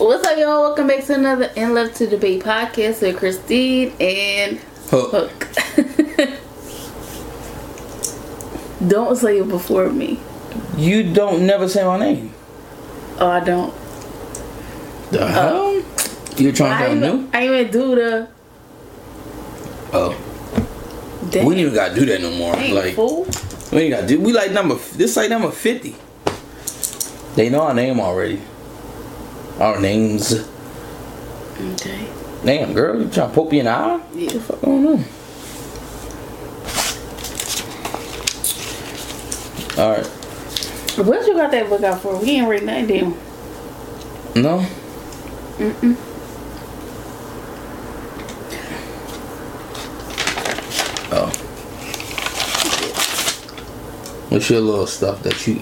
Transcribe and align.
What's 0.00 0.26
up, 0.26 0.38
y'all? 0.38 0.62
Welcome 0.62 0.86
back 0.86 1.04
to 1.04 1.14
another 1.14 1.50
In 1.56 1.74
Love 1.74 1.92
to 1.96 2.06
Debate 2.06 2.42
podcast 2.42 3.02
with 3.02 3.18
Christine 3.18 3.92
and 4.00 4.58
Hook. 4.88 5.10
Hook. 5.12 6.38
don't 8.88 9.14
say 9.16 9.38
it 9.40 9.48
before 9.48 9.90
me. 9.90 10.18
You 10.78 11.12
don't 11.12 11.46
never 11.46 11.68
say 11.68 11.84
my 11.84 11.98
name. 11.98 12.32
Oh, 13.18 13.28
I 13.28 13.40
don't. 13.40 13.74
The 15.10 15.22
uh, 15.22 15.26
hell? 15.26 15.82
You 16.38 16.52
trying 16.52 16.72
I 16.72 16.86
to 16.86 16.90
ain't, 16.92 17.00
new? 17.00 17.28
I 17.34 17.42
ain't 17.42 17.52
even 17.52 17.70
do 17.70 17.94
the. 17.94 18.28
Oh, 19.92 20.16
Damn. 21.30 21.44
we 21.44 21.52
ain't 21.56 21.60
even 21.60 21.74
gotta 21.74 21.94
do 21.94 22.06
that 22.06 22.22
no 22.22 22.30
more. 22.32 22.56
Ain't 22.56 22.74
Like 22.74 22.94
fool. 22.94 23.26
we 23.70 23.78
ain't 23.80 23.90
gotta 23.90 24.06
do. 24.06 24.18
We 24.18 24.32
like 24.32 24.52
number. 24.52 24.76
This 24.76 25.14
like 25.18 25.28
number 25.28 25.50
fifty. 25.50 25.94
They 27.34 27.50
know 27.50 27.60
our 27.64 27.74
name 27.74 28.00
already. 28.00 28.40
Our 29.60 29.78
names. 29.78 30.32
Okay. 31.60 32.08
Damn, 32.42 32.72
girl, 32.72 32.98
you 32.98 33.10
trying 33.10 33.28
to 33.28 33.34
poke 33.34 33.52
me 33.52 33.58
in 33.58 33.66
the 33.66 33.70
eye? 33.72 34.00
Yeah. 34.14 34.38
Fuck 34.38 34.62
going 34.62 34.86
on? 34.86 35.04
All 39.78 39.92
right. 39.92 40.06
What 41.06 41.26
you 41.26 41.34
got 41.34 41.50
that 41.50 41.68
book 41.68 41.82
out 41.82 42.00
for? 42.00 42.18
We 42.18 42.30
ain't 42.30 42.48
read 42.48 42.62
nothing 42.62 42.86
down. 42.86 43.18
No. 44.34 44.66
Mm-mm. 45.58 45.96
Oh. 51.12 51.30
What's 54.30 54.48
your 54.48 54.60
little 54.60 54.86
stuff 54.86 55.22
that 55.24 55.46
you? 55.46 55.60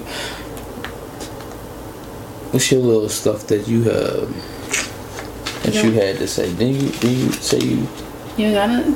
What's 2.50 2.70
your 2.72 2.80
little 2.80 3.08
stuff 3.08 3.46
that 3.48 3.68
you 3.68 3.82
have? 3.84 4.28
That 5.64 5.74
you 5.84 5.90
had 5.92 6.16
to 6.18 6.26
say? 6.26 6.52
Didn't 6.54 6.82
you? 6.82 6.90
Did 6.92 7.10
you 7.18 7.32
say 7.32 7.58
you? 7.58 7.86
You 8.36 8.52
got 8.52 8.70
it. 8.70 8.86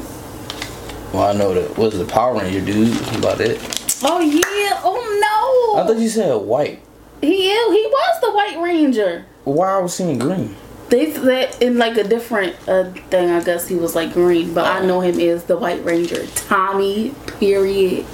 Well, 1.13 1.25
I 1.25 1.33
know 1.35 1.53
that 1.53 1.77
was 1.77 1.99
the 1.99 2.07
Power 2.07 2.39
Ranger 2.39 2.65
dude. 2.65 2.97
About 3.19 3.41
it. 3.41 3.59
Oh, 4.03 4.21
yeah. 4.21 4.81
Oh, 4.83 5.75
no! 5.75 5.83
I 5.83 5.87
thought 5.87 5.99
you 6.01 6.09
said 6.09 6.35
white. 6.37 6.81
he, 7.21 7.51
is- 7.51 7.73
he 7.75 7.87
was 7.87 8.21
the 8.23 8.33
White 8.33 8.59
Ranger. 8.63 9.27
Why 9.45 9.75
I 9.75 9.79
was 9.79 9.95
seeing 9.95 10.19
green? 10.19 10.57
They 10.89 11.13
said 11.13 11.57
in 11.61 11.79
like 11.79 11.97
a 11.97 12.05
different 12.05 12.57
uh, 12.69 12.91
thing. 13.11 13.31
I 13.31 13.43
guess 13.45 13.67
he 13.69 13.75
was 13.77 13.95
like 13.95 14.13
green, 14.13 14.55
but 14.55 14.65
I 14.67 14.85
know 14.85 15.01
him 15.01 15.19
as 15.21 15.45
the 15.45 15.57
White 15.59 15.85
Ranger, 15.85 16.27
Tommy. 16.29 17.15
Period. 17.39 18.07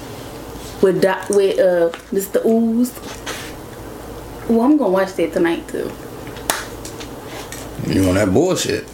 With 0.83 1.03
doc, 1.03 1.29
with 1.29 1.59
uh 1.59 1.91
Mr. 2.12 2.45
Ooze. 2.47 2.93
Well, 4.49 4.63
I'm 4.63 4.77
gonna 4.77 4.91
watch 4.91 5.13
that 5.15 5.33
tonight 5.33 5.67
too. 5.69 5.91
You 7.87 8.09
on 8.09 8.15
that 8.17 8.33
bullshit? 8.33 8.85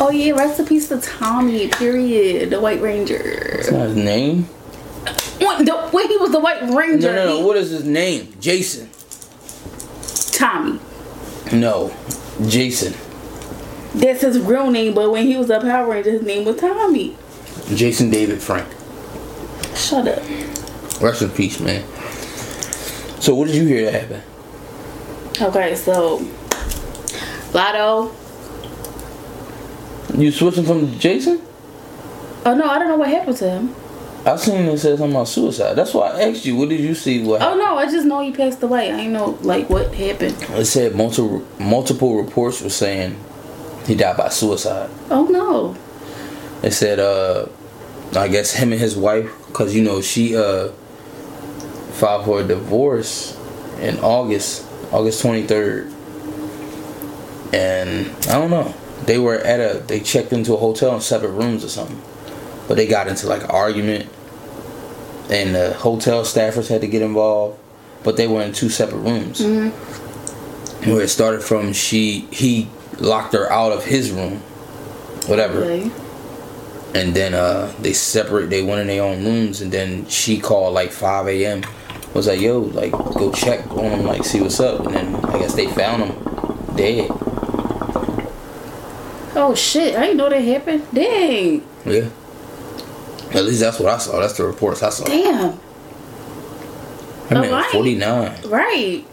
Oh 0.00 0.10
yeah, 0.12 0.32
rest 0.32 0.60
in 0.60 0.66
peace 0.66 0.88
to 0.88 1.00
Tommy. 1.00 1.68
Period. 1.68 2.50
The 2.50 2.60
White 2.60 2.80
Ranger. 2.80 3.18
That's 3.56 3.70
not 3.70 3.88
his 3.88 3.96
name. 3.96 4.44
What? 5.40 5.64
the, 5.64 5.76
when 5.90 6.08
he 6.08 6.16
was 6.16 6.30
the 6.30 6.40
White 6.40 6.62
Ranger, 6.62 7.12
No, 7.12 7.16
no, 7.16 7.24
no. 7.26 7.38
he- 7.38 7.44
What 7.44 7.56
is 7.56 7.70
his 7.70 7.84
name? 7.84 8.34
Jason. 8.40 8.90
Tommy. 10.32 10.78
No, 11.52 11.94
Jason. 12.46 12.94
That's 13.94 14.20
his 14.20 14.38
real 14.38 14.70
name, 14.70 14.94
but 14.94 15.10
when 15.10 15.26
he 15.26 15.36
was 15.36 15.50
a 15.50 15.60
Power 15.60 15.90
Ranger, 15.90 16.10
his 16.12 16.22
name 16.22 16.44
was 16.44 16.56
Tommy. 16.60 17.16
Jason 17.74 18.10
David 18.10 18.40
Frank. 18.40 18.68
Shut 19.74 20.06
up. 20.06 20.22
Rest 21.00 21.22
in 21.22 21.30
peace, 21.30 21.60
man. 21.60 21.84
So, 23.20 23.34
what 23.34 23.46
did 23.46 23.56
you 23.56 23.66
hear 23.66 23.90
that 23.90 24.00
happen? 24.02 24.22
Okay, 25.40 25.74
so 25.76 26.18
Latto. 27.52 28.12
You 30.18 30.32
switching 30.32 30.64
from 30.64 30.98
Jason? 30.98 31.40
Oh 32.44 32.54
no, 32.54 32.64
I 32.66 32.78
don't 32.78 32.88
know 32.88 32.96
what 32.96 33.08
happened 33.08 33.36
to 33.38 33.50
him. 33.50 33.74
I 34.24 34.36
seen 34.36 34.66
it 34.66 34.78
said 34.78 34.98
something 34.98 35.14
about 35.14 35.28
suicide. 35.28 35.74
That's 35.74 35.94
why 35.94 36.08
I 36.10 36.22
asked 36.30 36.44
you. 36.44 36.56
What 36.56 36.68
did 36.68 36.80
you 36.80 36.94
see? 36.94 37.22
What 37.22 37.40
Oh 37.40 37.54
no, 37.56 37.76
I 37.76 37.86
just 37.86 38.06
know 38.06 38.20
he 38.20 38.32
passed 38.32 38.62
away. 38.62 38.90
I 38.90 38.96
ain't 38.96 39.12
know 39.12 39.38
like 39.42 39.70
what 39.70 39.94
happened. 39.94 40.36
it 40.50 40.64
said? 40.64 40.94
Multiple 40.96 41.46
multiple 41.58 42.20
reports 42.20 42.60
were 42.60 42.70
saying 42.70 43.16
he 43.86 43.94
died 43.94 44.16
by 44.16 44.28
suicide. 44.28 44.90
Oh 45.10 45.24
no. 45.26 45.76
It 46.66 46.72
said, 46.72 46.98
uh, 46.98 47.46
I 48.16 48.26
guess 48.26 48.52
him 48.52 48.72
and 48.72 48.80
his 48.80 48.96
wife, 48.96 49.30
cause 49.52 49.74
you 49.74 49.82
know 49.82 50.00
she 50.00 50.36
uh 50.36 50.70
filed 51.98 52.24
for 52.24 52.40
a 52.40 52.44
divorce 52.44 53.36
in 53.80 53.98
August, 53.98 54.64
August 54.92 55.20
twenty 55.22 55.42
third, 55.44 55.92
and 57.52 58.08
I 58.26 58.38
don't 58.38 58.50
know. 58.50 58.74
They 59.04 59.18
were 59.18 59.36
at 59.36 59.60
a 59.60 59.78
they 59.80 60.00
checked 60.00 60.32
into 60.32 60.54
a 60.54 60.56
hotel 60.56 60.94
in 60.94 61.00
separate 61.00 61.30
rooms 61.32 61.64
or 61.64 61.68
something, 61.68 62.00
but 62.66 62.76
they 62.76 62.86
got 62.86 63.08
into 63.08 63.26
like 63.26 63.42
an 63.42 63.50
argument, 63.50 64.08
and 65.30 65.54
the 65.54 65.74
hotel 65.74 66.22
staffers 66.22 66.68
had 66.68 66.80
to 66.82 66.88
get 66.88 67.02
involved, 67.02 67.58
but 68.04 68.16
they 68.16 68.26
were 68.26 68.42
in 68.42 68.52
two 68.52 68.68
separate 68.68 68.98
rooms. 68.98 69.40
Where 69.40 71.02
it 71.02 71.08
started 71.08 71.42
from, 71.42 71.72
she 71.72 72.28
he 72.30 72.68
locked 72.98 73.32
her 73.34 73.50
out 73.50 73.72
of 73.72 73.84
his 73.84 74.10
room, 74.10 74.36
whatever. 75.26 75.64
Okay. 75.64 75.90
and 76.94 77.14
then 77.14 77.34
uh 77.34 77.72
they 77.80 77.92
separate 77.92 78.48
they 78.50 78.62
went 78.62 78.80
in 78.80 78.86
their 78.86 79.02
own 79.02 79.24
rooms. 79.24 79.60
And 79.60 79.70
then 79.72 80.06
she 80.06 80.38
called 80.40 80.74
like 80.74 80.90
5 80.92 81.28
a.m 81.28 81.62
was 82.18 82.26
like 82.26 82.40
yo 82.40 82.58
like 82.60 82.90
go 82.92 83.32
check 83.32 83.66
on 83.70 83.84
him 83.84 84.04
like 84.06 84.24
see 84.24 84.40
what's 84.40 84.60
up 84.60 84.80
and 84.86 84.94
then 84.94 85.14
i 85.26 85.38
guess 85.38 85.54
they 85.54 85.66
found 85.68 86.02
him 86.04 86.76
dead 86.76 87.08
Oh 89.40 89.54
shit, 89.54 89.94
I 89.94 90.00
didn't 90.06 90.16
know 90.16 90.28
that 90.30 90.40
happened. 90.40 90.84
Dang. 90.92 91.64
yeah 91.86 92.08
at 93.32 93.44
least 93.44 93.60
that's 93.60 93.78
what 93.78 93.92
i 93.92 93.98
saw 93.98 94.18
that's 94.20 94.36
the 94.36 94.44
reports 94.44 94.82
i 94.82 94.88
saw 94.90 95.04
Damn. 95.04 95.58
i 97.30 97.34
mean 97.40 97.52
Alright. 97.52 97.70
49 97.70 98.40
Right. 98.48 99.04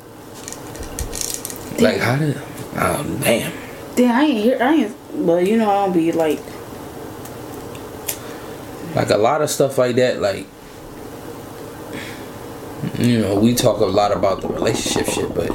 like 1.80 1.98
how 2.00 2.16
did 2.18 2.38
oh 2.78 3.20
damn 3.24 3.52
Damn, 3.96 4.12
I 4.16 4.24
ain't 4.26 4.44
hear 4.44 4.58
I 4.62 4.74
ain't 4.74 4.96
well, 5.14 5.40
you 5.42 5.58
know 5.58 5.70
I 5.70 5.86
don't 5.86 5.94
be 5.94 6.12
like 6.12 6.40
like 8.96 9.10
a 9.10 9.18
lot 9.18 9.42
of 9.42 9.50
stuff 9.50 9.78
like 9.78 9.96
that 9.98 10.22
like 10.22 10.48
you 12.98 13.20
know 13.20 13.36
we 13.40 13.54
talk 13.54 13.80
a 13.80 13.86
lot 13.86 14.12
about 14.12 14.42
the 14.42 14.48
relationship 14.48 15.06
shit 15.08 15.34
but 15.34 15.50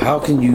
how 0.00 0.18
can 0.18 0.40
you 0.42 0.54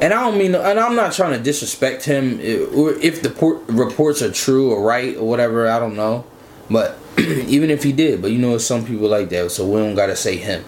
and 0.00 0.12
i 0.12 0.20
don't 0.22 0.38
mean 0.38 0.54
and 0.54 0.78
i'm 0.80 0.94
not 0.94 1.12
trying 1.12 1.32
to 1.32 1.38
disrespect 1.42 2.04
him. 2.04 2.38
If 2.40 3.22
the 3.22 3.30
por- 3.30 3.60
reports 3.66 4.22
are 4.22 4.32
true 4.32 4.72
or 4.72 4.82
right 4.82 5.16
or 5.16 5.28
whatever 5.28 5.68
i 5.68 5.78
don't 5.78 5.96
know. 5.96 6.24
But 6.70 6.98
even 7.18 7.70
if 7.70 7.82
he 7.82 7.92
did 7.92 8.22
but 8.22 8.30
you 8.30 8.38
know 8.38 8.56
some 8.58 8.84
people 8.84 9.08
like 9.08 9.28
that 9.30 9.50
so 9.50 9.66
we 9.66 9.80
don't 9.80 9.94
gotta 9.94 10.16
say 10.16 10.36
him. 10.36 10.64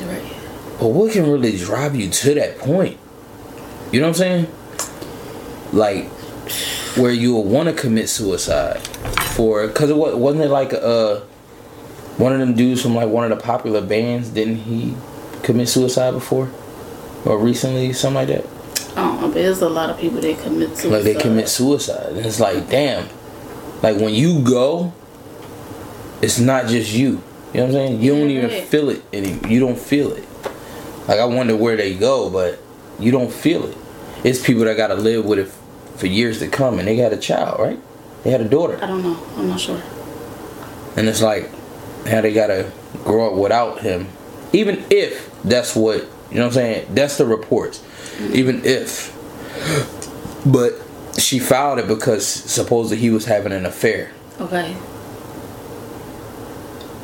Right. 0.00 0.22
but 0.80 0.88
what 0.88 1.12
can 1.12 1.30
really 1.30 1.56
drive 1.56 1.94
you 1.94 2.10
to 2.10 2.34
that 2.34 2.58
point? 2.58 2.98
You 3.92 4.00
know 4.00 4.08
what 4.08 4.20
i'm 4.20 4.46
saying? 4.46 4.46
Like 5.72 6.06
where 6.96 7.12
you 7.12 7.32
will 7.34 7.44
want 7.44 7.68
to 7.68 7.74
commit 7.74 8.08
suicide 8.08 8.86
for 9.34 9.66
because 9.66 9.88
it 9.90 9.96
wasn't 9.96 10.44
it 10.44 10.48
like 10.48 10.72
uh 10.74 11.20
one 12.18 12.32
of 12.32 12.38
them 12.38 12.54
dudes 12.54 12.82
from 12.82 12.94
like 12.94 13.08
one 13.08 13.30
of 13.30 13.36
the 13.36 13.42
popular 13.42 13.80
bands 13.80 14.28
didn't 14.28 14.56
he 14.56 14.94
commit 15.42 15.68
suicide 15.68 16.12
before? 16.12 16.50
Or 17.24 17.38
recently 17.38 17.92
something 17.92 18.14
like 18.14 18.28
that? 18.28 18.46
I 18.96 19.18
but 19.20 19.34
there's 19.34 19.62
a 19.62 19.68
lot 19.68 19.88
of 19.90 19.98
people 19.98 20.20
that 20.20 20.38
commit 20.40 20.76
suicide. 20.76 20.88
like 20.90 21.04
they 21.04 21.14
commit 21.14 21.48
suicide. 21.48 22.12
and 22.12 22.26
it's 22.26 22.40
like 22.40 22.68
damn. 22.68 23.08
Like 23.82 23.96
when 23.96 24.14
you 24.14 24.42
go 24.42 24.92
it's 26.20 26.38
not 26.38 26.66
just 26.66 26.92
you. 26.92 27.22
You 27.52 27.60
know 27.60 27.64
what 27.64 27.66
i'm 27.66 27.72
saying? 27.72 28.02
You 28.02 28.12
don't 28.12 28.30
even 28.30 28.66
feel 28.66 28.88
it 28.90 29.02
anymore 29.12 29.48
you 29.50 29.60
don't 29.60 29.78
feel 29.78 30.12
it. 30.12 30.26
Like 31.08 31.18
i 31.18 31.24
wonder 31.24 31.56
where 31.56 31.76
they 31.76 31.94
go 31.94 32.28
but 32.30 32.58
you 32.98 33.10
don't 33.10 33.32
feel 33.32 33.64
it. 33.66 33.76
It's 34.24 34.44
people 34.44 34.64
that 34.64 34.76
gotta 34.76 34.94
live 34.94 35.24
with 35.24 35.38
it 35.38 35.50
for 35.98 36.06
years 36.06 36.38
to 36.40 36.48
come 36.48 36.78
and 36.78 36.86
they 36.86 36.96
got 36.96 37.12
a 37.12 37.16
child 37.16 37.60
right? 37.60 37.78
They 38.24 38.30
had 38.30 38.40
a 38.40 38.48
daughter. 38.48 38.78
I 38.82 38.86
don't 38.86 39.02
know. 39.02 39.18
I'm 39.36 39.48
not 39.48 39.58
sure. 39.60 39.82
and 40.96 41.08
it's 41.08 41.22
like 41.22 41.50
how 42.06 42.20
they 42.20 42.32
gotta 42.32 42.70
grow 43.04 43.32
up 43.32 43.38
without 43.38 43.80
him. 43.80 44.08
Even 44.52 44.84
if 44.90 45.30
that's 45.42 45.74
what 45.74 46.06
you 46.30 46.38
know 46.38 46.44
what 46.44 46.48
i'm 46.48 46.52
saying? 46.52 46.94
That's 46.94 47.18
the 47.18 47.26
reports. 47.26 47.82
Even 48.32 48.64
if. 48.64 49.12
But 50.46 50.72
she 51.18 51.38
filed 51.38 51.78
it 51.78 51.86
because 51.86 52.26
supposedly 52.26 52.96
he 52.96 53.10
was 53.10 53.26
having 53.26 53.52
an 53.52 53.66
affair. 53.66 54.12
Okay. 54.40 54.74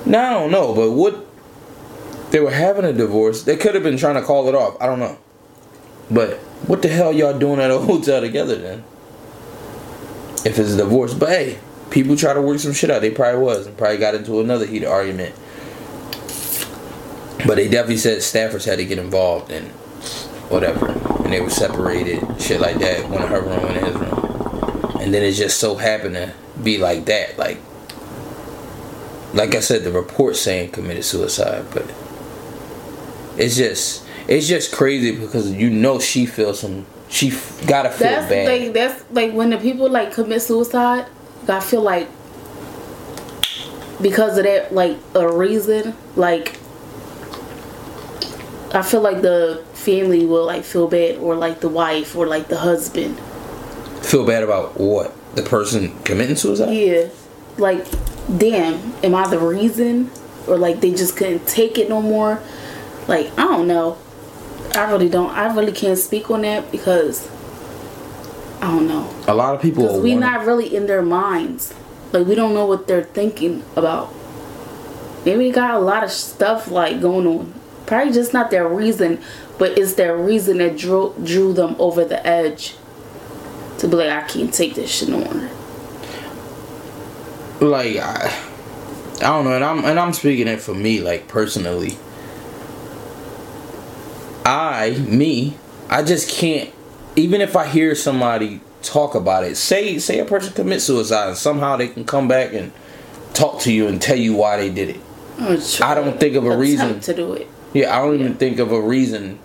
now 0.06 0.31
i 0.31 0.41
don't 0.41 0.50
know 0.50 0.75
but 0.75 0.93
what 0.93 1.27
they 2.31 2.41
were 2.41 2.50
having 2.50 2.85
a 2.85 2.93
divorce. 2.93 3.43
They 3.43 3.56
could 3.56 3.75
have 3.75 3.85
been 3.85 3.97
trying 3.97 4.17
to 4.17 4.23
call 4.23 4.49
it 4.49 4.55
off. 4.55 4.77
I 4.81 4.87
don't 4.87 4.99
know. 4.99 5.19
But 6.11 6.35
what 6.67 6.83
the 6.83 6.89
hell 6.89 7.12
y'all 7.12 7.39
doing 7.39 7.61
at 7.61 7.71
a 7.71 7.79
hotel 7.91 8.21
together 8.21 8.56
then? 8.56 8.85
If 10.45 10.59
it's 10.59 10.73
a 10.73 10.77
divorce 10.77 11.15
but 11.15 11.29
hey 11.31 11.59
people 11.90 12.17
try 12.17 12.32
to 12.35 12.40
work 12.43 12.58
some 12.58 12.73
shit 12.73 12.90
out 12.90 13.00
they 13.00 13.11
probably 13.11 13.40
was 13.40 13.67
and 13.67 13.76
probably 13.76 13.96
got 13.99 14.14
into 14.14 14.40
another 14.40 14.67
heated 14.67 14.88
argument 14.88 15.35
But 17.46 17.56
they 17.56 17.69
definitely 17.69 17.99
said 17.99 18.19
staffers 18.19 18.64
had 18.64 18.79
to 18.79 18.85
get 18.85 18.99
involved 18.99 19.50
and 19.52 19.69
whatever, 20.50 20.88
and 21.25 21.32
they 21.32 21.40
were 21.40 21.50
separated, 21.50 22.20
shit 22.40 22.61
like 22.61 22.79
that. 22.79 23.08
One 23.08 23.23
in 23.23 23.29
her 23.29 23.40
room, 23.40 23.62
one 23.62 23.76
in 23.76 23.85
his 23.85 23.94
room, 23.94 24.96
and 25.00 25.14
then 25.14 25.23
it 25.23 25.32
just 25.32 25.58
so 25.61 25.76
happened 25.76 26.14
to 26.17 26.32
be 26.62 26.79
like 26.79 27.05
that. 27.05 27.38
Like, 27.38 27.58
like 29.35 29.55
I 29.55 29.61
said, 29.61 29.85
the 29.85 29.93
report 29.93 30.37
saying 30.37 30.73
committed 30.73 31.05
suicide, 31.05 31.64
but 31.73 31.85
it's 33.37 33.56
just 33.56 34.05
it's 34.26 34.49
just 34.49 34.73
crazy 34.73 35.12
because 35.17 35.52
you 35.52 35.70
know 35.70 36.00
she 36.00 36.26
feels 36.26 36.58
some. 36.61 36.87
She 37.08 37.29
f- 37.29 37.64
gotta 37.67 37.90
feel 37.90 38.08
That's 38.08 38.29
bad. 38.29 38.49
like 38.49 38.73
that's 38.75 39.05
like 39.12 39.32
when 39.32 39.50
the 39.50 39.58
people 39.58 39.88
like 39.88 40.12
commit 40.12 40.43
suicide. 40.43 41.06
I 41.49 41.61
feel 41.61 41.83
like 41.83 42.09
because 44.00 44.39
of 44.39 44.45
that, 44.45 44.73
like 44.73 44.97
a 45.15 45.31
reason, 45.31 45.95
like 46.17 46.59
I 48.75 48.83
feel 48.83 49.00
like 49.00 49.23
the 49.23 49.65
family 49.73 50.27
will 50.27 50.45
like 50.45 50.65
feel 50.65 50.89
bad, 50.89 51.19
or 51.19 51.35
like 51.35 51.61
the 51.61 51.69
wife, 51.69 52.15
or 52.17 52.27
like 52.27 52.49
the 52.49 52.59
husband. 52.59 53.19
feel 54.03 54.27
bad 54.27 54.43
about 54.43 54.79
what 54.79 55.15
the 55.35 55.43
person 55.43 55.99
committing 56.03 56.37
suicide. 56.37 56.73
Yeah, 56.73 57.09
like 57.56 57.87
damn, 58.37 58.95
am 59.03 59.15
I 59.15 59.27
the 59.29 59.39
reason, 59.39 60.11
or 60.47 60.59
like 60.59 60.81
they 60.81 60.91
just 60.91 61.17
couldn't 61.17 61.47
take 61.47 61.79
it 61.79 61.89
no 61.89 62.03
more? 62.03 62.43
Like 63.06 63.31
I 63.39 63.45
don't 63.45 63.67
know. 63.67 63.99
I 64.75 64.91
really 64.91 65.09
don't. 65.09 65.31
I 65.31 65.53
really 65.55 65.73
can't 65.73 65.99
speak 65.99 66.31
on 66.31 66.43
that 66.43 66.71
because 66.71 67.29
I 68.61 68.67
don't 68.71 68.89
know. 68.89 69.09
A 69.27 69.35
lot 69.35 69.55
of 69.55 69.63
people. 69.63 69.85
Because 69.85 70.01
we 70.01 70.15
wanna- 70.15 70.27
not 70.39 70.47
really 70.47 70.75
in 70.75 70.87
their 70.87 71.03
minds. 71.03 71.73
Like 72.13 72.27
we 72.27 72.35
don't 72.35 72.55
know 72.55 72.67
what 72.67 72.87
they're 72.89 73.05
thinking 73.05 73.63
about. 73.77 74.13
Maybe 75.25 75.49
they 75.49 75.51
got 75.53 75.75
a 75.75 75.79
lot 75.79 76.03
of 76.05 76.11
stuff 76.11 76.71
like 76.71 77.01
going 77.01 77.27
on. 77.27 77.53
Probably 77.87 78.13
just 78.13 78.33
not 78.33 78.51
their 78.51 78.67
reason, 78.67 79.19
but 79.59 79.77
it's 79.79 79.95
their 79.95 80.17
reason 80.17 80.59
that 80.59 80.77
drew 80.77 81.15
drew 81.23 81.53
them 81.53 81.77
over 81.79 82.05
the 82.05 82.25
edge. 82.27 82.75
To 83.79 83.89
be 83.89 83.97
like, 83.97 84.11
I 84.11 84.27
can't 84.27 84.53
take 84.53 84.75
this 84.75 84.91
shit 84.91 85.09
no 85.09 85.19
more. 85.19 85.49
like 87.61 87.97
I, 87.97 88.33
I 89.19 89.21
don't 89.21 89.45
know, 89.45 89.53
and 89.55 89.65
I'm 89.65 89.85
and 89.85 89.99
I'm 90.01 90.13
speaking 90.13 90.49
it 90.49 90.61
for 90.61 90.75
me, 90.75 91.01
like 91.01 91.29
personally. 91.29 91.97
I, 94.45 94.91
me, 95.07 95.57
I 95.91 96.03
just 96.03 96.31
can't. 96.31 96.71
Even 97.17 97.41
if 97.41 97.57
I 97.57 97.67
hear 97.67 97.95
somebody 97.95 98.61
talk 98.83 99.15
about 99.15 99.45
it, 99.45 99.57
say 99.57 99.99
say 99.99 100.19
a 100.19 100.25
person 100.25 100.53
commits 100.53 100.85
suicide, 100.85 101.29
and 101.29 101.37
somehow 101.37 101.77
they 101.77 101.89
can 101.89 102.05
come 102.05 102.29
back 102.29 102.53
and 102.53 102.73
talk 103.35 103.61
to 103.63 103.73
you 103.73 103.89
and 103.89 104.01
tell 104.01 104.17
you 104.17 104.35
why 104.35 104.57
they 104.57 104.71
did 104.71 104.91
it. 104.91 105.01
Oh, 105.41 105.61
I 105.83 105.95
don't 105.95 106.19
think 106.19 106.35
of 106.37 106.45
a 106.45 106.57
reason. 106.57 107.01
to 107.01 107.15
do 107.15 107.33
it. 107.35 107.47
Yeah, 107.73 107.97
I 107.97 108.03
don't 108.05 108.15
even 108.15 108.33
Yeah. 108.33 108.39
think 108.39 108.59
of 108.59 108.73
a 108.73 108.81
reason. 108.81 109.39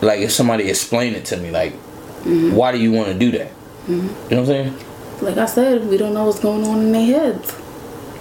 Like 0.00 0.20
if 0.20 0.32
somebody 0.32 0.68
explained 0.68 1.16
it 1.16 1.24
to 1.26 1.36
me, 1.36 1.50
like, 1.50 1.72
mm-hmm. 1.72 2.54
why 2.54 2.72
do 2.72 2.78
you 2.78 2.92
want 2.92 3.08
to 3.08 3.14
do 3.14 3.30
that? 3.32 3.48
Mm-hmm. 3.48 3.92
You 3.92 4.00
know 4.02 4.08
what 4.08 4.38
I'm 4.38 4.46
saying? 4.46 4.74
Like 5.22 5.36
I 5.38 5.46
said, 5.46 5.88
we 5.88 5.96
don't 5.96 6.14
know 6.14 6.26
what's 6.26 6.38
going 6.40 6.64
on 6.64 6.80
in 6.80 6.92
their 6.92 7.06
heads. 7.06 7.54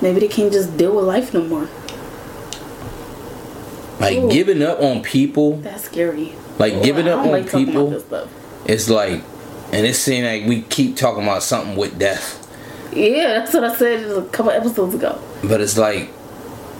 Maybe 0.01 0.19
they 0.19 0.27
can't 0.27 0.51
just 0.51 0.77
deal 0.77 0.95
with 0.95 1.05
life 1.05 1.33
no 1.33 1.43
more. 1.43 1.69
Like 3.99 4.17
Ooh. 4.17 4.31
giving 4.31 4.61
up 4.63 4.79
on 4.79 5.01
people 5.01 5.57
That's 5.57 5.83
scary. 5.83 6.33
Like 6.59 6.81
giving 6.83 7.07
up 7.07 7.19
on 7.19 7.31
like 7.31 7.51
people. 7.51 7.93
It's 8.65 8.89
like, 8.89 9.21
and 9.71 9.85
it 9.85 9.95
seems 9.95 10.25
like 10.25 10.45
we 10.47 10.61
keep 10.63 10.95
talking 10.97 11.23
about 11.23 11.43
something 11.43 11.75
with 11.75 11.97
death, 11.99 12.43
Yeah, 12.93 13.39
that's 13.39 13.53
what 13.53 13.63
I 13.63 13.75
said 13.75 14.09
a 14.09 14.25
couple 14.29 14.51
episodes 14.51 14.95
ago. 14.95 15.19
but 15.43 15.61
it's 15.61 15.77
like, 15.77 16.09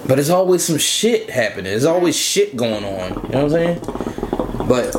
but 0.07 0.19
it's 0.19 0.29
always 0.29 0.63
some 0.63 0.77
shit 0.77 1.29
happening. 1.29 1.65
There's 1.65 1.85
always 1.85 2.15
shit 2.18 2.56
going 2.56 2.83
on. 2.83 3.24
You 3.24 3.29
know 3.29 3.44
what 3.44 3.44
I'm 3.44 3.50
saying? 3.50 3.79
But 4.68 4.95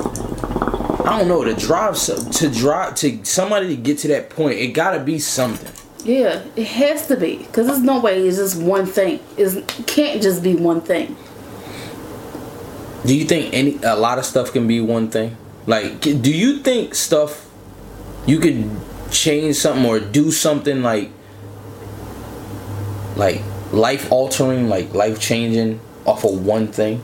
I 1.07 1.19
don't 1.19 1.29
know 1.29 1.45
to 1.45 1.55
drive 1.55 1.97
to 1.97 2.51
drive 2.51 2.95
to 2.97 3.25
somebody 3.25 3.69
to 3.69 3.77
get 3.77 3.99
to 3.99 4.09
that 4.09 4.31
point. 4.31 4.59
It 4.59 4.69
gotta 4.69 5.01
be 5.01 5.19
something. 5.19 5.73
Yeah, 6.05 6.43
it 6.57 6.67
has 6.67 7.07
to 7.09 7.17
be 7.17 7.39
because 7.39 7.67
there's 7.67 7.83
no 7.83 8.01
way 8.01 8.21
it's 8.27 8.37
just 8.37 8.61
one 8.61 8.87
thing. 8.87 9.21
It's, 9.37 9.55
it 9.55 9.87
can't 9.87 10.23
just 10.23 10.43
be 10.43 10.55
one 10.55 10.81
thing. 10.81 11.17
Do 13.05 13.15
you 13.15 13.25
think 13.25 13.55
any 13.55 13.79
a 13.83 13.97
lot 13.97 14.19
of 14.19 14.25
stuff 14.25 14.53
can 14.53 14.67
be 14.67 14.81
one 14.81 15.11
thing? 15.11 15.37
Like, 15.67 16.01
do 16.01 16.33
you 16.33 16.59
think 16.59 16.95
stuff 16.95 17.49
you 18.27 18.39
could 18.39 18.71
change 19.11 19.57
something 19.57 19.85
or 19.85 20.01
do 20.01 20.31
something 20.31 20.83
like 20.83 21.11
like 23.17 23.43
life 23.73 24.11
altering, 24.11 24.69
like 24.69 24.95
life 24.95 25.21
changing 25.21 25.81
off 26.07 26.25
of 26.25 26.45
one 26.45 26.69
thing? 26.69 27.03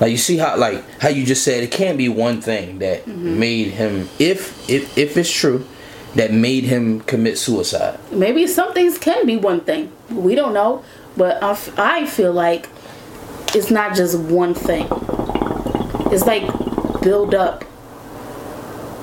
Like 0.00 0.12
you 0.12 0.16
see 0.16 0.36
how 0.36 0.56
like 0.56 0.84
how 1.00 1.08
you 1.08 1.26
just 1.26 1.42
said 1.42 1.62
it 1.62 1.70
can't 1.70 1.98
be 1.98 2.08
one 2.08 2.40
thing 2.40 2.78
that 2.78 3.04
mm-hmm. 3.04 3.38
made 3.38 3.68
him 3.72 4.08
if 4.18 4.70
if 4.70 4.96
if 4.96 5.16
it's 5.16 5.30
true 5.30 5.66
that 6.14 6.32
made 6.32 6.64
him 6.64 7.00
commit 7.00 7.38
suicide. 7.38 7.98
Maybe 8.10 8.46
some 8.46 8.72
things 8.72 8.98
can 8.98 9.26
be 9.26 9.36
one 9.36 9.60
thing. 9.60 9.92
We 10.10 10.34
don't 10.34 10.54
know, 10.54 10.84
but 11.16 11.42
I, 11.42 11.50
f- 11.50 11.78
I 11.78 12.06
feel 12.06 12.32
like 12.32 12.68
it's 13.54 13.70
not 13.70 13.94
just 13.96 14.18
one 14.18 14.54
thing. 14.54 14.86
It's 16.12 16.26
like 16.26 16.42
build 17.02 17.34
up. 17.34 17.64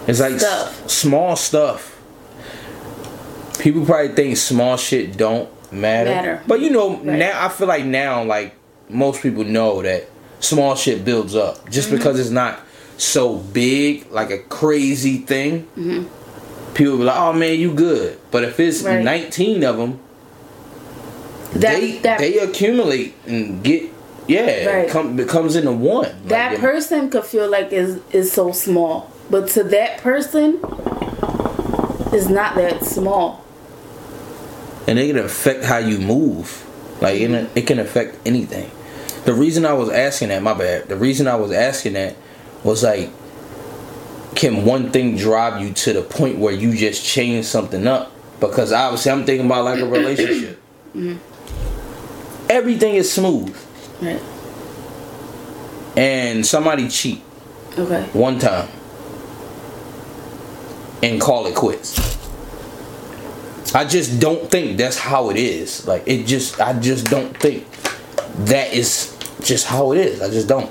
It's 0.08 0.20
like 0.20 0.34
s- 0.34 0.42
Stuff. 0.42 0.90
small 0.90 1.36
stuff. 1.36 1.92
People 3.60 3.86
probably 3.86 4.10
think 4.16 4.38
small 4.38 4.78
shit 4.78 5.18
don't 5.18 5.50
matter. 5.72 6.10
Matter. 6.12 6.44
But 6.48 6.60
you 6.62 6.70
know, 6.70 6.98
Right. 6.98 7.06
now 7.20 7.46
I 7.46 7.50
feel 7.50 7.68
like 7.68 7.86
now 7.86 8.24
like 8.24 8.54
most 8.90 9.22
people 9.24 9.44
know 9.44 9.82
that 9.82 10.08
small 10.40 10.76
shit 10.76 11.04
builds 11.06 11.36
up. 11.36 11.70
Just 11.70 11.88
Mm-hmm. 11.88 11.98
because 11.98 12.20
it's 12.20 12.30
not 12.30 12.60
so 12.98 13.36
big, 13.38 14.12
like 14.12 14.30
a 14.32 14.38
crazy 14.40 15.18
thing. 15.20 15.68
Mm-hmm. 15.78 16.74
People 16.76 16.98
be 16.98 17.04
like, 17.06 17.18
"Oh 17.18 17.34
man, 17.34 17.58
you 17.60 17.74
good." 17.74 18.20
But 18.32 18.44
if 18.44 18.60
it's 18.60 18.84
Right. 18.84 19.04
19 19.04 19.64
of 19.64 19.78
them, 19.78 20.00
That 21.54 21.80
they 21.80 21.98
that 22.00 22.20
they 22.20 22.38
accumulate 22.40 23.16
and 23.26 23.64
get 23.64 23.84
yeah, 24.28 24.66
Right. 24.66 25.20
it 25.20 25.28
comes 25.28 25.56
into 25.56 25.72
one. 25.72 26.10
that 26.28 26.52
Like, 26.54 26.60
person 26.62 27.10
could 27.10 27.26
feel 27.26 27.50
like 27.50 27.72
is 27.72 28.00
is 28.12 28.32
so 28.32 28.52
small, 28.52 29.10
but 29.30 29.48
to 29.50 29.64
that 29.66 29.98
person, 30.00 30.60
it's 32.14 32.28
not 32.30 32.56
that 32.56 32.84
small. 32.86 33.44
and 34.88 35.00
it 35.00 35.08
can 35.08 35.18
affect 35.18 35.64
how 35.64 35.78
you 35.80 35.98
move. 35.98 36.64
Like 37.02 37.20
it, 37.20 37.50
it 37.56 37.68
can 37.68 37.80
affect 37.80 38.18
anything. 38.26 38.70
The 39.26 39.34
reason 39.34 39.66
I 39.66 39.74
was 39.74 39.90
asking 39.90 40.30
that, 40.30 40.44
my 40.44 40.54
bad. 40.54 40.88
The 40.88 40.96
reason 40.96 41.28
I 41.28 41.36
was 41.36 41.52
asking 41.52 41.94
that 41.94 42.16
was 42.64 42.84
like, 42.84 43.10
can 44.36 44.64
one 44.66 44.92
thing 44.92 45.18
drive 45.18 45.60
you 45.62 45.74
to 45.74 45.94
the 45.94 46.02
point 46.04 46.38
where 46.38 46.54
you 46.54 46.76
just 46.76 47.04
change 47.04 47.46
something 47.46 47.88
up? 47.88 48.12
Because 48.40 48.72
obviously, 48.72 49.12
I'm 49.12 49.26
thinking 49.26 49.46
about 49.48 49.66
like 49.66 49.80
a 49.80 49.88
relationship. 49.88 50.60
Mm-hmm. 50.96 51.18
Everything 52.50 52.96
is 52.96 53.12
smooth, 53.12 53.54
Right. 54.06 54.22
and 55.98 56.46
somebody 56.46 56.88
cheat 56.90 57.22
Okay. 57.78 58.04
one 58.14 58.38
time 58.40 58.68
and 61.04 61.20
call 61.20 61.46
it 61.48 61.56
quits. 61.56 61.98
I 63.76 63.84
just 63.86 64.20
don't 64.20 64.50
think 64.50 64.78
that's 64.78 64.98
how 64.98 65.30
it 65.30 65.38
is. 65.38 65.86
Like 65.88 66.04
it 66.06 66.26
just 66.26 66.60
I 66.62 66.74
just 66.80 67.06
don't 67.10 67.36
think 67.38 67.66
that 68.46 68.74
is 68.74 69.16
just 69.44 69.66
how 69.68 69.92
it 69.94 70.00
is. 70.00 70.22
I 70.22 70.30
just 70.30 70.48
don't. 70.48 70.70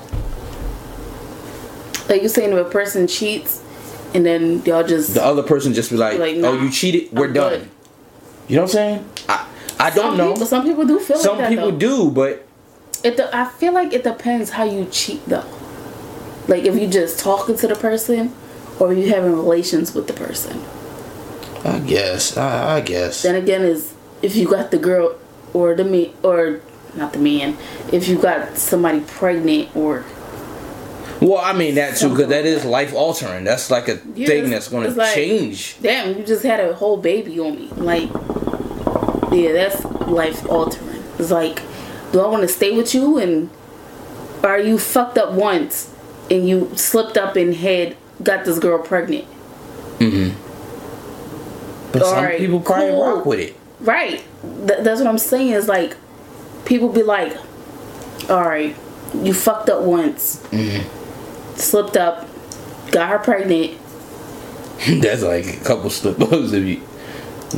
Like 2.09 2.21
you 2.21 2.29
saying, 2.29 2.53
if 2.53 2.65
a 2.65 2.69
person 2.69 3.07
cheats, 3.07 3.61
and 4.13 4.25
then 4.25 4.63
y'all 4.65 4.83
just 4.83 5.13
The 5.15 5.23
other 5.23 5.43
person 5.43 5.73
just 5.73 5.89
be 5.91 5.97
like, 5.97 6.19
Like, 6.19 6.37
"Oh, 6.37 6.53
you 6.61 6.69
cheated. 6.71 7.11
We're 7.11 7.27
I'm 7.27 7.33
done." 7.33 7.49
good. 7.59 7.69
You 8.47 8.55
know 8.57 8.61
what 8.63 8.69
I'm 8.69 8.73
saying? 8.73 9.09
I 9.29 9.47
I 9.79 9.89
don't 9.89 10.05
some 10.11 10.17
know. 10.17 10.31
People, 10.33 10.45
some 10.47 10.63
people 10.65 10.85
do 10.85 10.99
feel 10.99 11.17
Some 11.17 11.37
like 11.37 11.49
that. 11.49 11.55
Some 11.55 11.55
people 11.55 11.71
though. 11.71 11.77
do, 12.07 12.11
but 12.11 12.44
It. 13.05 13.17
de- 13.17 13.35
I 13.35 13.45
feel 13.49 13.73
like 13.73 13.93
it 13.93 14.03
depends 14.03 14.51
how 14.51 14.63
you 14.63 14.85
cheat 14.91 15.25
though. 15.27 15.45
Like 16.47 16.63
if 16.65 16.75
you 16.79 16.87
just 16.87 17.19
talking 17.19 17.55
to 17.57 17.67
the 17.67 17.75
person, 17.75 18.33
or 18.79 18.93
you 18.93 19.09
having 19.09 19.33
relations 19.33 19.93
with 19.93 20.07
the 20.07 20.13
person. 20.13 20.61
I 21.63 21.79
guess. 21.79 22.37
I, 22.37 22.77
I 22.77 22.81
guess. 22.81 23.23
Then 23.23 23.35
again, 23.35 23.61
is 23.63 23.93
if 24.21 24.35
you 24.35 24.47
got 24.47 24.71
the 24.71 24.77
girl 24.77 25.17
or 25.53 25.73
the 25.75 25.83
me 25.83 26.13
or 26.23 26.61
not 26.95 27.13
the 27.13 27.19
man, 27.19 27.57
if 27.91 28.07
you 28.07 28.17
got 28.19 28.57
somebody 28.57 28.99
pregnant 29.01 29.75
or 29.75 30.03
Well, 31.21 31.39
I 31.39 31.53
mean 31.53 31.75
that 31.75 31.97
too, 31.97 32.09
because 32.09 32.27
that 32.29 32.45
is 32.45 32.63
life 32.65 32.93
altering. 32.93 33.43
That's 33.45 33.71
like 33.71 33.87
a 33.87 33.99
Yeah, 34.15 34.27
thing 34.27 34.49
that's 34.51 34.67
going 34.67 34.87
to 34.91 34.93
like- 34.95 35.15
change. 35.15 35.77
damn, 35.81 36.17
you 36.17 36.23
just 36.23 36.43
had 36.43 36.59
a 36.59 36.73
whole 36.75 36.97
baby 36.97 37.39
on 37.39 37.55
me. 37.55 37.67
Like, 37.75 38.09
yeah, 39.31 39.51
that's 39.53 39.83
life 40.07 40.45
altering. 40.49 41.03
It's 41.17 41.31
like, 41.31 41.61
do 42.15 42.21
I 42.21 42.27
want 42.27 42.43
to 42.43 42.47
stay 42.47 42.71
with 42.71 42.95
you 42.95 43.17
and 43.17 43.49
are 44.41 44.57
you 44.57 44.79
fucked 44.79 45.17
up 45.17 45.33
once 45.33 45.93
and 46.31 46.47
you 46.47 46.71
slipped 46.77 47.17
up 47.17 47.35
and 47.35 47.53
had 47.53 47.97
got 48.23 48.45
this 48.45 48.57
girl 48.57 48.79
pregnant? 48.79 49.25
Mm-hmm. 49.99 50.31
But 51.91 52.03
some 52.03 52.17
Alright, 52.17 52.39
people 52.39 52.61
probably 52.61 52.91
cool. 52.91 53.15
rock 53.15 53.25
with 53.25 53.39
it. 53.41 53.55
Right. 53.81 54.23
Th- 54.65 54.79
that's 54.79 55.01
what 55.01 55.07
I'm 55.07 55.17
saying. 55.17 55.49
Is 55.49 55.67
like, 55.67 55.97
people 56.63 56.87
be 56.87 57.03
like, 57.03 57.35
all 58.29 58.47
right, 58.47 58.73
you 59.13 59.33
fucked 59.33 59.69
up 59.69 59.81
once, 59.81 60.37
mm-hmm. 60.51 61.57
slipped 61.57 61.97
up, 61.97 62.29
got 62.91 63.09
her 63.09 63.19
pregnant. 63.19 63.77
that's 65.01 65.21
like 65.21 65.47
a 65.47 65.63
couple 65.65 65.89
slip 65.89 66.21
ups 66.21 66.53
if 66.53 66.63
you 66.63 66.81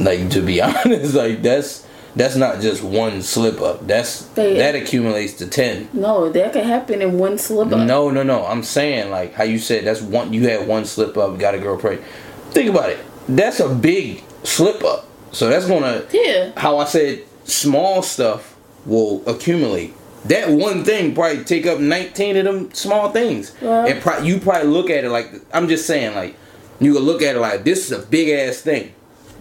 like 0.01 0.31
to 0.31 0.41
be 0.41 0.61
honest 0.63 1.13
like 1.13 1.43
that's 1.43 1.86
that's 2.17 2.35
not 2.35 2.59
just 2.61 2.83
one 2.83 3.21
slip 3.21 3.61
up. 3.61 3.85
That's 3.87 4.21
They- 4.35 4.55
that 4.57 4.75
accumulates 4.75 5.33
to 5.33 5.47
10 5.47 5.89
No, 5.93 6.29
that 6.29 6.53
can 6.53 6.63
happen 6.65 7.01
in 7.01 7.17
one 7.19 7.37
slip 7.37 7.71
up. 7.71 7.79
no 7.87 8.09
no 8.09 8.23
no. 8.23 8.45
I'm 8.45 8.63
saying 8.63 9.09
like 9.11 9.33
how 9.33 9.43
you 9.43 9.59
said 9.59 9.85
that's 9.85 10.01
one 10.01 10.33
you 10.33 10.47
had 10.47 10.67
one 10.67 10.85
slip 10.85 11.17
up 11.17 11.37
got 11.39 11.55
a 11.55 11.59
girl 11.59 11.77
pregnant. 11.77 12.05
Think 12.51 12.69
about 12.69 12.89
it. 12.89 12.99
That's 13.29 13.59
a 13.59 13.69
big 13.69 14.23
slip 14.43 14.83
up. 14.83 15.05
So 15.31 15.49
that's 15.49 15.65
gonna 15.67 16.03
Yeah. 16.11 16.49
how 16.57 16.77
i 16.79 16.85
said 16.85 17.19
small 17.43 18.01
stuff 18.01 18.55
will 18.85 19.21
accumulate. 19.27 19.93
That 20.25 20.49
one 20.49 20.83
thing 20.83 21.13
probably 21.13 21.43
take 21.43 21.65
up 21.67 21.79
19 21.79 22.35
of 22.37 22.45
them 22.45 22.69
small 22.73 23.11
things. 23.11 23.51
And 23.61 24.01
pro- 24.01 24.19
you 24.19 24.39
probably 24.39 24.67
look 24.69 24.89
at 24.89 25.03
it 25.03 25.09
like 25.09 25.29
i'm 25.53 25.67
just 25.67 25.85
saying 25.85 26.15
like 26.15 26.35
you 26.79 26.93
could 26.93 27.03
look 27.03 27.21
at 27.21 27.35
it 27.35 27.39
like 27.39 27.63
this 27.63 27.79
is 27.85 27.91
a 27.91 27.99
big 28.05 28.29
ass 28.29 28.57
thing. 28.57 28.91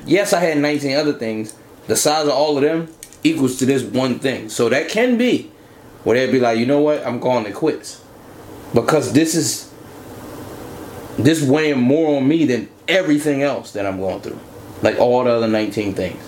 Yes 0.07 0.33
i 0.33 0.41
had 0.41 0.59
19 0.59 0.97
other 0.97 1.13
things 1.15 1.55
the 1.87 1.97
size 1.97 2.27
of 2.27 2.33
all 2.33 2.57
of 2.57 2.63
them 2.63 2.89
equals 3.23 3.59
to 3.59 3.67
this 3.67 3.83
one 3.83 4.19
thing. 4.19 4.49
So 4.49 4.69
that 4.69 4.89
can 4.89 5.17
be 5.17 5.51
where 6.05 6.17
they'd 6.17 6.33
be 6.33 6.41
like 6.41 6.59
you 6.59 6.67
know 6.67 6.81
what? 6.81 7.05
I'm 7.07 7.21
calling 7.21 7.47
it 7.47 7.55
quits. 7.55 8.03
Because 8.75 9.13
this 9.13 9.35
is 9.35 9.73
this 11.19 11.43
weighing 11.43 11.81
more 11.81 12.17
on 12.17 12.29
me 12.29 12.45
than 12.45 12.69
everything 12.89 13.43
else 13.43 13.73
that 13.73 13.87
i'm 13.87 13.99
going 13.99 14.21
through. 14.21 14.39
Like 14.83 14.99
all 14.99 15.25
the 15.25 15.31
other 15.31 15.49
19 15.49 15.95
things. 15.95 16.23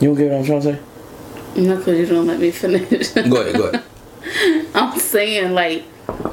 You 0.00 0.08
don't 0.08 0.16
get 0.16 0.30
what 0.30 0.40
i'm 0.40 0.44
trying 0.44 0.62
to 0.62 0.74
say? 0.74 1.62
No, 1.62 1.76
because 1.76 1.98
you 1.98 2.06
don't 2.06 2.26
let 2.26 2.38
me 2.40 2.50
finish. 2.50 3.08
go 3.14 3.40
ahead 3.40 3.56
go 3.56 3.68
ahead. 3.68 3.84
I'm 4.74 4.98
saying 4.98 5.52
like 5.52 5.84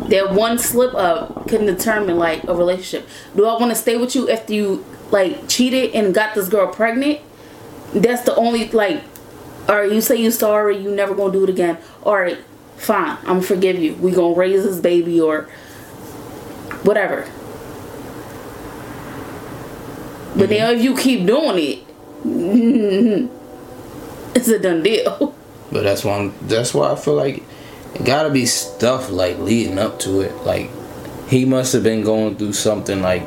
that 0.10 0.34
one 0.34 0.58
slip 0.58 0.94
up 0.96 1.48
can 1.48 1.66
determine 1.66 2.18
like 2.18 2.44
a 2.44 2.54
relationship. 2.54 3.08
Do 3.36 3.46
I 3.46 3.58
want 3.60 3.72
to 3.72 3.75
stay 3.75 3.98
with 3.98 4.16
you 4.16 4.30
after 4.30 4.54
you 4.54 4.86
like 5.12 5.48
cheated 5.48 5.96
and 5.96 6.13
got 6.13 6.36
this 6.36 6.50
girl 6.50 6.68
pregnant? 6.68 7.22
That's 7.93 8.24
the 8.24 8.36
only 8.36 8.69
like. 8.69 9.03
All 9.67 9.75
right, 9.75 9.91
you 9.91 10.01
say 10.01 10.15
you're 10.15 10.31
sorry, 10.31 10.77
you 10.77 10.89
never 10.89 11.13
gonna 11.13 11.31
do 11.31 11.43
it 11.43 11.50
again. 11.50 11.77
All 12.03 12.15
right, 12.15 12.39
fine, 12.77 13.17
I'm 13.19 13.25
gonna 13.25 13.41
forgive 13.43 13.77
you. 13.77 13.93
We 13.96 14.12
gonna 14.12 14.34
raise 14.34 14.63
this 14.63 14.79
baby 14.79 15.22
or 15.22 15.43
whatever. 16.84 17.27
But 20.36 20.50
mm-hmm. 20.50 20.53
now 20.53 20.72
if 20.72 20.81
you 20.81 20.96
keep 20.96 21.25
doing 21.25 21.58
it, 21.58 21.79
it's 24.36 24.48
a 24.48 24.60
done 24.60 24.84
deal. 24.84 25.36
But 25.72 25.84
that's 25.84 26.03
why 26.03 26.17
I'm, 26.17 26.34
that's 26.48 26.74
why 26.74 26.91
I 26.91 26.96
feel 26.96 27.15
like 27.15 27.43
it 27.96 28.05
gotta 28.05 28.29
be 28.29 28.46
stuff 28.46 29.12
like 29.12 29.38
leading 29.39 29.77
up 29.77 30.00
to 30.00 30.22
it. 30.22 30.34
Like 30.38 30.69
he 31.27 31.46
must 31.46 31.74
have 31.74 31.84
been 31.84 32.03
going 32.03 32.38
through 32.38 32.53
something 32.53 33.01
like 33.01 33.24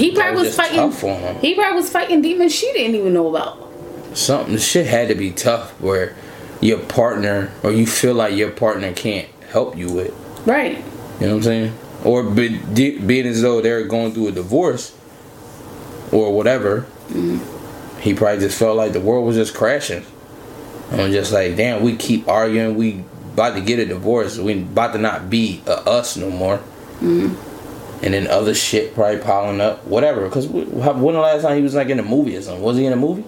He 0.00 0.14
probably 0.14 0.36
was 0.36 0.46
was 0.46 0.56
fighting. 0.56 0.76
tough 0.76 0.98
for 0.98 1.14
him. 1.14 1.36
He 1.40 1.54
probably 1.54 1.76
was 1.76 1.90
fighting 1.90 2.22
demons 2.22 2.54
she 2.54 2.72
didn't 2.72 2.94
even 2.94 3.12
know 3.12 3.28
about. 3.34 3.68
Something 4.16 4.56
shit 4.58 4.86
had 4.86 5.08
to 5.08 5.14
be 5.14 5.30
tough 5.30 5.78
where 5.80 6.16
your 6.60 6.78
partner 6.78 7.52
or 7.62 7.70
you 7.70 7.86
feel 7.86 8.14
like 8.14 8.34
your 8.34 8.50
partner 8.50 8.92
can't 8.92 9.28
help 9.50 9.76
you 9.76 9.92
with. 9.92 10.14
Right. 10.46 10.78
You 11.20 11.26
know 11.26 11.34
what 11.34 11.36
I'm 11.36 11.42
saying? 11.42 11.78
Or 12.04 12.22
be, 12.22 12.58
de- 12.58 12.98
being 12.98 13.26
as 13.26 13.42
though 13.42 13.60
they're 13.60 13.86
going 13.86 14.12
through 14.12 14.28
a 14.28 14.32
divorce 14.32 14.96
or 16.12 16.34
whatever. 16.34 16.82
Mm-hmm. 17.08 18.00
He 18.00 18.14
probably 18.14 18.40
just 18.40 18.58
felt 18.58 18.76
like 18.76 18.92
the 18.92 19.00
world 19.00 19.26
was 19.26 19.36
just 19.36 19.54
crashing. 19.54 20.04
And 20.90 21.02
I'm 21.02 21.12
just 21.12 21.32
like, 21.32 21.56
damn, 21.56 21.82
we 21.82 21.96
keep 21.96 22.26
arguing. 22.26 22.74
We 22.74 23.04
about 23.34 23.54
to 23.54 23.60
get 23.60 23.78
a 23.78 23.86
divorce. 23.86 24.38
We 24.38 24.62
about 24.62 24.94
to 24.94 24.98
not 24.98 25.28
be 25.30 25.62
a 25.66 25.72
us 25.86 26.16
no 26.16 26.30
more. 26.30 26.58
Mm-hmm. 27.00 27.49
And 28.02 28.14
then 28.14 28.26
other 28.28 28.54
shit 28.54 28.94
probably 28.94 29.18
piling 29.18 29.60
up. 29.60 29.84
Whatever. 29.86 30.24
Because 30.24 30.46
when 30.48 31.14
the 31.14 31.20
last 31.20 31.42
time 31.42 31.56
he 31.56 31.62
was 31.62 31.74
like 31.74 31.88
in 31.88 31.98
a 31.98 32.02
movie 32.02 32.36
or 32.36 32.42
something? 32.42 32.62
Was 32.62 32.76
he 32.78 32.86
in 32.86 32.92
a 32.92 32.96
movie? 32.96 33.24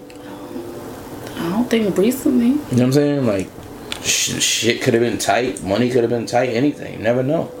I 1.37 1.49
don't 1.49 1.69
think 1.69 1.95
recently. 1.97 2.47
You 2.47 2.53
know 2.53 2.61
what 2.61 2.81
I'm 2.81 2.93
saying? 2.93 3.25
Like, 3.27 3.49
sh- 4.01 4.41
shit 4.41 4.81
could 4.81 4.93
have 4.95 5.03
been 5.03 5.19
tight. 5.19 5.61
Money 5.63 5.89
could 5.91 6.01
have 6.01 6.09
been 6.09 6.25
tight. 6.25 6.49
Anything. 6.49 6.93
You 6.93 6.99
never 6.99 7.21
know. 7.21 7.51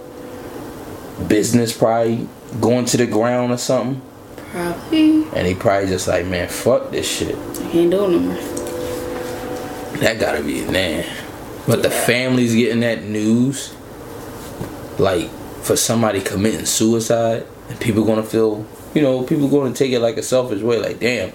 Business 1.27 1.77
probably 1.77 2.27
going 2.59 2.85
to 2.85 2.97
the 2.97 3.05
ground 3.05 3.51
or 3.51 3.57
something. 3.57 4.01
Probably. 4.35 5.25
And 5.35 5.47
he 5.47 5.53
probably 5.53 5.89
just 5.89 6.07
like, 6.07 6.25
man, 6.25 6.47
fuck 6.47 6.91
this 6.91 7.07
shit. 7.09 7.35
I 7.35 7.71
can't 7.71 7.91
do 7.91 8.05
it 8.05 8.09
no 8.09 8.19
more. 8.19 8.35
That 9.99 10.19
gotta 10.19 10.43
be 10.43 10.59
it, 10.59 10.71
man. 10.71 11.05
But 11.67 11.81
the 11.83 11.89
family's 11.89 12.53
getting 12.55 12.81
that 12.81 13.03
news. 13.03 13.73
Like, 14.97 15.29
for 15.63 15.75
somebody 15.75 16.21
committing 16.21 16.65
suicide, 16.65 17.45
and 17.69 17.79
people 17.79 18.05
gonna 18.05 18.23
feel, 18.23 18.65
you 18.93 19.01
know, 19.01 19.23
people 19.23 19.47
gonna 19.47 19.73
take 19.73 19.91
it 19.91 19.99
like 19.99 20.17
a 20.17 20.23
selfish 20.23 20.61
way. 20.61 20.79
Like, 20.79 20.99
damn, 20.99 21.31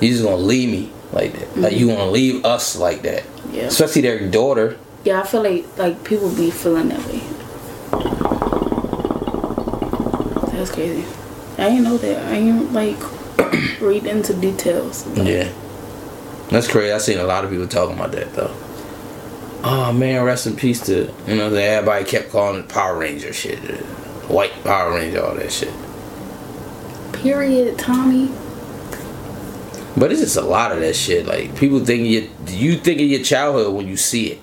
you 0.00 0.10
just 0.10 0.24
gonna 0.24 0.36
leave 0.36 0.68
me 0.68 0.92
like 1.12 1.32
that. 1.32 1.56
Like, 1.56 1.72
mm-hmm. 1.72 1.80
you 1.80 1.86
gonna 1.88 2.10
leave 2.10 2.44
us 2.44 2.76
like 2.76 3.02
that. 3.02 3.24
Yeah. 3.52 3.64
Especially 3.64 4.02
their 4.02 4.28
daughter. 4.28 4.78
Yeah, 5.04 5.22
I 5.22 5.26
feel 5.26 5.42
like 5.42 5.78
like 5.78 6.04
people 6.04 6.34
be 6.34 6.50
feeling 6.50 6.88
that 6.88 7.06
way. 7.06 7.22
That's 10.56 10.70
crazy. 10.70 11.04
I 11.58 11.68
didn't 11.68 11.84
know 11.84 11.98
that. 11.98 12.26
I 12.32 12.40
didn't 12.40 12.72
like 12.72 12.98
read 13.80 14.06
into 14.06 14.34
details. 14.34 15.06
Yeah. 15.16 15.52
That's 16.50 16.68
crazy. 16.68 16.92
I 16.92 16.98
seen 16.98 17.18
a 17.18 17.24
lot 17.24 17.44
of 17.44 17.50
people 17.50 17.68
talking 17.68 17.96
about 17.96 18.12
that 18.12 18.32
though. 18.34 18.54
Oh 19.66 19.92
man, 19.94 20.22
rest 20.24 20.46
in 20.46 20.56
peace 20.56 20.80
to 20.86 21.10
you 21.26 21.36
know 21.36 21.48
that 21.50 21.62
everybody 21.62 22.04
kept 22.04 22.30
calling 22.30 22.60
it 22.60 22.68
Power 22.68 22.98
Ranger 22.98 23.32
shit. 23.32 23.58
White 24.28 24.52
Power 24.62 24.92
Ranger, 24.92 25.24
all 25.24 25.34
that 25.34 25.50
shit. 25.50 25.72
Period, 27.12 27.78
Tommy. 27.78 28.30
But 29.96 30.10
it's 30.12 30.20
just 30.20 30.36
a 30.36 30.42
lot 30.42 30.72
of 30.72 30.80
that 30.80 30.94
shit. 30.94 31.24
Like 31.26 31.56
people 31.56 31.82
think 31.84 32.06
you 32.06 32.30
you 32.48 32.76
think 32.76 33.00
of 33.00 33.06
your 33.06 33.22
childhood 33.22 33.74
when 33.74 33.86
you 33.88 33.96
see 33.96 34.32
it. 34.32 34.40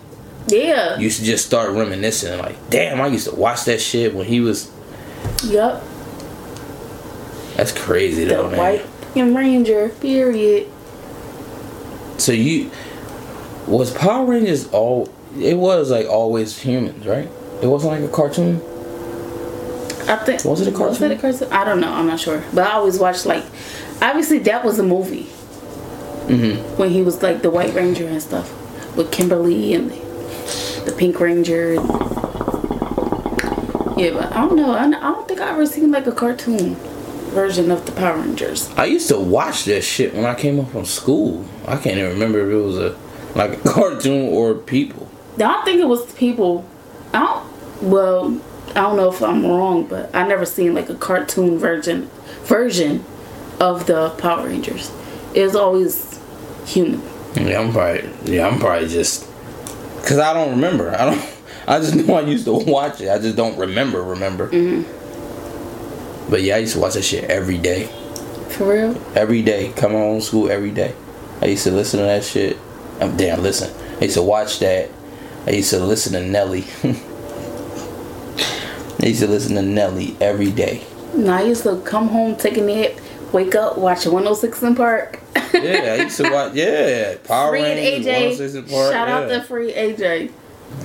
Yeah. 0.48 0.98
You 0.98 1.10
should 1.12 1.26
just 1.26 1.46
start 1.46 1.72
reminiscing. 1.72 2.40
Like, 2.40 2.58
damn, 2.72 3.00
I 3.00 3.08
used 3.08 3.28
to 3.30 3.36
watch 3.36 3.66
that 3.66 3.80
shit 3.80 4.16
when 4.16 4.26
he 4.26 4.40
was. 4.40 4.72
Yup. 5.44 5.84
That's 7.58 7.72
crazy 7.78 8.24
The 8.24 8.36
though, 8.36 8.50
man. 8.50 8.58
white 8.58 8.86
and 9.16 9.36
ranger. 9.36 9.90
Period. 9.90 10.68
So 12.18 12.32
you 12.32 12.72
was 13.68 13.92
Power 13.92 14.26
Rangers 14.26 14.68
all? 14.70 15.10
It 15.40 15.58
was 15.58 15.92
like 15.92 16.08
always 16.08 16.60
humans, 16.60 17.06
right? 17.08 17.30
It 17.62 17.68
wasn't 17.68 17.94
like 17.94 18.04
a 18.10 18.14
cartoon. 18.14 18.58
I 20.10 20.16
think 20.18 20.44
Was 20.44 20.62
it 20.62 20.68
a 20.68 20.72
Was 20.72 20.98
cartoon? 21.00 21.12
it 21.12 21.18
a 21.18 21.22
cartoon? 21.22 21.52
I 21.54 21.64
don't 21.64 21.80
know. 21.80 21.92
I'm 21.92 22.08
not 22.08 22.20
sure. 22.20 22.44
But 22.54 22.68
I 22.68 22.72
always 22.74 22.98
watched 23.00 23.26
like, 23.26 23.44
obviously 24.02 24.40
that 24.40 24.64
was 24.66 24.80
a 24.80 24.84
movie 24.84 25.28
Mm-hmm. 26.28 26.78
when 26.78 26.92
he 26.92 27.02
was 27.02 27.22
like 27.24 27.42
the 27.42 27.50
White 27.50 27.74
Ranger 27.74 28.08
and 28.08 28.22
stuff 28.22 28.48
with 28.96 29.12
Kimberly 29.12 29.74
and 29.74 29.90
the, 29.92 30.84
the 30.86 30.92
Pink 30.98 31.20
Ranger. 31.20 31.74
Yeah, 33.98 34.12
but 34.14 34.32
I 34.32 34.46
don't 34.48 34.56
know. 34.56 34.72
I, 34.72 34.86
I 34.86 34.90
don't 34.90 35.28
think 35.28 35.42
I 35.42 35.50
ever 35.52 35.66
seen 35.66 35.92
like 35.92 36.08
a 36.08 36.12
cartoon 36.12 36.76
version 37.34 37.70
of 37.72 37.86
the 37.86 37.92
Power 37.92 38.18
Rangers. 38.18 38.70
I 38.78 38.86
used 38.86 39.08
to 39.10 39.20
watch 39.20 39.66
that 39.66 39.84
shit 39.84 40.14
when 40.14 40.26
I 40.26 40.36
came 40.36 40.60
up 40.60 40.70
from 40.72 40.86
school. 40.86 41.46
I 41.68 41.76
can't 41.78 41.98
even 41.98 42.12
remember 42.12 42.40
if 42.42 42.52
it 42.52 42.56
was 42.66 42.78
a 42.78 42.96
like 43.36 43.54
a 43.54 43.58
cartoon 43.70 44.34
or 44.34 44.56
people. 44.56 45.10
I 45.36 45.40
don't 45.40 45.66
think 45.66 45.80
it 45.80 45.88
was 45.88 46.12
people. 46.14 46.68
I 47.14 47.20
don't. 47.20 47.90
Well, 47.90 48.42
I 48.70 48.82
don't 48.82 48.96
know 48.96 49.10
if 49.12 49.22
I'm 49.22 49.46
wrong, 49.46 49.86
but 49.86 50.14
I 50.16 50.28
never 50.28 50.46
seen 50.46 50.74
like 50.74 50.90
a 50.90 50.96
cartoon 50.96 51.58
version 51.58 52.10
version 52.44 53.04
of 53.60 53.86
the 53.88 54.10
Power 54.12 54.48
Rangers. 54.48 54.92
It 55.34 55.44
was 55.44 55.56
always 55.56 56.20
human. 56.66 57.02
Yeah, 57.36 57.62
I'm 57.62 57.72
probably 57.72 58.10
yeah, 58.26 58.48
I'm 58.48 58.60
probably 58.60 58.88
just 58.88 59.28
because 59.98 60.20
I 60.20 60.34
don't 60.34 60.52
remember. 60.52 60.96
I 60.96 61.06
don't. 61.06 61.38
I 61.68 61.80
just 61.80 61.96
know 61.96 62.16
I 62.16 62.22
used 62.22 62.46
to 62.46 62.54
watch 62.72 63.02
it. 63.02 63.10
I 63.10 63.18
just 63.18 63.36
don't 63.36 63.58
remember. 63.58 64.04
Remember. 64.04 64.50
Mm-hmm. 64.50 66.30
But 66.30 66.44
yeah, 66.44 66.56
I 66.56 66.60
used 66.60 66.74
to 66.74 66.80
watch 66.80 66.94
that 66.94 67.04
shit 67.04 67.30
every 67.30 67.58
day. 67.58 67.88
For 68.50 68.74
real? 68.74 69.02
Every 69.16 69.42
day, 69.42 69.72
come 69.76 69.92
home 69.92 70.20
from 70.20 70.22
school 70.22 70.52
every 70.52 70.72
day. 70.72 70.94
I 71.42 71.48
used 71.48 71.64
to 71.64 71.72
listen 71.72 72.00
to 72.00 72.06
that 72.06 72.24
shit. 72.24 72.58
I'm 73.02 73.18
damn 73.18 73.42
listen. 73.42 73.74
I 74.00 74.04
used 74.06 74.16
to 74.16 74.22
watch 74.24 74.60
that. 74.60 74.90
I 75.48 75.52
used 75.52 75.72
to 75.72 75.80
listen 75.80 76.14
to 76.14 76.22
Nelly. 76.22 76.66
I 79.04 79.08
used 79.08 79.22
to 79.22 79.28
listen 79.28 79.56
to 79.56 79.62
Nelly 79.64 80.16
every 80.22 80.52
day. 80.52 80.84
No, 81.16 81.34
I 81.34 81.42
used 81.42 81.64
to 81.64 81.82
come 81.82 82.08
home, 82.10 82.36
take 82.36 82.58
a 82.58 82.62
nap, 82.62 82.92
wake 83.34 83.56
up, 83.56 83.78
watch 83.78 84.06
106 84.06 84.62
in 84.64 84.76
Park. 84.76 85.20
Yeah, 85.54 85.98
I 86.00 86.04
used 86.04 86.18
to 86.18 86.30
watch. 86.32 86.54
Yeah, 86.56 87.18
Power 87.24 87.50
Free 87.52 87.64
Rangers, 87.64 88.06
AJ. 88.06 88.14
106 88.40 88.54
in 88.54 88.66
Park, 88.66 88.94
Shout 88.94 89.10
out 89.10 89.30
yeah. 89.30 89.38
to 89.40 89.44
Free 89.44 89.74
AJ. 89.74 90.32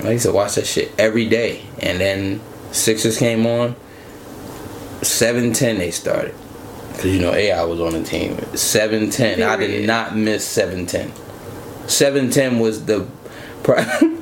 I 0.03 0.11
used 0.11 0.25
to 0.25 0.31
watch 0.31 0.55
that 0.55 0.65
shit 0.65 0.91
every 0.97 1.27
day, 1.29 1.61
and 1.79 2.01
then 2.01 2.41
Sixers 2.71 3.17
came 3.17 3.45
on. 3.45 3.75
Seven 5.03 5.53
ten 5.53 5.77
they 5.77 5.91
started, 5.91 6.33
cause 6.95 7.05
you 7.05 7.19
know 7.21 7.31
AI 7.31 7.63
was 7.63 7.79
on 7.79 7.93
the 7.93 8.03
team. 8.03 8.35
Seven 8.55 9.11
ten, 9.11 9.43
I 9.43 9.55
did 9.55 9.85
not 9.85 10.15
miss 10.17 10.43
seven 10.43 10.87
ten. 10.87 11.13
Seven 11.87 12.29
ten 12.29 12.59
was 12.59 12.85
the 12.85 13.07
Probably, 13.63 13.83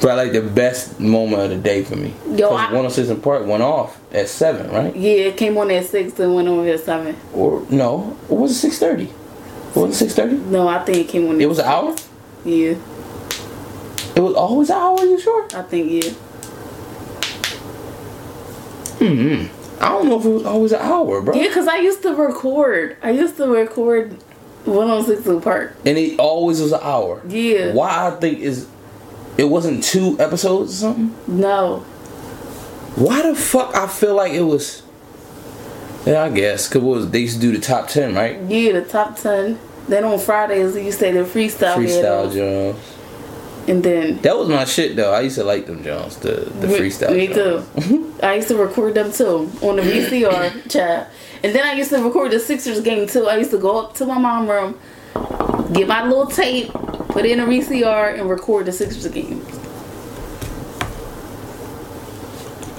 probably 0.00 0.14
like 0.24 0.32
the 0.32 0.42
best 0.42 0.98
moment 1.00 1.42
of 1.42 1.50
the 1.50 1.56
day 1.56 1.82
for 1.82 1.96
me. 1.96 2.14
Yo, 2.34 2.48
I- 2.50 2.64
106 2.66 3.08
in 3.08 3.20
Park 3.20 3.46
went 3.46 3.62
off 3.62 3.98
at 4.12 4.28
seven, 4.28 4.70
right? 4.70 4.94
Yeah, 4.96 5.10
it 5.28 5.36
came 5.36 5.56
on 5.58 5.70
at 5.70 5.84
six 5.86 6.18
and 6.20 6.34
went 6.34 6.48
on 6.48 6.66
at 6.66 6.80
seven. 6.80 7.16
Or 7.34 7.62
no, 7.68 8.16
or 8.28 8.38
was 8.38 8.52
it 8.52 8.54
six 8.54 8.78
thirty? 8.78 9.12
Was 9.74 9.90
it 9.90 9.94
six 9.94 10.14
thirty? 10.14 10.36
No, 10.36 10.68
I 10.68 10.78
think 10.84 10.98
it 10.98 11.08
came 11.08 11.28
on. 11.28 11.40
It 11.40 11.48
was 11.48 11.58
an 11.58 11.66
hour. 11.66 11.94
Yeah, 12.44 12.76
It 14.14 14.20
was 14.20 14.34
always 14.34 14.70
an 14.70 14.76
hour. 14.76 15.00
You 15.04 15.18
sure? 15.20 15.46
I 15.54 15.62
think 15.62 16.04
yeah. 16.04 16.12
Hmm. 18.98 19.46
I 19.82 19.88
don't 19.90 20.08
know 20.08 20.18
if 20.18 20.24
it 20.24 20.28
was 20.30 20.44
always 20.46 20.72
an 20.72 20.80
hour, 20.80 21.20
bro. 21.20 21.34
Yeah, 21.34 21.52
cause 21.52 21.66
I 21.68 21.76
used 21.78 22.02
to 22.02 22.14
record. 22.14 22.96
I 23.02 23.10
used 23.10 23.36
to 23.36 23.46
record 23.46 24.16
106 24.66 25.26
in 25.26 25.40
Park. 25.40 25.74
And 25.84 25.96
it 25.98 26.18
always 26.18 26.60
was 26.60 26.72
an 26.72 26.80
hour. 26.82 27.22
Yeah. 27.28 27.72
Why 27.72 28.08
I 28.08 28.10
think 28.12 28.40
is 28.40 28.66
it 29.38 29.44
wasn't 29.44 29.84
two 29.84 30.16
episodes 30.18 30.82
or 30.82 30.94
something? 30.94 31.14
No, 31.26 31.78
Why 32.96 33.22
the 33.22 33.34
fuck 33.34 33.74
I 33.76 33.86
feel 33.86 34.14
like 34.14 34.32
it 34.32 34.42
was? 34.42 34.82
Yeah, 36.06 36.22
I 36.24 36.28
guess 36.30 36.68
because 36.68 36.82
was 36.82 37.10
they 37.10 37.20
used 37.20 37.34
to 37.36 37.40
do 37.40 37.52
the 37.52 37.60
top 37.60 37.88
ten, 37.88 38.14
right? 38.14 38.40
yeah, 38.42 38.72
the 38.72 38.82
top 38.84 39.16
ten. 39.16 39.58
Then 39.88 40.04
on 40.04 40.18
Fridays 40.18 40.74
you 40.76 40.90
say 40.92 41.12
the 41.12 41.20
freestyle, 41.20 41.76
Freestyle 41.76 42.30
videos. 42.30 42.76
And 43.68 43.82
then 43.82 44.18
That 44.22 44.38
was 44.38 44.48
my 44.48 44.64
shit 44.64 44.94
though. 44.96 45.12
I 45.12 45.22
used 45.22 45.36
to 45.36 45.44
like 45.44 45.66
them 45.66 45.82
Jones, 45.82 46.16
the 46.18 46.48
the 46.60 46.68
freestyle. 46.68 47.14
Me 47.16 47.26
too. 47.26 48.14
I 48.22 48.34
used 48.34 48.48
to 48.48 48.56
record 48.56 48.94
them 48.94 49.10
too 49.12 49.50
on 49.60 49.76
the 49.76 49.82
VCR 49.90 50.70
chat, 50.70 51.10
and 51.42 51.54
then 51.54 51.64
I 51.66 51.72
used 51.72 51.90
to 51.90 52.00
record 52.02 52.30
the 52.30 52.38
Sixers 52.38 52.80
game 52.80 53.08
too. 53.08 53.26
I 53.26 53.36
used 53.36 53.50
to 53.50 53.58
go 53.58 53.80
up 53.80 53.94
to 53.94 54.06
my 54.06 54.18
mom 54.18 54.48
room, 54.48 54.78
get 55.72 55.88
my 55.88 56.04
little 56.06 56.26
tape, 56.26 56.70
put 57.08 57.24
it 57.24 57.32
in 57.32 57.40
a 57.40 57.46
VCR, 57.46 58.18
and 58.20 58.30
record 58.30 58.66
the 58.66 58.72
Sixers 58.72 59.06
game. 59.08 59.44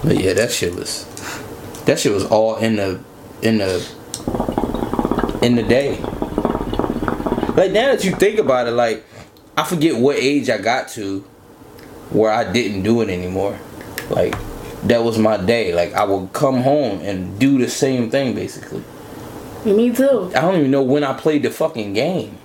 But 0.03 0.23
yeah, 0.23 0.33
that 0.33 0.51
shit 0.51 0.73
was 0.73 1.03
that 1.85 1.99
shit 1.99 2.13
was 2.13 2.23
all 2.25 2.55
in 2.57 2.77
the 2.77 2.99
in 3.41 3.57
the 3.57 3.85
in 5.41 5.55
the 5.55 5.63
day. 5.63 5.99
Like 7.57 7.71
now 7.71 7.87
that 7.91 8.05
you 8.05 8.11
think 8.11 8.39
about 8.39 8.67
it, 8.67 8.71
like 8.71 9.03
I 9.57 9.63
forget 9.63 9.95
what 9.95 10.17
age 10.17 10.51
I 10.51 10.59
got 10.59 10.87
to 10.89 11.21
where 12.11 12.31
I 12.31 12.49
didn't 12.51 12.83
do 12.83 13.01
it 13.01 13.09
anymore. 13.09 13.57
Like 14.11 14.35
that 14.83 15.03
was 15.03 15.17
my 15.17 15.37
day. 15.37 15.73
Like 15.73 15.93
I 15.93 16.03
would 16.03 16.31
come 16.31 16.61
home 16.61 17.01
and 17.01 17.39
do 17.39 17.57
the 17.57 17.67
same 17.67 18.11
thing 18.11 18.35
basically. 18.35 18.83
Me 19.65 19.91
too. 19.91 20.31
I 20.35 20.41
don't 20.41 20.57
even 20.59 20.71
know 20.71 20.83
when 20.83 21.03
I 21.03 21.13
played 21.13 21.41
the 21.41 21.49
fucking 21.49 21.93
game. 21.93 22.37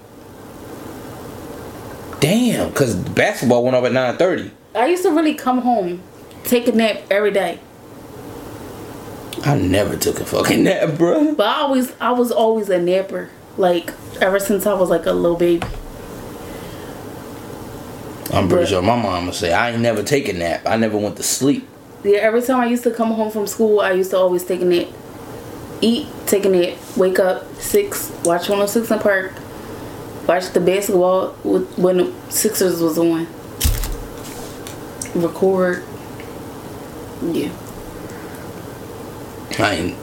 Damn, 2.20 2.72
cause 2.72 2.94
basketball 2.94 3.62
went 3.62 3.76
off 3.76 3.84
at 3.84 3.92
nine 3.92 4.16
thirty. 4.16 4.50
I 4.74 4.86
used 4.86 5.02
to 5.02 5.10
really 5.10 5.34
come 5.34 5.58
home, 5.60 6.02
take 6.44 6.66
a 6.66 6.72
nap 6.72 7.02
every 7.10 7.30
day. 7.30 7.60
I 9.44 9.58
never 9.58 9.96
took 9.96 10.18
a 10.20 10.24
fucking 10.24 10.64
nap, 10.64 10.96
bro. 10.96 11.34
But 11.34 11.46
I 11.46 11.60
always, 11.62 11.92
I 12.00 12.12
was 12.12 12.32
always 12.32 12.70
a 12.70 12.80
napper. 12.80 13.28
Like 13.58 13.92
ever 14.20 14.38
since 14.38 14.64
I 14.64 14.72
was 14.72 14.88
like 14.88 15.04
a 15.04 15.12
little 15.12 15.36
baby. 15.36 15.66
I'm 18.32 18.48
pretty 18.48 18.64
But- 18.64 18.68
sure 18.70 18.82
my 18.82 18.96
mom 18.96 19.26
would 19.26 19.34
say 19.34 19.52
I 19.52 19.70
ain't 19.70 19.80
never 19.80 20.02
take 20.02 20.28
a 20.28 20.32
nap. 20.32 20.62
I 20.66 20.76
never 20.76 20.96
went 20.96 21.16
to 21.16 21.22
sleep. 21.22 21.68
Yeah, 22.04 22.18
every 22.18 22.42
time 22.42 22.60
I 22.60 22.66
used 22.66 22.82
to 22.84 22.90
come 22.90 23.12
home 23.12 23.30
from 23.30 23.46
school, 23.46 23.80
I 23.80 23.92
used 23.92 24.10
to 24.10 24.16
always 24.18 24.42
take 24.44 24.60
a 24.60 24.64
nap. 24.64 24.88
Eat, 25.80 26.06
take 26.26 26.44
a 26.44 26.48
nap, 26.48 26.74
wake 26.96 27.18
up, 27.18 27.44
six, 27.60 28.10
watch 28.24 28.48
106 28.48 28.90
in 28.90 28.98
Park, 29.00 29.32
watch 30.26 30.48
the 30.52 30.60
basketball 30.60 31.34
with, 31.44 31.76
when 31.78 31.96
the 31.98 32.12
Sixers 32.28 32.80
was 32.80 32.98
on. 32.98 33.26
Record. 35.14 35.82
Yeah. 37.22 37.50
I 39.58 39.74
ain't. 39.74 39.96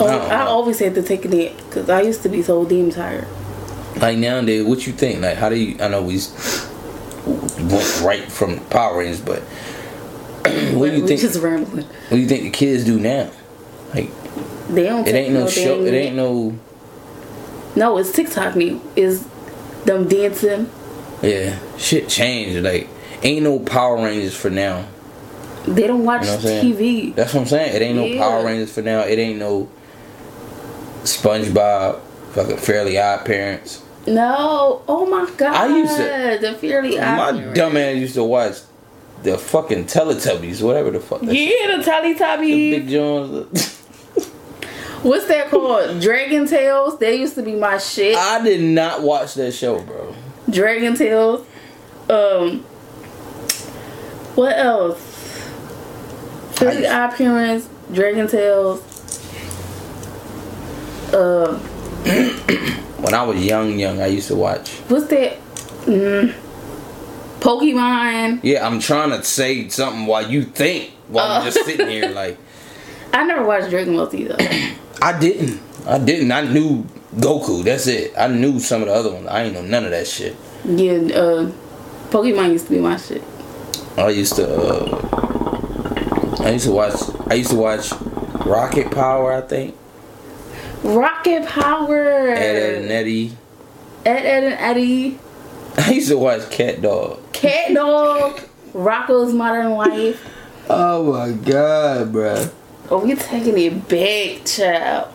Oh, 0.00 0.06
I 0.06 0.36
I 0.36 0.40
always 0.46 0.78
had 0.78 0.94
to 0.94 1.02
take 1.02 1.24
a 1.24 1.28
nap 1.28 1.52
because 1.68 1.90
I 1.90 2.00
used 2.02 2.22
to 2.22 2.28
be 2.28 2.42
so 2.42 2.64
damn 2.64 2.90
tired. 2.90 3.26
Like 4.00 4.16
nowadays, 4.18 4.64
what 4.64 4.86
you 4.86 4.92
think? 4.92 5.20
Like, 5.20 5.36
how 5.36 5.48
do 5.48 5.56
you? 5.56 5.76
I 5.80 5.88
know 5.88 6.02
we 6.02 6.18
right 7.26 8.24
from 8.30 8.60
Power 8.66 8.98
Rangers, 8.98 9.20
but 9.20 9.40
what 10.74 10.90
do 10.90 10.96
you 10.98 11.06
think? 11.06 11.20
just 11.20 11.40
rambling. 11.40 11.84
What 11.86 12.10
do 12.10 12.16
you 12.18 12.28
think 12.28 12.44
the 12.44 12.50
kids 12.50 12.84
do 12.84 12.98
now? 12.98 13.30
Like, 13.94 14.10
They 14.68 14.84
don't. 14.84 15.06
it 15.06 15.14
ain't 15.14 15.34
no 15.34 15.48
show. 15.48 15.84
It 15.84 15.94
ain't 15.94 16.16
no. 16.16 16.58
No, 17.76 17.98
it's 17.98 18.12
TikTok 18.12 18.56
now. 18.56 18.80
Is 18.96 19.26
them 19.84 20.08
dancing? 20.08 20.70
Yeah, 21.22 21.58
shit 21.76 22.08
changed. 22.08 22.62
Like, 22.64 22.88
ain't 23.22 23.42
no 23.44 23.58
Power 23.58 23.96
Rangers 23.96 24.34
for 24.36 24.50
now. 24.50 24.86
They 25.66 25.86
don't 25.86 26.04
watch 26.04 26.22
You 26.22 26.28
know 26.28 26.34
what 26.36 26.44
I'm 26.44 26.48
saying? 26.48 26.76
TV. 26.76 27.14
That's 27.14 27.34
what 27.34 27.40
I'm 27.42 27.46
saying. 27.46 27.76
It 27.76 27.82
ain't 27.82 27.96
no 27.96 28.04
Yeah. 28.06 28.20
Power 28.20 28.44
Rangers 28.44 28.72
for 28.72 28.82
now. 28.82 29.00
It 29.00 29.18
ain't 29.18 29.38
no 29.38 29.68
SpongeBob, 31.02 32.00
fucking 32.32 32.56
Fairly 32.58 32.98
Odd 32.98 33.24
Parents. 33.24 33.82
No. 34.14 34.82
Oh 34.88 35.06
my 35.06 35.30
god. 35.36 35.54
I 35.54 35.76
used 35.76 35.96
to- 35.96 36.38
the 36.40 36.54
Fairly 36.58 36.96
My 36.96 37.28
Odd 37.30 37.54
dumb 37.54 37.76
ass 37.76 37.96
used 37.96 38.14
to 38.14 38.24
watch 38.24 38.56
the 39.22 39.36
fucking 39.36 39.84
Teletubbies, 39.86 40.62
whatever 40.62 40.90
the 40.90 41.00
fuck. 41.00 41.22
Yeah, 41.22 41.76
the 41.76 41.82
Teletubbies. 41.82 42.40
the. 42.40 42.78
Big 42.78 42.88
Jones. 42.88 43.74
What's 45.02 45.26
that 45.28 45.48
called? 45.50 46.00
Dragon 46.00 46.46
Tales. 46.46 46.98
They 46.98 47.16
used 47.20 47.34
to 47.36 47.42
be 47.42 47.54
my 47.54 47.78
shit. 47.78 48.16
I 48.16 48.42
did 48.42 48.60
not 48.62 49.02
watch 49.02 49.34
that 49.34 49.52
show, 49.52 49.80
bro. 49.80 50.14
Dragon 50.50 50.94
Tales. 50.96 51.46
Um. 52.08 52.60
What 54.34 54.56
else? 54.56 55.00
Fairly 56.52 56.86
Odd 56.86 57.14
Parents. 57.16 57.68
Dragon 57.92 58.26
Tales. 58.28 58.82
Uh, 61.12 61.58
When 62.98 63.14
I 63.14 63.22
was 63.22 63.44
young, 63.44 63.78
young, 63.78 64.00
I 64.00 64.06
used 64.06 64.28
to 64.28 64.34
watch. 64.36 64.70
what's 64.88 65.06
that? 65.06 65.38
Mm, 65.86 66.34
Pokemon. 67.40 68.40
Yeah, 68.42 68.66
I'm 68.66 68.80
trying 68.80 69.10
to 69.10 69.22
say 69.22 69.68
something 69.68 70.06
while 70.06 70.28
you 70.28 70.42
think 70.44 70.90
while 71.08 71.26
I'm 71.30 71.42
Oh. 71.42 71.44
just 71.44 71.64
sitting 71.64 71.88
here. 71.88 72.08
Like 72.14 72.36
I 73.12 73.24
never 73.24 73.44
watched 73.46 73.70
Dragon 73.70 73.94
Ball 73.96 74.10
Z 74.10 74.24
though. 74.24 74.36
I 75.02 75.18
didn't, 75.18 75.60
I 75.86 75.98
didn't. 75.98 76.32
I 76.32 76.42
knew 76.42 76.84
Goku. 77.16 77.62
That's 77.64 77.86
it. 77.86 78.12
I 78.18 78.26
knew 78.26 78.58
some 78.60 78.82
of 78.82 78.88
the 78.88 78.94
other 78.94 79.12
ones. 79.14 79.28
I 79.28 79.44
ain't 79.44 79.54
know 79.54 79.62
none 79.62 79.84
of 79.84 79.90
that 79.92 80.06
shit. 80.06 80.34
yeah, 80.64 80.92
uh, 81.14 81.50
Pokemon 82.10 82.52
used 82.52 82.66
to 82.66 82.72
be 82.72 82.80
my 82.80 82.96
shit. 82.96 83.22
I 83.96 84.08
used 84.10 84.34
to. 84.36 84.46
Uh, 84.48 86.34
I 86.40 86.50
used 86.50 86.64
to 86.66 86.72
watch. 86.72 86.94
I 87.28 87.34
used 87.34 87.50
to 87.50 87.56
watch 87.56 87.92
Rocket 88.44 88.90
Power. 88.90 89.32
I 89.34 89.40
think 89.42 89.76
Rocket 90.82 91.46
Power. 91.46 92.28
Ed, 92.30 92.56
Edd 92.56 92.84
n 92.84 92.90
Eddy. 92.90 93.36
Ed, 94.04 94.16
Edd 94.24 94.44
n 94.44 94.52
Eddy. 94.58 95.18
I 95.78 95.92
used 95.92 96.08
to 96.08 96.18
watch 96.18 96.48
Cat 96.50 96.82
Dog. 96.82 97.32
Cat 97.32 97.74
Dog. 97.74 98.40
Rocko's 98.72 99.32
Modern 99.32 99.72
Life. 99.72 100.24
Oh 100.70 101.12
my 101.12 101.32
god, 101.32 102.12
bruh. 102.12 102.52
Oh, 102.90 103.04
we 103.04 103.14
taking 103.14 103.58
it 103.58 103.88
back, 103.88 104.44
child. 104.46 105.12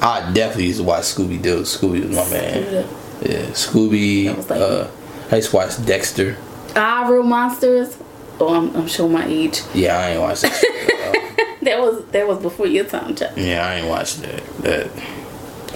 I 0.00 0.32
definitely 0.32 0.66
used 0.66 0.78
to 0.80 0.84
watch 0.84 1.02
Scooby 1.04 1.40
Doo. 1.40 1.62
Scooby 1.62 2.06
was 2.08 2.16
my 2.16 2.30
man. 2.30 2.86
Yeah, 3.22 3.46
Scooby. 3.52 4.36
Was 4.36 4.50
like- 4.50 4.60
uh, 4.60 4.88
I 5.30 5.36
used 5.36 5.50
to 5.50 5.56
watch 5.56 5.84
Dexter. 5.86 6.36
Ah, 6.74 7.06
Real 7.08 7.22
Monsters. 7.22 7.96
Oh, 8.40 8.54
I'm, 8.54 8.74
I'm 8.74 8.88
showing 8.88 9.12
my 9.12 9.24
age. 9.26 9.60
Yeah, 9.74 9.96
I 9.98 10.10
ain't 10.10 10.20
watched 10.20 10.42
that. 10.42 11.48
That 11.66 11.78
was 11.80 12.04
that 12.06 12.26
was 12.26 12.38
before 12.38 12.66
your 12.66 12.84
time, 12.84 13.14
child. 13.14 13.36
yeah, 13.38 13.64
I 13.66 13.74
ain't 13.76 13.86
watched 13.88 14.22
that. 14.22 14.42
That 14.62 14.90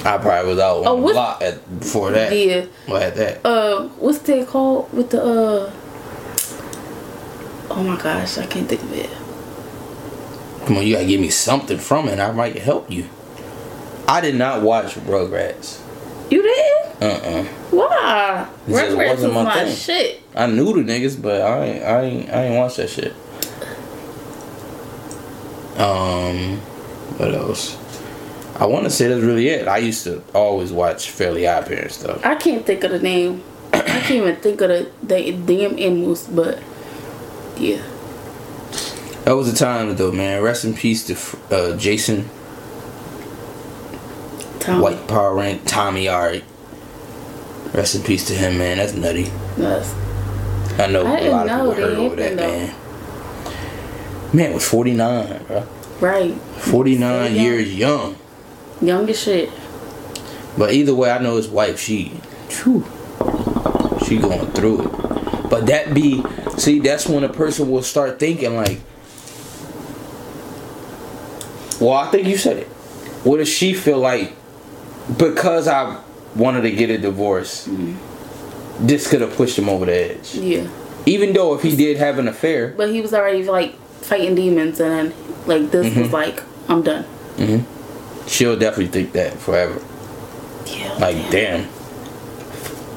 I 0.05 0.19
probably 0.19 0.51
was 0.51 0.59
out 0.59 0.79
on 0.79 0.87
Oh, 0.87 1.07
the 1.07 1.13
block 1.13 1.43
at 1.43 1.81
before 1.81 2.11
that. 2.11 2.33
Yeah. 2.37 2.67
Well, 2.89 3.03
at 3.03 3.15
that. 3.17 3.47
Uh, 3.47 3.89
what's 3.99 4.19
that 4.19 4.47
called 4.49 4.93
with 4.93 5.11
the 5.11 5.23
uh? 5.23 5.73
Oh 7.71 7.83
my 7.83 7.97
gosh, 8.01 8.39
I 8.39 8.47
can't 8.47 8.69
think 8.69 8.83
of 8.83 8.93
it. 8.93 9.11
Come 10.67 10.79
on, 10.79 10.87
you 10.87 10.95
gotta 10.95 11.07
give 11.07 11.21
me 11.21 11.29
something 11.31 11.79
from 11.79 12.09
it. 12.09 12.13
and 12.13 12.23
I 12.23 12.33
might 12.33 12.57
help 12.59 12.91
you. 12.91 13.09
I 14.09 14.21
did 14.21 14.35
not 14.37 14.63
watch 14.63 14.95
Rugrats. 14.95 15.81
You 16.31 16.43
did? 16.43 17.03
Uh 17.03 17.07
uh 17.07 17.45
Why? 17.71 18.49
Rugrats 18.67 19.09
wasn't 19.11 19.35
my 19.35 19.43
my 19.45 19.65
thing. 19.65 19.77
shit. 19.77 20.23
I 20.35 20.47
knew 20.47 20.73
the 20.83 20.93
niggas, 20.93 21.21
but 21.21 21.41
I 21.43 21.65
ain't, 21.65 21.85
I 21.85 22.03
ain't, 22.03 22.31
I 22.31 22.45
ain't 22.47 22.57
watch 22.57 22.77
that 22.77 22.91
shit. 22.91 23.13
Um, 25.79 26.59
what 27.19 27.35
else? 27.35 27.77
I 28.59 28.67
want 28.67 28.85
to 28.85 28.91
say 28.91 29.09
that's 29.09 29.23
really 29.23 29.49
it. 29.49 29.69
I 29.69 29.79
used 29.79 30.05
to 30.05 30.23
always 30.35 30.73
watch 30.73 31.11
Fairly 31.11 31.47
Odd 31.47 31.67
Parents 31.67 31.97
stuff. 31.97 32.25
I 32.25 32.35
can't 32.37 32.65
think 32.65 32.85
of 32.85 32.91
the 32.91 32.99
name. 32.99 33.43
I 33.73 33.81
can't 33.83 34.11
even 34.11 34.37
think 34.37 34.61
of 34.63 34.69
the, 34.69 34.91
the 35.03 35.33
damn 35.33 35.79
animals, 35.79 36.27
but 36.27 36.59
yeah. 37.59 37.83
That 39.25 39.33
was 39.37 39.51
the 39.51 39.59
time 39.59 39.95
though, 39.97 40.13
man. 40.13 40.43
Rest 40.43 40.65
in 40.65 40.75
peace 40.75 41.05
to 41.07 41.15
uh, 41.55 41.77
Jason 41.77 42.31
Tom. 44.61 44.81
White 44.81 45.07
Power 45.07 45.35
Rank 45.35 45.63
Tommy. 45.67 46.09
Alright. 46.09 46.45
Rest 47.75 47.95
in 47.97 48.03
peace 48.03 48.27
to 48.29 48.35
him, 48.35 48.57
man. 48.59 48.79
That's 48.79 48.95
nutty. 48.95 49.31
Yes. 49.59 49.95
I 50.79 50.87
know 50.87 51.05
I 51.07 51.19
a 51.19 51.31
lot 51.31 51.49
of 51.49 51.59
know 51.59 51.75
people 51.75 51.89
they 51.89 51.97
over 51.97 52.17
that 52.17 52.39
happened, 52.39 52.69
man. 52.69 52.75
Man 54.37 54.53
was 54.53 54.69
49, 54.69 55.45
bro. 55.47 55.67
Right. 55.99 56.35
49 56.35 57.01
young. 57.35 57.43
years 57.43 57.75
young. 57.75 58.19
Young 58.83 59.09
as 59.09 59.19
shit. 59.19 59.51
But 60.59 60.75
either 60.75 60.95
way, 60.95 61.11
I 61.11 61.17
know 61.21 61.37
his 61.37 61.49
wife, 61.49 61.81
she, 61.81 62.09
whew, 62.51 62.85
she 64.07 64.19
going 64.19 64.53
through 64.53 64.83
it. 64.83 65.49
But 65.49 65.65
that 65.69 65.95
be, 65.95 66.23
see, 66.59 66.81
that's 66.81 67.09
when 67.09 67.25
a 67.25 67.31
person 67.31 67.71
will 67.71 67.83
start 67.83 68.19
thinking 68.19 68.55
like, 68.55 68.79
well, 71.81 71.95
I 71.95 72.11
think 72.11 72.29
you 72.29 72.37
said 72.37 72.59
it. 72.59 72.67
What 73.25 73.39
does 73.39 73.49
she 73.49 73.73
feel 73.73 74.01
like? 74.01 74.35
Because 75.17 75.67
I 75.67 75.99
wanted 76.35 76.61
to 76.61 76.73
get 76.73 76.91
a 76.91 76.99
divorce, 76.99 77.67
mm-hmm. 77.67 78.87
this 78.87 79.09
could 79.09 79.23
have 79.23 79.35
pushed 79.35 79.59
him 79.59 79.71
over 79.71 79.87
the 79.87 79.95
edge. 79.95 80.35
Yeah. 80.35 80.69
Even 81.07 81.33
though 81.33 81.55
if 81.55 81.63
he 81.63 81.75
did 81.75 81.97
have 81.97 82.19
an 82.19 82.29
affair, 82.29 82.75
But 82.77 82.91
he 82.91 83.01
was 83.01 83.15
already 83.15 83.43
like 83.45 83.75
fighting 84.03 84.35
demons 84.35 84.81
and 84.81 85.13
then 85.13 85.15
like 85.47 85.71
this 85.71 85.87
Mm-hmm. 85.87 86.01
was 86.03 86.13
like, 86.13 86.43
I'm 86.69 86.83
done. 86.83 87.05
she'll 88.27 88.59
definitely 88.59 88.89
think 88.89 89.13
that 89.13 89.39
forever. 89.39 89.81
Yeah. 90.67 90.93
Like, 90.95 91.31
damn. 91.31 91.69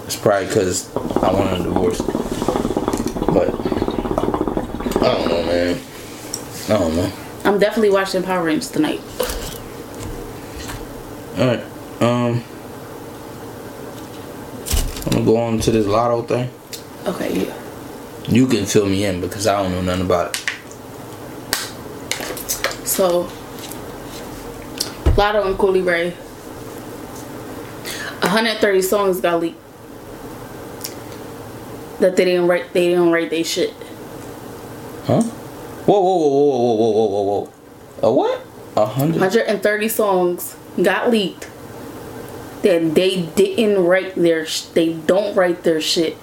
It's 0.05 0.15
probably 0.15 0.47
because 0.47 0.95
I 1.17 1.31
wanted 1.31 1.61
a 1.61 1.63
divorce. 1.65 2.01
But, 2.01 3.49
I 4.97 5.13
don't 5.13 5.27
know, 5.29 5.43
man. 5.45 5.79
I 6.65 6.73
don't 6.79 6.95
know. 6.95 7.11
I'm 7.45 7.59
definitely 7.59 7.91
watching 7.91 8.23
Power 8.23 8.43
Rangers 8.43 8.71
tonight. 8.71 8.99
Alright. 11.37 11.63
Um, 12.01 12.43
I'm 15.05 15.11
gonna 15.11 15.25
go 15.25 15.37
on 15.37 15.59
to 15.59 15.71
this 15.71 15.85
Latto 15.85 16.27
thing. 16.27 16.49
Okay, 17.05 17.45
yeah. 17.45 17.53
You 18.27 18.47
can 18.47 18.65
fill 18.65 18.85
me 18.87 19.05
in 19.05 19.21
because 19.21 19.47
I 19.47 19.61
don't 19.61 19.71
know 19.71 19.81
nothing 19.81 20.05
about 20.05 20.35
it. 20.35 20.48
So 22.99 23.23
Latto 25.15 25.45
and 25.45 25.57
Coi 25.57 25.71
Leray. 25.71 26.11
130 28.19 28.81
songs 28.81 29.21
got 29.21 29.39
leaked. 29.39 29.55
That 32.01 32.17
they 32.17 32.25
didn't 32.25 32.47
write 32.47 32.73
they 32.73 32.89
didn't 32.89 33.13
write 33.13 33.29
they 33.29 33.43
shit. 33.43 33.73
Huh? 35.05 35.21
Whoa, 35.21 36.01
whoa, 36.01 36.17
whoa, 36.17 36.27
whoa, 36.27 36.73
whoa, 36.75 36.75
whoa, 36.75 36.91
whoa, 36.91 37.07
whoa, 37.07 37.23
whoa. 37.23 37.49
A 38.01 38.11
what? 38.11 38.41
A 38.75 38.85
hundred? 38.85 39.21
130 39.21 39.87
songs 39.87 40.57
got 40.83 41.09
leaked. 41.09 41.49
That 42.63 42.95
they 42.95 43.21
didn't 43.37 43.81
write 43.85 44.15
their 44.15 44.45
sh- 44.45 44.63
they 44.63 44.91
don't 44.91 45.33
write 45.37 45.63
their 45.63 45.79
shit 45.79 46.17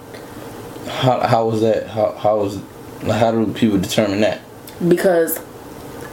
How, 0.87 1.27
how 1.27 1.49
was 1.49 1.63
that? 1.63 1.87
How, 1.87 2.13
how 2.13 2.37
was, 2.41 2.61
how 3.07 3.31
do 3.31 3.51
people 3.55 3.79
determine 3.79 4.21
that? 4.21 4.43
because 4.87 5.41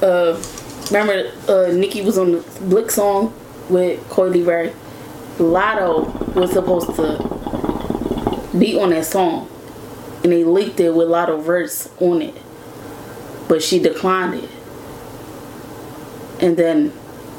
uh 0.04 0.42
remember 0.92 1.32
uh 1.48 1.72
Nicki 1.72 2.02
was 2.02 2.18
on 2.18 2.34
the 2.34 2.40
Blick 2.62 2.92
song 2.92 3.34
with 3.70 4.08
Coi 4.10 4.30
Leray. 4.30 4.74
Latto 5.38 6.36
was 6.36 6.52
supposed 6.52 6.96
to 6.96 8.58
be 8.58 8.80
on 8.80 8.92
that 8.92 9.06
song 9.06 9.50
and 10.24 10.32
they 10.32 10.44
leaked 10.44 10.80
it 10.80 10.94
with 10.94 11.08
Latto 11.08 11.42
verse 11.42 11.90
on 12.00 12.22
it. 12.22 12.36
But 13.48 13.62
she 13.62 13.80
declined 13.80 14.36
it. 14.36 14.50
And 16.40 16.58
then 16.58 16.90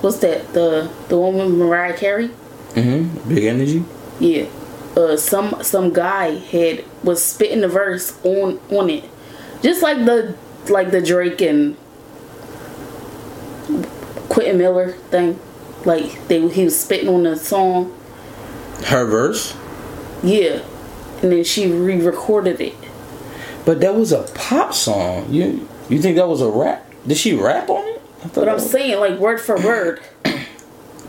what's 0.00 0.18
that? 0.18 0.52
The 0.52 0.90
the 1.08 1.18
with 1.18 1.50
Mariah 1.50 1.96
Carey? 1.96 2.28
Mm-hmm. 2.74 3.28
Big 3.28 3.44
energy? 3.44 3.84
Yeah. 4.18 4.46
Uh 4.96 5.16
some 5.16 5.62
some 5.62 5.92
guy 5.92 6.36
had 6.36 6.84
was 7.02 7.22
spitting 7.22 7.60
the 7.60 7.68
verse 7.68 8.18
on 8.24 8.58
on 8.70 8.90
it. 8.90 9.04
Just 9.62 9.82
like 9.82 10.04
the 10.04 10.36
like 10.68 10.90
the 10.90 11.02
Drake 11.02 11.40
and 11.40 11.76
Quentin 14.28 14.58
Miller 14.58 14.92
thing. 14.92 15.38
Like 15.84 16.28
they 16.28 16.46
he 16.48 16.64
was 16.64 16.78
spitting 16.78 17.08
on 17.08 17.22
the 17.24 17.36
song. 17.36 17.94
Her 18.86 19.04
verse? 19.04 19.56
Yeah. 20.22 20.62
And 21.22 21.32
then 21.32 21.44
she 21.44 21.70
re-recorded 21.70 22.60
it. 22.60 22.74
But 23.64 23.80
that 23.80 23.94
was 23.94 24.12
a 24.12 24.22
pop 24.34 24.74
song. 24.74 25.32
You 25.32 25.68
you 25.88 26.00
think 26.00 26.16
that 26.16 26.28
was 26.28 26.40
a 26.40 26.48
rap? 26.50 26.90
Did 27.06 27.16
she 27.18 27.34
rap 27.34 27.68
on 27.68 27.86
it? 27.86 28.02
I 28.24 28.28
thought 28.28 28.34
But 28.34 28.48
I'm 28.48 28.54
was- 28.54 28.70
saying 28.70 28.98
like 29.00 29.18
word 29.18 29.40
for 29.40 29.56
word. 29.60 30.00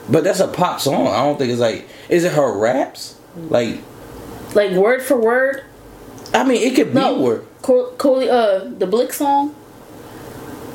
But 0.07 0.23
that's 0.23 0.39
a 0.39 0.47
pop 0.47 0.79
song. 0.81 1.07
I 1.07 1.23
don't 1.23 1.35
think 1.39 1.51
it's 1.51 1.59
like. 1.59 1.87
Is 2.09 2.25
it 2.25 2.33
her 2.33 2.55
raps? 2.55 3.15
Like, 3.35 3.79
Like 4.53 4.71
word 4.73 5.01
for 5.01 5.17
word. 5.17 5.63
I 6.31 6.43
mean, 6.43 6.61
it 6.61 6.75
could 6.75 6.89
be 6.89 6.99
No. 6.99 7.19
word. 7.19 7.47
Co- 7.63 7.89
Coley 7.97 8.29
uh 8.29 8.65
the 8.77 8.85
Blick 8.85 9.11
song. 9.13 9.55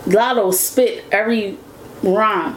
Latto 0.06 0.52
spit 0.52 1.04
every 1.12 1.58
rhyme 2.02 2.56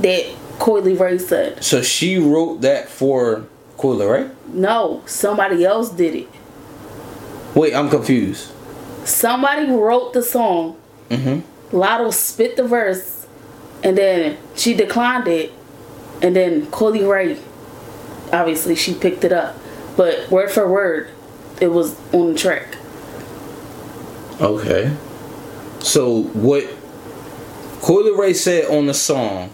that 0.00 0.34
Coi 0.58 0.80
Leray 0.80 1.20
said. 1.20 1.62
So 1.62 1.82
she 1.82 2.18
wrote 2.18 2.60
that 2.60 2.88
for 2.88 3.46
Coyle, 3.76 4.06
right? 4.06 4.54
No, 4.54 5.02
somebody 5.06 5.64
else 5.64 5.90
did 5.90 6.14
it. 6.14 6.28
Wait, 7.54 7.74
I'm 7.74 7.88
confused. 7.88 8.52
Somebody 9.04 9.70
wrote 9.70 10.12
the 10.12 10.22
song. 10.22 10.76
Mm-hmm. 11.08 11.76
Latto 11.76 12.12
spit 12.12 12.56
the 12.56 12.64
verse, 12.64 13.26
and 13.82 13.96
then 13.96 14.36
she 14.54 14.74
declined 14.74 15.28
it, 15.28 15.52
and 16.20 16.36
then 16.36 16.66
Coily 16.66 17.08
Ray, 17.08 17.38
obviously 18.32 18.74
she 18.74 18.94
picked 18.94 19.24
it 19.24 19.32
up, 19.32 19.56
but 19.96 20.30
word 20.30 20.50
for 20.50 20.68
word, 20.68 21.10
it 21.60 21.68
was 21.68 21.96
on 22.12 22.32
the 22.32 22.38
track. 22.38 22.76
Okay. 24.40 24.94
So 25.80 26.22
what 26.22 26.64
Coi 27.80 28.02
Leray 28.04 28.34
said 28.34 28.66
on 28.66 28.86
the 28.86 28.94
song, 28.94 29.50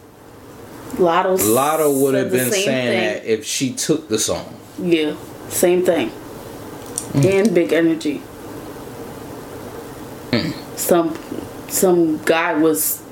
Latto. 0.94 1.36
Latto 1.38 2.02
would 2.02 2.14
have 2.14 2.30
been 2.30 2.50
saying 2.50 2.64
thing. 2.64 3.00
that 3.00 3.24
if 3.24 3.44
she 3.44 3.72
took 3.72 4.08
the 4.08 4.18
song. 4.18 4.58
Yeah, 4.78 5.16
same 5.48 5.84
thing. 5.84 6.10
Mm. 7.12 7.24
And 7.24 7.54
big 7.54 7.72
energy. 7.72 8.22
Mm. 10.30 10.52
Some 10.76 11.16
some 11.68 12.22
guy 12.24 12.54
was 12.54 13.02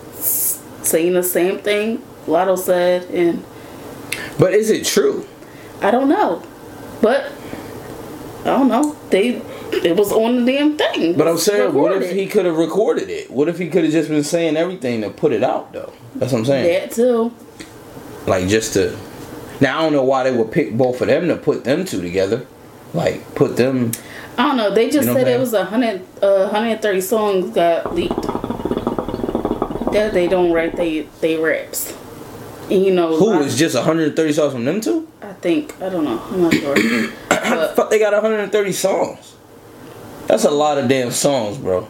saying 0.82 1.14
the 1.14 1.22
same 1.22 1.58
thing 1.58 2.02
Latto 2.26 2.58
said, 2.58 3.04
and 3.10 3.44
But 4.38 4.54
is 4.54 4.70
it 4.70 4.84
true? 4.84 5.26
I 5.80 5.90
don't 5.90 6.08
know, 6.08 6.42
but 7.02 7.32
I 8.40 8.46
don't 8.46 8.68
know. 8.68 8.96
They 9.10 9.42
it 9.72 9.96
was 9.96 10.12
on 10.12 10.44
the 10.44 10.52
damn 10.52 10.76
thing. 10.76 11.16
But 11.16 11.28
I'm 11.28 11.38
saying, 11.38 11.74
what 11.74 12.02
if 12.02 12.12
he 12.12 12.26
could 12.26 12.44
have 12.46 12.56
recorded 12.56 13.08
it? 13.10 13.30
What 13.30 13.48
if 13.48 13.58
he 13.58 13.68
could 13.68 13.84
have 13.84 13.92
just 13.92 14.08
been 14.08 14.24
saying 14.24 14.56
everything 14.56 15.00
to 15.02 15.10
put 15.10 15.32
it 15.32 15.42
out, 15.42 15.72
though? 15.72 15.92
That's 16.16 16.32
what 16.32 16.40
I'm 16.40 16.44
saying. 16.44 16.88
that 16.88 16.94
too? 16.94 17.32
Like 18.26 18.48
just 18.48 18.72
to. 18.74 18.96
Now 19.60 19.78
I 19.78 19.82
don't 19.82 19.92
know 19.92 20.04
why 20.04 20.24
they 20.24 20.36
would 20.36 20.50
pick 20.50 20.76
both 20.76 21.00
of 21.00 21.08
them 21.08 21.28
to 21.28 21.36
put 21.36 21.64
them 21.64 21.84
two 21.84 22.00
together. 22.00 22.46
Like 22.92 23.34
put 23.34 23.56
them. 23.56 23.92
I 24.38 24.48
don't 24.48 24.56
know. 24.56 24.74
They 24.74 24.90
just 24.90 25.06
You 25.08 25.14
know 25.14 25.20
said 25.20 25.28
it 25.28 25.38
was 25.38 25.52
a 25.52 25.64
hundred, 25.64 26.02
uh, 26.22 26.48
hundred 26.48 26.68
and 26.70 26.82
thirty 26.82 27.00
songs 27.00 27.54
got 27.54 27.94
leaked. 27.94 28.22
That 29.92 30.12
they 30.12 30.26
don't 30.26 30.52
write 30.52 30.74
they 30.76 31.02
they 31.20 31.36
raps. 31.36 31.96
And 32.70 32.84
you 32.84 32.92
know, 32.94 33.16
Who 33.16 33.40
is 33.40 33.56
just 33.58 33.74
130 33.74 34.32
songs 34.32 34.52
from 34.54 34.64
them 34.64 34.80
two? 34.80 35.06
I 35.20 35.34
think 35.34 35.80
I 35.82 35.88
don't 35.90 36.04
know. 36.04 36.18
I'm 36.30 36.42
not 36.42 36.54
sure. 36.54 36.74
How 37.30 37.56
the 37.60 37.66
but 37.66 37.76
fuck 37.76 37.90
they 37.90 37.98
got 37.98 38.12
130 38.14 38.72
songs? 38.72 39.33
That's 40.26 40.44
a 40.44 40.50
lot 40.50 40.78
of 40.78 40.88
damn 40.88 41.10
songs, 41.10 41.58
bro. 41.58 41.86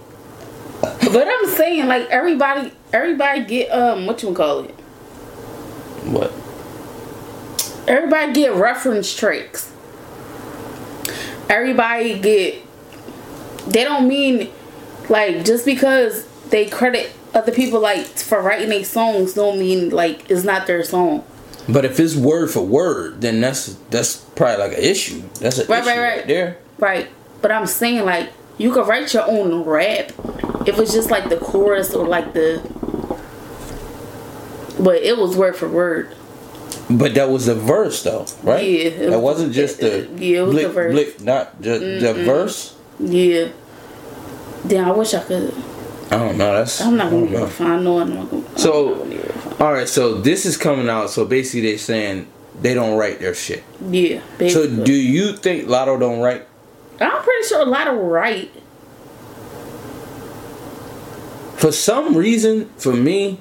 but 0.81 1.29
I'm 1.29 1.47
saying 1.51 1.87
like 1.87 2.09
everybody 2.11 2.73
everybody 2.93 3.45
get 3.45 3.69
um 3.71 4.07
what 4.07 4.23
you 4.23 4.33
call 4.35 4.61
it? 4.65 4.71
What? 6.05 6.33
Everybody 7.89 8.33
get 8.33 8.55
reference 8.55 9.15
tracks. 9.15 9.71
Everybody 11.49 12.19
get. 12.19 12.63
They 13.67 13.85
don't 13.85 14.09
mean 14.09 14.51
like 15.09 15.45
just 15.45 15.65
because 15.65 16.27
they 16.51 16.67
credit 16.67 17.13
other 17.35 17.53
people 17.53 17.81
like 17.81 18.07
for 18.07 18.41
writing 18.41 18.69
their 18.69 18.85
songs 18.85 19.35
don't 19.35 19.59
mean 19.59 19.91
like 19.91 20.31
it's 20.31 20.45
not 20.45 20.67
their 20.67 20.83
song. 20.83 21.25
But 21.69 21.85
if 21.85 21.99
it's 21.99 22.15
word 22.15 22.51
for 22.51 22.63
word, 22.63 23.21
then 23.21 23.41
that's 23.41 23.75
that's 23.91 24.17
probably 24.17 24.65
like 24.69 24.79
an 24.79 24.85
issue. 24.85 25.23
That's 25.41 25.59
an 25.59 25.67
Right, 25.69 25.81
issue 25.81 25.89
right, 25.91 25.99
right, 25.99 26.17
right. 26.19 26.27
there. 26.27 26.59
Right. 26.79 27.09
But 27.45 27.53
I'm 27.53 27.67
saying 27.67 28.07
like 28.07 28.33
you 28.57 28.73
could 28.73 28.89
write 28.89 29.13
your 29.13 29.27
own 29.29 29.65
rap 29.65 30.13
if 30.67 30.79
it's 30.79 30.95
just 30.95 31.11
like 31.11 31.29
the 31.29 31.37
chorus 31.37 31.93
or 31.93 32.09
like 32.09 32.33
the 32.33 32.63
but 34.81 35.03
it 35.03 35.19
was 35.19 35.37
word 35.37 35.55
for 35.55 35.69
word. 35.69 36.15
But 36.89 37.13
that 37.17 37.29
was 37.29 37.45
the 37.45 37.55
verse, 37.55 38.03
though, 38.03 38.25
right? 38.43 38.65
Yeah, 38.67 38.79
it 38.89 39.11
That 39.11 39.21
was- 39.21 39.37
wasn't 39.37 39.53
just 39.53 39.79
the 39.81 40.09
yeah, 40.17 40.39
it 40.39 40.43
was 40.47 40.55
the 40.55 40.61
blick, 40.63 40.73
verse. 40.73 40.93
blick, 40.95 41.21
not 41.21 41.61
just 41.61 41.81
the 41.83 42.15
verse. 42.25 42.75
Yeah. 42.99 43.49
Damn, 44.67 44.89
I 44.89 44.93
wish 44.93 45.13
I 45.13 45.21
could 45.23 45.53
I 46.11 46.17
don't 46.17 46.39
know. 46.39 46.55
That's 46.55 46.81
I'm 46.81 46.97
not 46.97 47.11
gonna 47.11 47.21
don't 47.21 47.29
be 47.31 47.37
able 47.37 47.45
know. 47.47 47.51
find 47.53 47.85
no 47.85 47.99
I'm 47.99 48.15
not 48.15 48.31
gonna 48.31 48.43
I'm 48.53 48.57
So- 48.57 48.85
not 48.89 48.99
gonna 49.01 49.11
be 49.11 49.17
able 49.17 49.27
to 49.27 49.33
find- 49.39 49.61
All 49.61 49.73
right, 49.75 49.89
so 49.89 50.15
this 50.15 50.47
is 50.47 50.57
coming 50.57 50.89
out. 50.89 51.11
So 51.11 51.27
basically, 51.27 51.69
they're 51.69 51.77
saying 51.77 52.27
they 52.63 52.73
don't 52.73 52.97
write 52.97 53.21
their 53.21 53.35
shit. 53.35 53.63
Yeah, 53.91 54.21
So 54.49 54.67
do 54.67 54.95
you 54.95 55.35
think 55.37 55.69
Latto 55.69 56.01
don't 56.01 56.21
write 56.21 56.47
I'm 57.01 57.23
pretty 57.23 57.49
sure 57.49 57.61
a 57.61 57.65
lot 57.65 57.89
of 57.89 57.97
right. 57.97 58.51
For 61.57 61.73
some 61.73 62.17
reason, 62.17 62.69
for 62.77 62.93
me, 62.93 63.41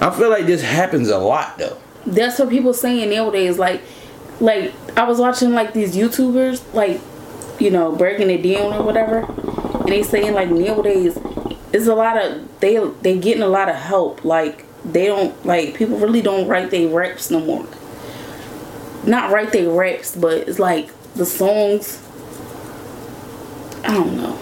I 0.00 0.10
feel 0.10 0.30
like 0.30 0.46
this 0.46 0.62
happens 0.62 1.08
a 1.08 1.18
lot 1.18 1.58
though. 1.58 1.78
That's 2.06 2.38
what 2.38 2.50
people 2.50 2.74
saying 2.74 3.10
nowadays. 3.10 3.58
Like, 3.58 3.82
like 4.40 4.72
I 4.96 5.04
was 5.04 5.18
watching 5.18 5.52
like 5.52 5.72
these 5.72 5.96
YouTubers, 5.96 6.74
like, 6.74 7.00
you 7.58 7.70
know, 7.70 7.94
breaking 7.94 8.30
it 8.30 8.42
down 8.42 8.72
or 8.72 8.82
whatever, 8.82 9.18
and 9.80 9.88
they 9.88 10.02
saying 10.02 10.34
like 10.34 10.50
nowadays, 10.50 11.16
it's 11.72 11.86
a 11.86 11.94
lot 11.94 12.22
of 12.22 12.60
they 12.60 12.78
they 13.02 13.18
getting 13.18 13.42
a 13.42 13.48
lot 13.48 13.68
of 13.68 13.76
help. 13.76 14.24
Like 14.24 14.64
they 14.84 15.06
don't 15.06 15.44
like 15.46 15.74
people 15.74 15.98
really 15.98 16.20
don't 16.22 16.46
write 16.48 16.70
their 16.70 16.88
raps 16.88 17.30
no 17.30 17.40
more. 17.40 17.66
Not 19.06 19.30
write 19.30 19.52
their 19.52 19.70
raps, 19.70 20.16
but 20.16 20.48
it's 20.48 20.58
like 20.58 20.90
the 21.14 21.26
songs. 21.26 22.03
I 23.84 23.92
don't 23.94 24.16
know. 24.16 24.38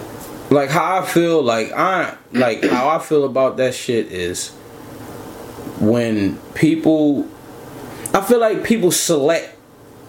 Like 0.49 0.69
how 0.69 1.01
I 1.01 1.05
feel, 1.05 1.41
like 1.41 1.71
I 1.71 2.15
like 2.31 2.63
how 2.63 2.89
I 2.89 2.99
feel 2.99 3.23
about 3.25 3.57
that 3.57 3.73
shit 3.73 4.11
is 4.11 4.51
when 5.79 6.37
people 6.53 7.27
I 8.13 8.21
feel 8.21 8.39
like 8.39 8.63
people 8.63 8.91
select 8.91 9.55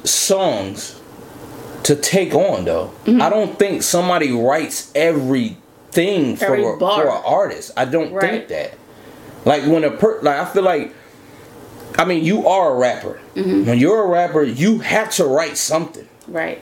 songs 0.07 1.01
to 1.85 1.97
take 1.97 2.35
on 2.35 2.65
though. 2.65 2.93
Mm-hmm. 3.05 3.23
I 3.23 3.31
don't 3.31 3.59
think 3.59 3.83
somebody 3.83 4.33
writes 4.33 4.93
everything 4.95 6.37
for 6.37 6.45
Every 6.47 6.65
a, 6.65 6.79
for 6.79 7.09
an 7.09 7.23
artist. 7.25 7.71
I 7.77 7.85
don't 7.87 8.13
Right. 8.13 8.31
think 8.31 8.49
that. 8.49 8.75
Like 9.45 9.65
when 9.65 9.85
a 9.85 9.91
per 9.91 10.21
like 10.21 10.37
I 10.37 10.45
feel 10.47 10.63
like 10.63 10.93
I 11.99 12.05
mean 12.05 12.25
you 12.25 12.47
are 12.47 12.75
a 12.75 12.79
rapper. 12.79 13.21
Mm-hmm. 13.35 13.67
When 13.67 13.79
you're 13.79 14.03
a 14.05 14.09
rapper, 14.09 14.43
you 14.43 14.81
have 14.81 15.11
to 15.13 15.25
write 15.25 15.57
something. 15.57 16.09
Right. 16.29 16.61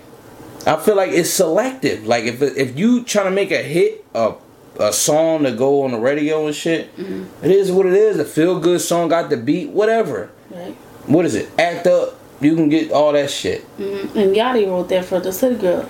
I 0.66 0.77
feel 0.77 0.94
like 0.96 1.11
it's 1.11 1.31
selective. 1.31 2.07
Like 2.07 2.25
if 2.25 2.40
if 2.42 2.79
you 2.79 3.03
trying 3.05 3.27
to 3.27 3.31
make 3.31 3.51
a 3.51 3.62
hit, 3.62 4.05
a 4.14 4.35
a 4.79 4.92
song 4.92 5.42
to 5.44 5.53
go 5.53 5.83
on 5.83 5.92
the 5.92 5.98
radio 5.98 6.46
and 6.46 6.55
shit, 6.55 6.88
it 6.98 7.51
is 7.51 7.70
what 7.72 7.87
it 7.87 7.92
is. 7.94 8.18
A 8.18 8.25
feel 8.25 8.59
good 8.61 8.81
song 8.81 9.09
got 9.09 9.29
the 9.31 9.37
beat, 9.37 9.70
whatever. 9.70 10.31
Right. 10.51 10.75
What 11.07 11.25
is 11.27 11.35
it? 11.35 11.48
Act 11.59 11.87
up. 11.87 12.14
You 12.40 12.55
can 12.57 12.68
get 12.68 12.90
all 12.90 13.12
that 13.12 13.31
shit. 13.31 13.64
Mhm. 13.79 14.16
And 14.16 14.35
Yachty 14.37 14.66
wrote 14.66 14.88
that 14.88 15.05
for 15.05 15.20
the 15.20 15.33
City 15.33 15.57
Girl. 15.57 15.85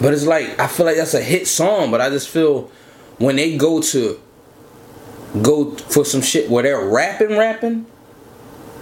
But 0.00 0.12
it's 0.12 0.26
like 0.26 0.58
I 0.60 0.66
feel 0.66 0.86
like 0.86 0.96
that's 0.96 1.14
a 1.14 1.20
hit 1.20 1.46
song. 1.48 1.90
But 1.90 2.00
I 2.00 2.10
just 2.10 2.28
feel 2.28 2.70
when 3.18 3.36
they 3.36 3.56
go 3.56 3.80
to 3.80 4.18
go 5.42 5.70
for 5.88 6.04
some 6.04 6.20
shit 6.22 6.48
where 6.50 6.62
they're 6.62 6.84
rapping, 6.84 7.36
rapping. 7.36 7.86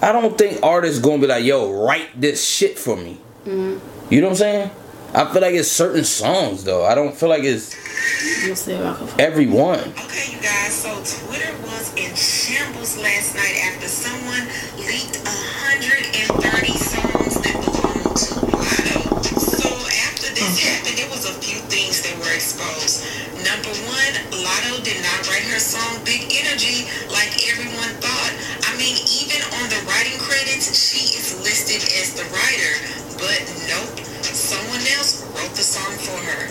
I 0.03 0.13
don't 0.13 0.37
think 0.37 0.59
artists 0.63 0.99
gonna 1.01 1.19
be 1.19 1.27
like, 1.27 1.45
"Yo, 1.45 1.71
write 1.73 2.21
this 2.21 2.45
shit 2.45 2.79
for 2.79 2.97
me." 2.97 3.19
You 3.47 4.21
know 4.21 4.27
what 4.29 4.33
I'm 4.33 4.37
saying? 4.37 4.71
I 5.15 5.31
feel 5.33 5.43
like 5.43 5.55
it's 5.55 5.71
certain 5.71 6.03
songs 6.03 6.65
though. 6.65 6.85
I 6.85 6.97
don't 6.97 7.15
feel 7.15 7.29
like 7.29 7.45
it's 7.45 7.71
You'll 8.43 8.57
see 8.57 8.73
if 8.73 8.83
I 8.83 8.95
can 8.99 9.07
find 9.07 9.21
everyone. 9.21 9.81
Okay, 9.95 10.35
you 10.35 10.43
guys, 10.43 10.75
so 10.75 10.91
Twitter 11.07 11.55
was 11.63 11.95
in 11.95 12.11
shambles 12.19 12.99
last 12.99 13.39
night 13.39 13.57
after 13.71 13.87
someone 13.87 14.43
leaked 14.83 15.23
130 15.23 16.35
songs 16.75 17.35
that 17.47 17.57
belong 17.63 18.11
to 18.11 18.35
Latto. 18.59 19.01
So 19.39 19.71
after 20.11 20.35
this 20.35 20.59
happened, 20.67 20.99
it 20.99 21.07
was 21.15 21.31
a 21.31 21.35
few 21.39 21.63
things 21.71 22.03
that 22.03 22.19
were 22.19 22.35
exposed. 22.35 23.07
Number 23.47 23.71
one, 23.87 24.13
Latto 24.35 24.83
did 24.83 24.99
not 24.99 25.31
write 25.31 25.47
her 25.55 25.63
song 25.63 26.03
Big 26.03 26.27
Energy 26.35 26.91
like 27.15 27.33
everyone 27.55 27.93
thought. 28.03 28.35
I 28.67 28.75
mean, 28.77 28.99
even 29.15 29.41
on 29.63 29.71
the 29.71 29.79
writing 29.87 30.19
credits, 30.19 30.75
she 30.75 31.15
is 31.15 31.39
listed 31.39 31.87
as 32.03 32.19
the 32.19 32.27
writer. 32.35 32.73
But 33.17 33.41
nope, 33.71 34.14
someone 34.35 34.83
else 34.99 35.23
wrote 35.31 35.55
the 35.55 35.63
song 35.63 35.95
for 36.03 36.19
her. 36.19 36.51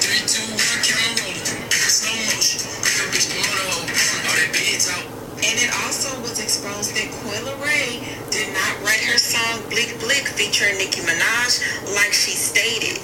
Three, 0.00 0.24
two, 0.24 0.40
one, 0.48 0.80
camera 0.80 1.12
rolling. 1.20 1.68
Slow 1.68 2.16
motion. 2.32 2.64
Your 2.96 3.08
bitch 3.12 3.28
promoter 3.28 3.68
hoe. 3.68 3.84
All 3.84 4.36
that 4.40 4.48
bids 4.56 4.88
out. 4.88 5.04
And 5.44 5.56
it 5.60 5.68
also 5.84 6.08
was 6.24 6.40
exposed 6.40 6.96
that 6.96 7.12
Coi 7.20 7.36
Leray 7.44 8.00
did 8.32 8.48
not 8.56 8.72
write 8.80 9.04
her 9.04 9.18
song 9.20 9.60
Blick 9.68 9.92
Blick 10.00 10.24
featuring 10.24 10.78
Nicki 10.80 11.04
Minaj 11.04 11.60
like 11.94 12.12
she 12.16 12.32
stated. 12.32 12.96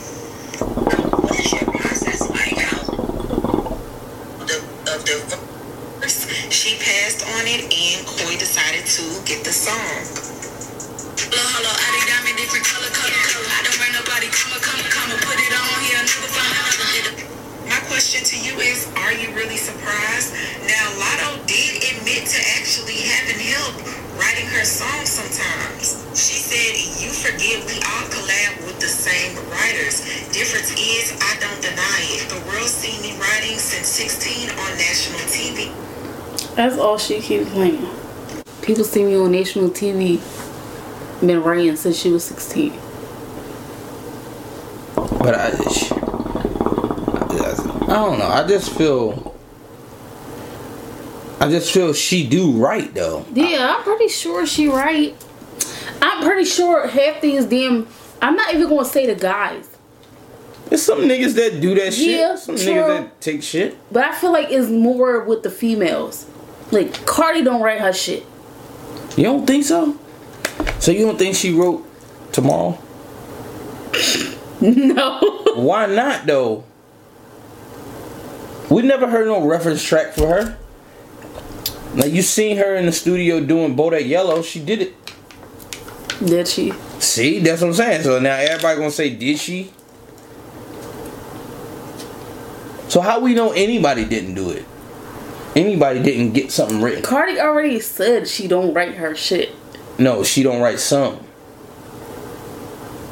What 0.65 1.39
is 1.39 1.53
your 1.53 1.69
process 1.69 2.25
like 2.33 2.57
out 2.73 2.87
the, 4.49 4.59
of 4.89 5.05
the 5.05 5.21
verse? 6.01 6.25
She 6.49 6.81
passed 6.81 7.29
on 7.37 7.45
it 7.45 7.69
and 7.69 8.07
Coi 8.09 8.37
decided 8.41 8.87
to 8.89 9.05
get 9.29 9.45
the 9.45 9.53
song. 9.53 10.34
Hello, 11.15 11.31
hello, 11.31 11.71
I 11.71 11.89
did 11.95 12.11
diamond 12.11 12.35
different 12.43 12.67
color, 12.67 12.91
color, 12.91 13.15
color. 13.15 13.47
I 13.47 13.63
don't 13.63 13.79
write 13.79 13.95
nobody, 13.95 14.27
come 14.35 14.51
come 14.59 14.83
come 14.91 15.15
put 15.23 15.39
it 15.39 15.55
on 15.55 15.79
here. 15.87 16.03
Never 16.03 16.27
find 16.27 16.51
another. 16.59 17.15
My 17.71 17.79
question 17.87 18.27
to 18.27 18.37
you 18.43 18.59
is, 18.59 18.91
are 18.99 19.15
you 19.15 19.31
really 19.31 19.55
surprised? 19.55 20.35
Now, 20.67 20.83
Latto 20.99 21.39
did 21.47 21.87
admit 21.87 22.27
to 22.35 22.41
actually 22.59 23.07
having 23.07 23.39
help 23.47 23.79
writing 24.19 24.51
her 24.59 24.67
songs 24.67 25.07
sometimes. 25.07 26.03
She 26.19 26.35
said, 26.35 26.75
you 26.99 27.15
forget 27.15 27.63
we 27.63 27.79
all 27.95 28.05
collab 28.11 28.67
with 28.67 28.83
the 28.83 28.91
same 28.91 29.39
writers. 29.55 30.03
Difference 30.35 30.75
is, 30.75 31.15
I 31.23 31.39
don't 31.39 31.63
deny 31.63 32.01
it. 32.11 32.27
The 32.27 32.43
world 32.51 32.67
seen 32.67 32.99
me 33.07 33.15
writing 33.23 33.55
since 33.55 33.87
16 33.87 34.51
on 34.51 34.71
national 34.83 35.23
TV. 35.31 35.71
That's 36.59 36.75
all 36.75 36.99
she 36.99 37.23
keeps 37.23 37.47
playing. 37.55 37.87
People 38.67 38.83
see 38.83 39.07
me 39.07 39.15
on 39.15 39.31
national 39.31 39.71
TV. 39.71 40.19
Been 41.27 41.43
writing 41.43 41.75
since 41.77 41.99
she 41.99 42.11
was 42.11 42.23
16. 42.25 42.73
But 44.97 45.35
I, 45.35 45.47
I 47.83 47.87
don't 47.87 48.19
know. 48.19 48.27
I 48.29 48.45
just 48.47 48.71
feel. 48.73 49.35
I 51.41 51.49
just 51.49 51.73
feel 51.73 51.95
she 51.95 52.29
do 52.29 52.53
right 52.53 52.93
though. 52.93 53.25
Yeah, 53.33 53.75
I'm 53.77 53.83
pretty 53.85 54.09
sure 54.09 54.47
she 54.47 54.69
right. 54.69 55.15
I'm 56.03 56.23
pretty 56.25 56.45
sure 56.45 56.87
half 56.89 57.23
these 57.23 57.47
damn. 57.47 57.87
I'm 58.21 58.37
not 58.37 58.55
even 58.55 58.69
gonna 58.69 58.85
say 58.85 59.07
the 59.07 59.15
guys, 59.15 59.69
There's 60.69 60.83
some 60.83 61.01
niggas 61.01 61.35
that 61.35 61.61
do 61.61 61.75
that 61.75 61.93
shit. 61.95 62.21
Yeah, 62.21 62.37
some 62.37 62.57
true. 62.57 62.67
niggas 62.67 62.87
that 62.89 63.21
take 63.21 63.43
shit. 63.43 63.77
but 63.93 64.05
I 64.05 64.15
feel 64.15 64.33
like 64.33 64.51
it's 64.51 64.69
more 64.69 65.25
with 65.25 65.43
the 65.43 65.51
females. 65.51 66.27
Like 66.71 67.07
Cardi 67.07 67.43
don't 67.43 67.63
write 67.63 67.81
her 67.81 67.93
shit. 67.93 68.25
You 69.17 69.25
don't 69.25 69.47
think 69.47 69.65
so? 69.65 69.99
So 70.85 70.93
you 70.93 71.07
don't 71.07 71.19
think 71.19 71.35
she 71.35 71.51
wrote 71.55 71.83
tomorrow? 72.31 72.79
No. 74.61 75.19
Why 75.57 75.85
not 75.87 76.27
though? 76.27 76.65
We 78.71 78.81
never 78.83 79.11
heard 79.11 79.27
no 79.27 79.47
reference 79.47 79.83
track 79.83 80.15
for 80.15 80.27
her. 80.27 80.59
Like 81.95 82.13
you 82.13 82.23
seen 82.23 82.57
her 82.57 82.75
in 82.77 82.87
the 82.87 82.93
studio 82.93 83.41
doing 83.41 83.77
Bodak 83.77 84.07
Yellow, 84.07 84.41
she 84.43 84.65
did 84.65 84.81
it. 84.81 84.95
Did 86.25 86.49
she? 86.49 86.73
See, 86.99 87.41
that's 87.41 87.61
what 87.61 87.69
I'm 87.69 87.75
saying. 87.75 88.03
So 88.03 88.19
now 88.21 88.37
everybody 88.37 88.79
gonna 88.79 88.91
say, 88.91 89.11
did 89.11 89.39
she? 89.39 89.71
So 92.89 93.01
how 93.01 93.21
we 93.21 93.35
know 93.35 93.53
anybody 93.53 94.05
didn't 94.05 94.35
do 94.35 94.51
it? 94.51 94.65
Anybody 95.57 96.03
didn't 96.03 96.33
get 96.33 96.53
something 96.53 96.81
written? 96.81 97.03
Cardi 97.03 97.39
already 97.39 97.81
said 97.81 98.29
she 98.29 98.49
don't 98.49 98.73
write 98.73 98.95
her 98.95 99.15
shit. 99.15 99.51
No, 99.99 100.23
she 100.25 100.43
don't 100.43 100.61
write 100.61 100.81
some. 100.81 101.21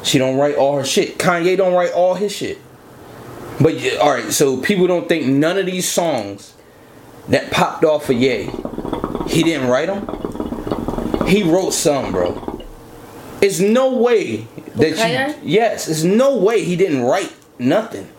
She 0.03 0.17
don't 0.17 0.37
write 0.37 0.55
all 0.55 0.77
her 0.77 0.83
shit. 0.83 1.17
Kanye 1.17 1.55
don't 1.55 1.73
write 1.73 1.93
all 1.93 2.15
his 2.15 2.35
shit. 2.35 2.59
But 3.59 3.97
all 3.97 4.11
right, 4.11 4.31
so 4.31 4.57
people 4.57 4.87
don't 4.87 5.07
think 5.07 5.25
none 5.25 5.57
of 5.57 5.65
these 5.65 5.89
songs 5.89 6.53
that 7.29 7.51
popped 7.51 7.85
off 7.85 8.09
of 8.09 8.17
Ye, 8.17 8.49
he 9.27 9.43
didn't 9.43 9.69
write 9.69 9.87
them. 9.87 11.27
He 11.27 11.43
wrote 11.43 11.73
some, 11.73 12.11
bro. 12.11 12.61
It's 13.41 13.59
no 13.59 13.93
way 13.97 14.47
that 14.75 14.95
Kanye? 14.95 15.43
you. 15.43 15.49
Yes, 15.49 15.87
it's 15.87 16.03
no 16.03 16.37
way 16.37 16.63
he 16.63 16.75
didn't 16.75 17.03
write 17.03 17.33
nothing. 17.59 18.09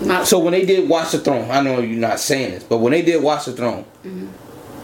Not, 0.00 0.26
So 0.26 0.38
when 0.38 0.52
they 0.52 0.64
did 0.64 0.88
Watch 0.88 1.12
the 1.12 1.18
Throne, 1.18 1.50
I 1.50 1.60
know 1.60 1.80
you're 1.80 1.98
not 1.98 2.20
saying 2.20 2.50
this, 2.52 2.64
but 2.64 2.78
when 2.78 2.92
they 2.92 3.02
did 3.02 3.22
Watch 3.22 3.46
the 3.46 3.52
Throne, 3.52 3.84
mm-hmm. 4.04 4.26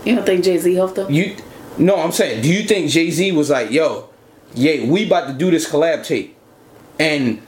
you 0.09 0.15
don't 0.15 0.25
think 0.25 0.45
Jay 0.45 0.57
Z 0.59 0.73
helped 0.75 0.95
them? 0.95 1.11
you 1.13 1.37
no, 1.81 1.97
I'm 1.97 2.13
saying, 2.13 2.43
do 2.43 2.53
you 2.53 2.63
think 2.65 2.91
Jay 2.91 3.11
Z 3.11 3.33
was 3.33 3.51
like, 3.51 3.71
yo, 3.71 4.09
yeah, 4.55 4.85
we 4.87 5.07
about 5.07 5.29
to 5.29 5.33
do 5.33 5.51
this 5.51 5.69
collab 5.69 6.05
tape, 6.05 6.37
and 6.99 7.41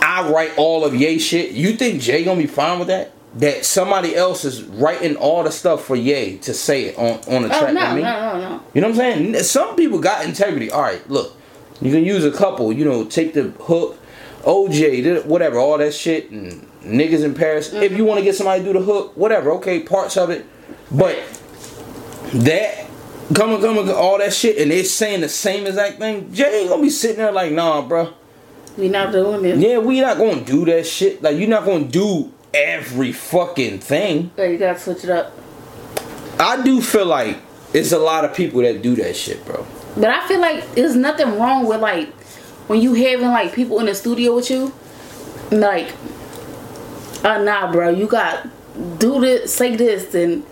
I 0.00 0.28
write 0.28 0.58
all 0.58 0.84
of 0.84 0.94
Ye 0.94 1.18
shit? 1.18 1.52
You 1.52 1.74
think 1.74 2.02
Jay 2.02 2.24
gonna 2.24 2.40
be 2.40 2.46
fine 2.48 2.78
with 2.80 2.88
that? 2.88 3.12
That 3.34 3.64
somebody 3.64 4.14
else 4.14 4.44
is 4.44 4.62
writing 4.62 5.16
all 5.16 5.42
the 5.44 5.50
stuff 5.50 5.84
for 5.84 5.96
Ye 5.96 6.38
to 6.38 6.52
say 6.54 6.84
it 6.86 6.98
on 6.98 7.20
on 7.32 7.42
the 7.42 7.54
Oh 7.54 7.60
track 7.60 7.74
no, 7.74 7.80
with 7.80 7.88
no, 7.90 7.94
me? 7.94 8.02
no, 8.02 8.40
no. 8.40 8.62
You 8.74 8.80
know 8.80 8.88
what 8.88 8.98
I'm 8.98 9.32
saying? 9.32 9.34
Some 9.44 9.76
people 9.76 10.00
got 10.00 10.24
integrity. 10.24 10.70
All 10.70 10.82
right, 10.82 11.08
look, 11.08 11.36
you 11.80 11.92
can 11.92 12.04
use 12.04 12.24
a 12.24 12.32
couple. 12.32 12.72
You 12.72 12.84
know, 12.84 13.04
take 13.04 13.34
the 13.34 13.50
hook, 13.60 13.96
OJ, 14.42 15.24
whatever, 15.24 15.58
all 15.58 15.78
that 15.78 15.94
shit, 15.94 16.30
and 16.30 16.68
niggas 16.82 17.24
in 17.24 17.34
Paris. 17.34 17.72
If 17.72 17.90
mm-hmm. 17.90 17.96
you 17.96 18.04
want 18.04 18.18
to 18.18 18.24
get 18.24 18.34
somebody 18.34 18.64
to 18.64 18.72
do 18.72 18.78
the 18.78 18.84
hook, 18.84 19.16
whatever, 19.16 19.52
okay, 19.52 19.80
parts 19.84 20.16
of 20.16 20.30
it. 20.30 20.44
But 20.90 21.16
that 22.34 22.86
coming, 23.34 23.60
coming, 23.60 23.90
all 23.90 24.18
that 24.18 24.32
shit, 24.32 24.58
and 24.58 24.70
they're 24.70 24.84
saying 24.84 25.20
the 25.20 25.28
same 25.28 25.66
exact 25.66 25.98
thing. 25.98 26.32
Jay 26.32 26.60
ain't 26.60 26.68
gonna 26.68 26.82
be 26.82 26.90
sitting 26.90 27.18
there 27.18 27.32
like, 27.32 27.52
nah, 27.52 27.82
bro. 27.82 28.12
We 28.76 28.88
not 28.88 29.12
doing 29.12 29.44
it. 29.44 29.58
Yeah, 29.58 29.78
we 29.78 30.00
not 30.00 30.18
gonna 30.18 30.44
do 30.44 30.64
that 30.66 30.86
shit. 30.86 31.22
Like, 31.22 31.38
you're 31.38 31.48
not 31.48 31.64
gonna 31.64 31.84
do 31.84 32.32
every 32.52 33.12
fucking 33.12 33.78
thing. 33.78 34.30
Yeah, 34.36 34.46
you 34.46 34.58
gotta 34.58 34.78
switch 34.78 35.04
it 35.04 35.10
up. 35.10 35.32
I 36.38 36.62
do 36.62 36.82
feel 36.82 37.06
like 37.06 37.38
it's 37.72 37.92
a 37.92 37.98
lot 37.98 38.24
of 38.24 38.34
people 38.34 38.62
that 38.62 38.82
do 38.82 38.96
that 38.96 39.16
shit, 39.16 39.44
bro. 39.44 39.66
But 39.96 40.10
I 40.10 40.26
feel 40.26 40.40
like 40.40 40.74
there's 40.74 40.96
nothing 40.96 41.38
wrong 41.38 41.66
with 41.66 41.80
like 41.80 42.12
when 42.66 42.80
you 42.80 42.94
having 42.94 43.28
like 43.28 43.54
people 43.54 43.78
in 43.80 43.86
the 43.86 43.94
studio 43.94 44.34
with 44.34 44.50
you, 44.50 44.72
like, 45.50 45.92
uh, 47.22 47.38
nah, 47.38 47.70
bro, 47.70 47.90
you 47.90 48.08
got 48.08 48.48
do 48.98 49.20
this, 49.20 49.54
say 49.54 49.76
this, 49.76 50.14
and 50.14 50.44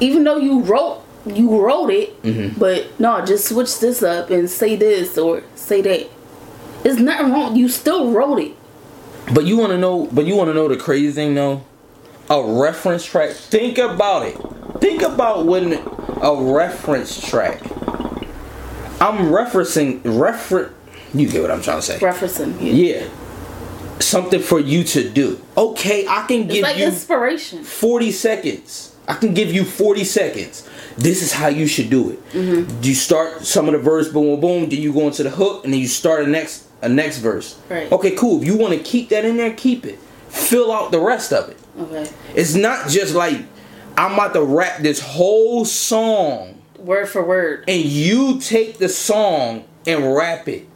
even 0.00 0.24
though 0.24 0.36
you 0.36 0.60
wrote 0.60 1.02
you 1.26 1.58
wrote 1.64 1.88
it, 1.90 2.22
Mm-hmm. 2.22 2.58
but 2.58 2.98
no, 3.00 3.24
just 3.24 3.48
switch 3.48 3.78
this 3.80 4.02
up 4.02 4.28
and 4.30 4.48
say 4.50 4.76
this 4.76 5.16
or 5.16 5.42
say 5.54 5.80
that. 5.80 6.06
There's 6.82 6.98
nothing 6.98 7.32
wrong. 7.32 7.56
You 7.56 7.68
still 7.68 8.10
wrote 8.12 8.38
it. 8.40 8.52
But 9.32 9.44
you 9.46 9.56
wanna 9.56 9.78
know 9.78 10.06
but 10.12 10.26
you 10.26 10.36
wanna 10.36 10.52
know 10.54 10.68
the 10.68 10.76
crazy 10.76 11.12
thing 11.12 11.34
though? 11.34 11.64
A 12.28 12.42
reference 12.42 13.04
track. 13.06 13.30
Think 13.30 13.78
about 13.78 14.26
it. 14.26 14.36
Think 14.80 15.02
about 15.02 15.46
when 15.46 15.72
a 16.20 16.34
reference 16.54 17.26
track. 17.26 17.60
I'm 19.00 19.30
referencing 19.32 20.00
refer 20.04 20.72
you 21.14 21.28
get 21.28 21.42
what 21.42 21.50
I'm 21.50 21.62
trying 21.62 21.78
to 21.78 21.82
say. 21.82 21.98
Referencing. 22.00 22.56
Yeah. 22.60 22.72
Yeah. 23.02 23.08
Something 24.00 24.40
for 24.40 24.58
you 24.60 24.82
to 24.84 25.08
do. 25.08 25.40
Okay, 25.56 26.06
I 26.08 26.26
can 26.26 26.42
It's 26.44 26.52
give 26.54 26.62
like 26.62 26.76
you 26.76 26.86
inspiration. 26.86 27.62
40 27.62 28.10
seconds. 28.10 28.93
I 29.06 29.14
can 29.14 29.34
give 29.34 29.52
you 29.52 29.64
40 29.64 30.04
seconds. 30.04 30.68
This 30.96 31.22
is 31.22 31.32
how 31.32 31.48
you 31.48 31.66
should 31.66 31.90
do 31.90 32.10
it. 32.10 32.30
Mm-hmm. 32.32 32.82
You 32.82 32.94
start 32.94 33.44
some 33.44 33.66
of 33.66 33.72
the 33.72 33.78
verse, 33.78 34.08
boom, 34.08 34.26
boom, 34.26 34.40
boom. 34.40 34.68
Then 34.70 34.80
you 34.80 34.92
go 34.92 35.06
into 35.06 35.22
the 35.22 35.30
hook, 35.30 35.64
and 35.64 35.72
then 35.72 35.80
you 35.80 35.88
start 35.88 36.24
a 36.24 36.26
next 36.26 36.66
a 36.82 36.88
next 36.88 37.18
verse. 37.18 37.58
Right. 37.68 37.90
Okay, 37.90 38.12
cool. 38.12 38.40
If 38.42 38.46
you 38.46 38.56
want 38.56 38.74
to 38.74 38.80
keep 38.80 39.08
that 39.08 39.24
in 39.24 39.36
there, 39.36 39.52
keep 39.54 39.84
it. 39.86 39.98
Fill 40.28 40.72
out 40.72 40.90
the 40.90 41.00
rest 41.00 41.32
of 41.32 41.48
it. 41.48 41.56
Okay. 41.78 42.08
It's 42.34 42.54
not 42.54 42.88
just 42.88 43.14
like 43.14 43.40
I'm 43.96 44.14
about 44.14 44.34
to 44.34 44.42
rap 44.44 44.78
this 44.80 45.00
whole 45.00 45.64
song, 45.64 46.60
Word 46.78 47.08
for 47.08 47.24
word. 47.24 47.64
and 47.68 47.82
you 47.82 48.38
take 48.40 48.78
the 48.78 48.88
song 48.88 49.64
and 49.86 50.14
rap 50.14 50.48
it. 50.48 50.66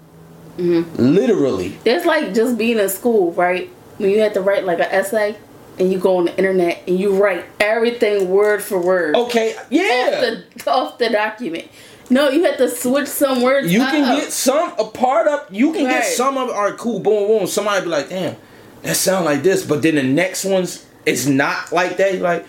Mm-hmm. 0.56 0.96
Literally. 1.00 1.78
It's 1.84 2.04
like 2.06 2.34
just 2.34 2.58
being 2.58 2.78
in 2.78 2.88
school, 2.88 3.32
right? 3.32 3.68
When 3.98 4.10
you 4.10 4.20
have 4.20 4.32
to 4.34 4.40
write 4.40 4.64
like 4.64 4.78
an 4.78 4.86
essay 4.90 5.36
and 5.80 5.92
you 5.92 5.98
go 5.98 6.16
on 6.18 6.26
the 6.26 6.36
internet 6.36 6.82
and 6.86 6.98
you 6.98 7.16
write 7.16 7.44
everything 7.60 8.28
word 8.30 8.62
for 8.62 8.78
word 8.80 9.14
Okay. 9.16 9.54
Yeah. 9.70 9.82
off, 9.82 10.20
the, 10.64 10.70
off 10.70 10.98
the 10.98 11.10
document. 11.10 11.68
No, 12.10 12.30
you 12.30 12.44
have 12.44 12.56
to 12.56 12.68
switch 12.70 13.06
some 13.08 13.42
words. 13.42 13.70
You 13.72 13.82
up. 13.82 13.90
can 13.90 14.16
get 14.18 14.32
some 14.32 14.72
a 14.78 14.84
part 14.84 15.26
of 15.28 15.46
you 15.54 15.72
can 15.72 15.84
get 15.84 16.04
some 16.06 16.38
of 16.38 16.48
right, 16.48 16.76
cool, 16.76 17.00
boom, 17.00 17.26
boom. 17.28 17.46
Somebody 17.46 17.82
be 17.84 17.88
like, 17.90 18.08
damn, 18.08 18.36
that 18.82 18.96
sound 18.96 19.24
like 19.26 19.42
this, 19.42 19.64
but 19.66 19.82
then 19.82 19.96
the 19.96 20.02
next 20.02 20.44
one's 20.44 20.86
it's 21.04 21.26
not 21.26 21.70
like 21.70 21.96
that. 21.98 22.18
Like, 22.20 22.46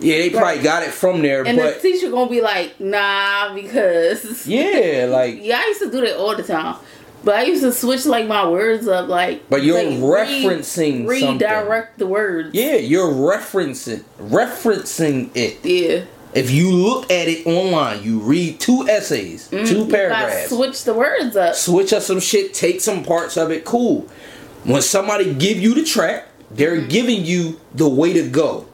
yeah, 0.00 0.16
they 0.16 0.30
probably 0.30 0.54
Right. 0.56 0.62
got 0.62 0.82
it 0.82 0.90
from 0.92 1.20
there, 1.22 1.44
and 1.46 1.58
the 1.58 1.62
but 1.62 1.82
teacher 1.82 2.10
gonna 2.10 2.30
be 2.30 2.40
like, 2.40 2.80
nah, 2.80 3.54
because 3.54 4.46
yeah, 4.46 5.06
like, 5.10 5.38
yeah, 5.42 5.60
I 5.62 5.66
used 5.66 5.80
to 5.82 5.90
do 5.90 6.00
that 6.00 6.16
all 6.16 6.34
the 6.34 6.42
time. 6.42 6.76
But 7.24 7.36
I 7.36 7.42
used 7.44 7.62
to 7.62 7.72
switch 7.72 8.04
like 8.06 8.26
my 8.26 8.48
words 8.48 8.88
up, 8.88 9.08
like. 9.08 9.48
But 9.48 9.62
you're 9.62 9.82
like, 9.82 9.98
referencing 9.98 11.06
re- 11.06 11.20
something. 11.20 11.48
redirect 11.48 11.98
the 11.98 12.06
words. 12.08 12.50
yeah, 12.52 12.74
you're 12.76 13.10
referencing 13.12 14.02
referencing 14.20 15.30
it. 15.34 15.64
Yeah. 15.64 16.04
If 16.34 16.50
you 16.50 16.70
look 16.72 17.10
at 17.10 17.28
it 17.28 17.46
online, 17.46 18.02
you 18.02 18.18
read 18.18 18.58
two 18.58 18.86
essays, 18.88 19.48
two 19.48 19.56
Mm, 19.56 19.66
gotta 19.80 19.90
paragraphs. 19.92 20.48
switch 20.48 20.84
the 20.84 20.94
words 20.94 21.36
up. 21.36 21.54
switch 21.54 21.92
up 21.92 22.02
some 22.02 22.20
shit, 22.20 22.54
take 22.54 22.80
some 22.80 23.04
parts 23.04 23.36
of 23.36 23.50
it, 23.50 23.64
cool. 23.66 24.08
When 24.64 24.80
somebody 24.80 25.34
give 25.34 25.58
you 25.58 25.74
the 25.74 25.84
track, 25.84 26.28
they're 26.50 26.76
Mm-hmm. 26.78 26.88
giving 26.88 27.24
you 27.24 27.60
the 27.74 27.88
way 27.88 28.12
to 28.14 28.28
go. 28.28 28.66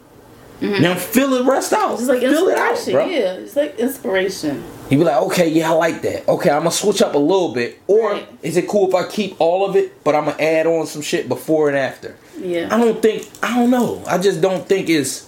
Now 0.60 0.94
fill 0.96 1.30
the 1.30 1.44
rest 1.44 1.72
out. 1.72 1.94
It's 1.98 2.08
like 2.08 2.20
fill 2.20 2.48
it 2.48 2.58
inspiration. 2.58 2.94
out, 2.96 3.04
bro. 3.04 3.06
yeah, 3.06 3.32
it's 3.34 3.54
like 3.56 3.78
inspiration. 3.78 4.64
You 4.90 4.96
be 4.98 5.04
like, 5.04 5.20
okay, 5.24 5.48
yeah, 5.48 5.70
I 5.70 5.74
like 5.74 6.00
that. 6.02 6.26
Okay, 6.28 6.50
I'm 6.50 6.60
gonna 6.60 6.70
switch 6.70 7.02
up 7.02 7.14
a 7.14 7.18
little 7.18 7.52
bit. 7.52 7.78
Or 7.86 8.12
Right. 8.12 8.28
is 8.42 8.56
it 8.56 8.66
cool 8.68 8.88
if 8.88 8.94
I 8.94 9.06
keep 9.06 9.36
all 9.38 9.68
of 9.68 9.76
it, 9.76 10.02
but 10.02 10.14
I'm 10.14 10.24
gonna 10.26 10.40
add 10.42 10.66
on 10.66 10.86
some 10.86 11.02
shit 11.02 11.28
before 11.28 11.68
and 11.68 11.76
after? 11.76 12.16
Yeah. 12.40 12.68
I 12.74 12.78
don't 12.78 13.02
think. 13.02 13.28
I 13.42 13.54
don't 13.58 13.70
know. 13.70 14.02
I 14.06 14.16
just 14.18 14.40
don't 14.40 14.66
think 14.66 14.88
it's. 14.88 15.26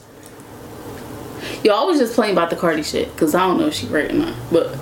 Yo, 1.63 1.75
I 1.75 1.85
was 1.85 1.99
just 1.99 2.15
playing 2.15 2.33
about 2.33 2.49
the 2.51 2.57
Cardi 2.57 2.83
shit 2.83 3.13
because 3.13 3.35
I 3.35 3.41
don't 3.47 3.59
know 3.59 3.67
if 3.67 3.75
she 3.75 3.87
right 3.87 4.11
or 4.11 4.15
not. 4.15 4.35
But 4.51 4.77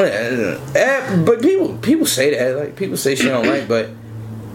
Eh, 0.00 1.16
but 1.24 1.42
people 1.42 1.76
people 1.78 2.06
say 2.06 2.34
that 2.36 2.56
like 2.56 2.76
people 2.76 2.96
say 2.96 3.16
she 3.16 3.24
don't 3.24 3.46
like 3.46 3.66
but 3.66 3.90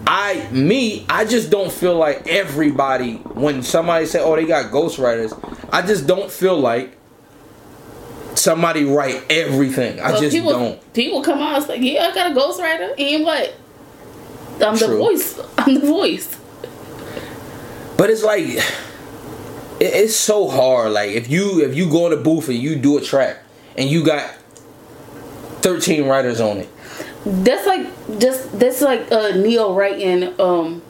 I 0.06 0.48
me 0.50 1.04
I 1.10 1.26
just 1.26 1.50
don't 1.50 1.70
feel 1.70 1.96
like 1.96 2.26
everybody 2.26 3.16
when 3.16 3.62
somebody 3.62 4.06
say 4.06 4.20
oh 4.22 4.34
they 4.36 4.46
got 4.46 4.72
ghostwriters 4.72 5.32
I 5.70 5.82
just 5.82 6.06
don't 6.06 6.30
feel 6.30 6.58
like 6.58 6.96
somebody 8.34 8.84
write 8.84 9.22
everything 9.30 10.00
I 10.00 10.18
just 10.18 10.34
people, 10.34 10.52
don't 10.52 10.94
People 10.94 11.22
come 11.22 11.38
out 11.40 11.56
and 11.56 11.64
say, 11.64 11.78
"Yeah, 11.78 12.08
I 12.08 12.14
got 12.14 12.30
a 12.30 12.34
ghostwriter," 12.34 12.94
and 12.98 13.24
what? 13.24 13.54
I'm 14.60 14.76
the 14.76 14.88
voice. 14.96 15.40
I'm 15.58 15.74
the 15.74 15.80
voice. 15.86 16.36
but 17.96 18.10
it's 18.10 18.22
like 18.22 18.44
it, 18.44 18.64
it's 19.80 20.14
so 20.16 20.48
hard 20.48 20.92
like 20.92 21.10
if 21.10 21.28
you 21.30 21.60
if 21.64 21.74
you 21.76 21.90
go 21.90 22.06
in 22.06 22.10
the 22.16 22.22
booth 22.22 22.48
and 22.48 22.58
you 22.58 22.76
do 22.76 22.96
a 22.98 23.00
track 23.00 23.38
and 23.76 23.88
you 23.88 24.04
got 24.04 24.34
13 25.62 26.06
writers 26.06 26.40
on 26.40 26.58
it 26.58 26.68
That's 27.24 27.66
like 27.66 27.86
just 28.18 28.58
that's 28.58 28.80
like 28.82 29.10
uh, 29.10 29.30
Ne-Yo 29.34 29.74
writing 29.74 30.38
um 30.40 30.82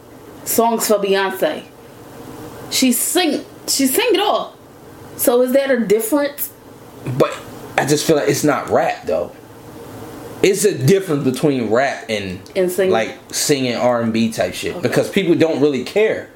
songs 0.44 0.86
for 0.88 0.98
Beyonce. 0.98 1.64
She 2.70 2.92
sing 2.92 3.44
she 3.68 3.86
sing 3.86 4.08
it 4.12 4.20
all. 4.20 4.56
So 5.16 5.40
is 5.42 5.52
that 5.52 5.70
a 5.70 5.78
difference? 5.86 6.50
But 7.18 7.36
I 7.76 7.84
just 7.86 8.06
feel 8.06 8.16
like 8.16 8.28
it's 8.28 8.44
not 8.44 8.68
rap 8.70 9.04
though. 9.06 9.32
It's 10.42 10.64
a 10.64 10.76
difference 10.76 11.24
between 11.24 11.70
rap 11.70 12.04
and, 12.10 12.38
And 12.54 12.70
singing. 12.70 12.92
like 12.92 13.16
singing 13.32 13.76
R 13.76 14.02
and 14.02 14.12
B 14.12 14.30
type 14.30 14.52
shit 14.54 14.80
because 14.82 15.10
people 15.10 15.34
don't 15.34 15.60
really 15.60 15.84
care 15.84 16.30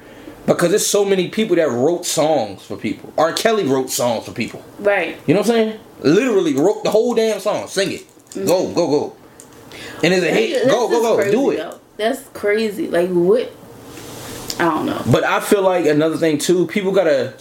because 0.47 0.69
there's 0.69 0.85
so 0.87 1.05
many 1.05 1.29
people 1.29 1.55
that 1.57 1.69
wrote 1.69 2.05
songs 2.07 2.63
for 2.63 2.75
people. 2.75 3.13
R. 3.19 3.33
Kelly 3.33 3.65
wrote 3.65 3.91
songs 3.91 4.25
for 4.25 4.31
people. 4.31 4.63
Right. 4.79 5.17
You 5.27 5.35
know 5.35 5.41
what 5.41 5.49
I'm 5.51 5.55
saying? 5.55 5.79
Literally 6.01 6.55
wrote 6.55 6.83
the 6.83 6.89
whole 6.89 7.13
damn 7.13 7.39
song. 7.39 7.67
Sing 7.67 7.91
it. 7.91 8.01
Mm-hmm. 8.31 8.45
Go 8.47 8.73
go 8.73 8.87
go. 8.87 9.15
And 10.03 10.13
it's 10.13 10.23
a 10.25 10.31
hit. 10.31 10.67
Go 10.67 10.87
go 10.89 11.01
go. 11.01 11.15
crazy, 11.17 11.31
Do 11.31 11.49
it. 11.51 11.57
though. 11.57 11.79
That's 11.97 12.21
crazy. 12.29 12.87
Like 12.87 13.09
what? 13.09 13.51
I 14.59 14.63
don't 14.65 14.85
know. 14.87 15.01
But 15.11 15.23
I 15.23 15.39
feel 15.39 15.61
like 15.61 15.85
another 15.85 16.17
thing 16.17 16.37
too, 16.39 16.65
people 16.67 16.91
gotta 16.93 17.33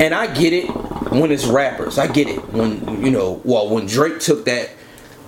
and 0.00 0.14
I 0.14 0.26
get 0.34 0.52
it 0.52 0.68
when 1.20 1.30
it's 1.32 1.46
rappers. 1.46 1.98
I 1.98 2.06
get 2.06 2.28
it 2.28 2.52
when 2.52 3.04
you 3.04 3.10
know, 3.10 3.40
well, 3.44 3.68
when 3.68 3.86
Drake 3.86 4.20
took 4.20 4.44
that 4.44 4.70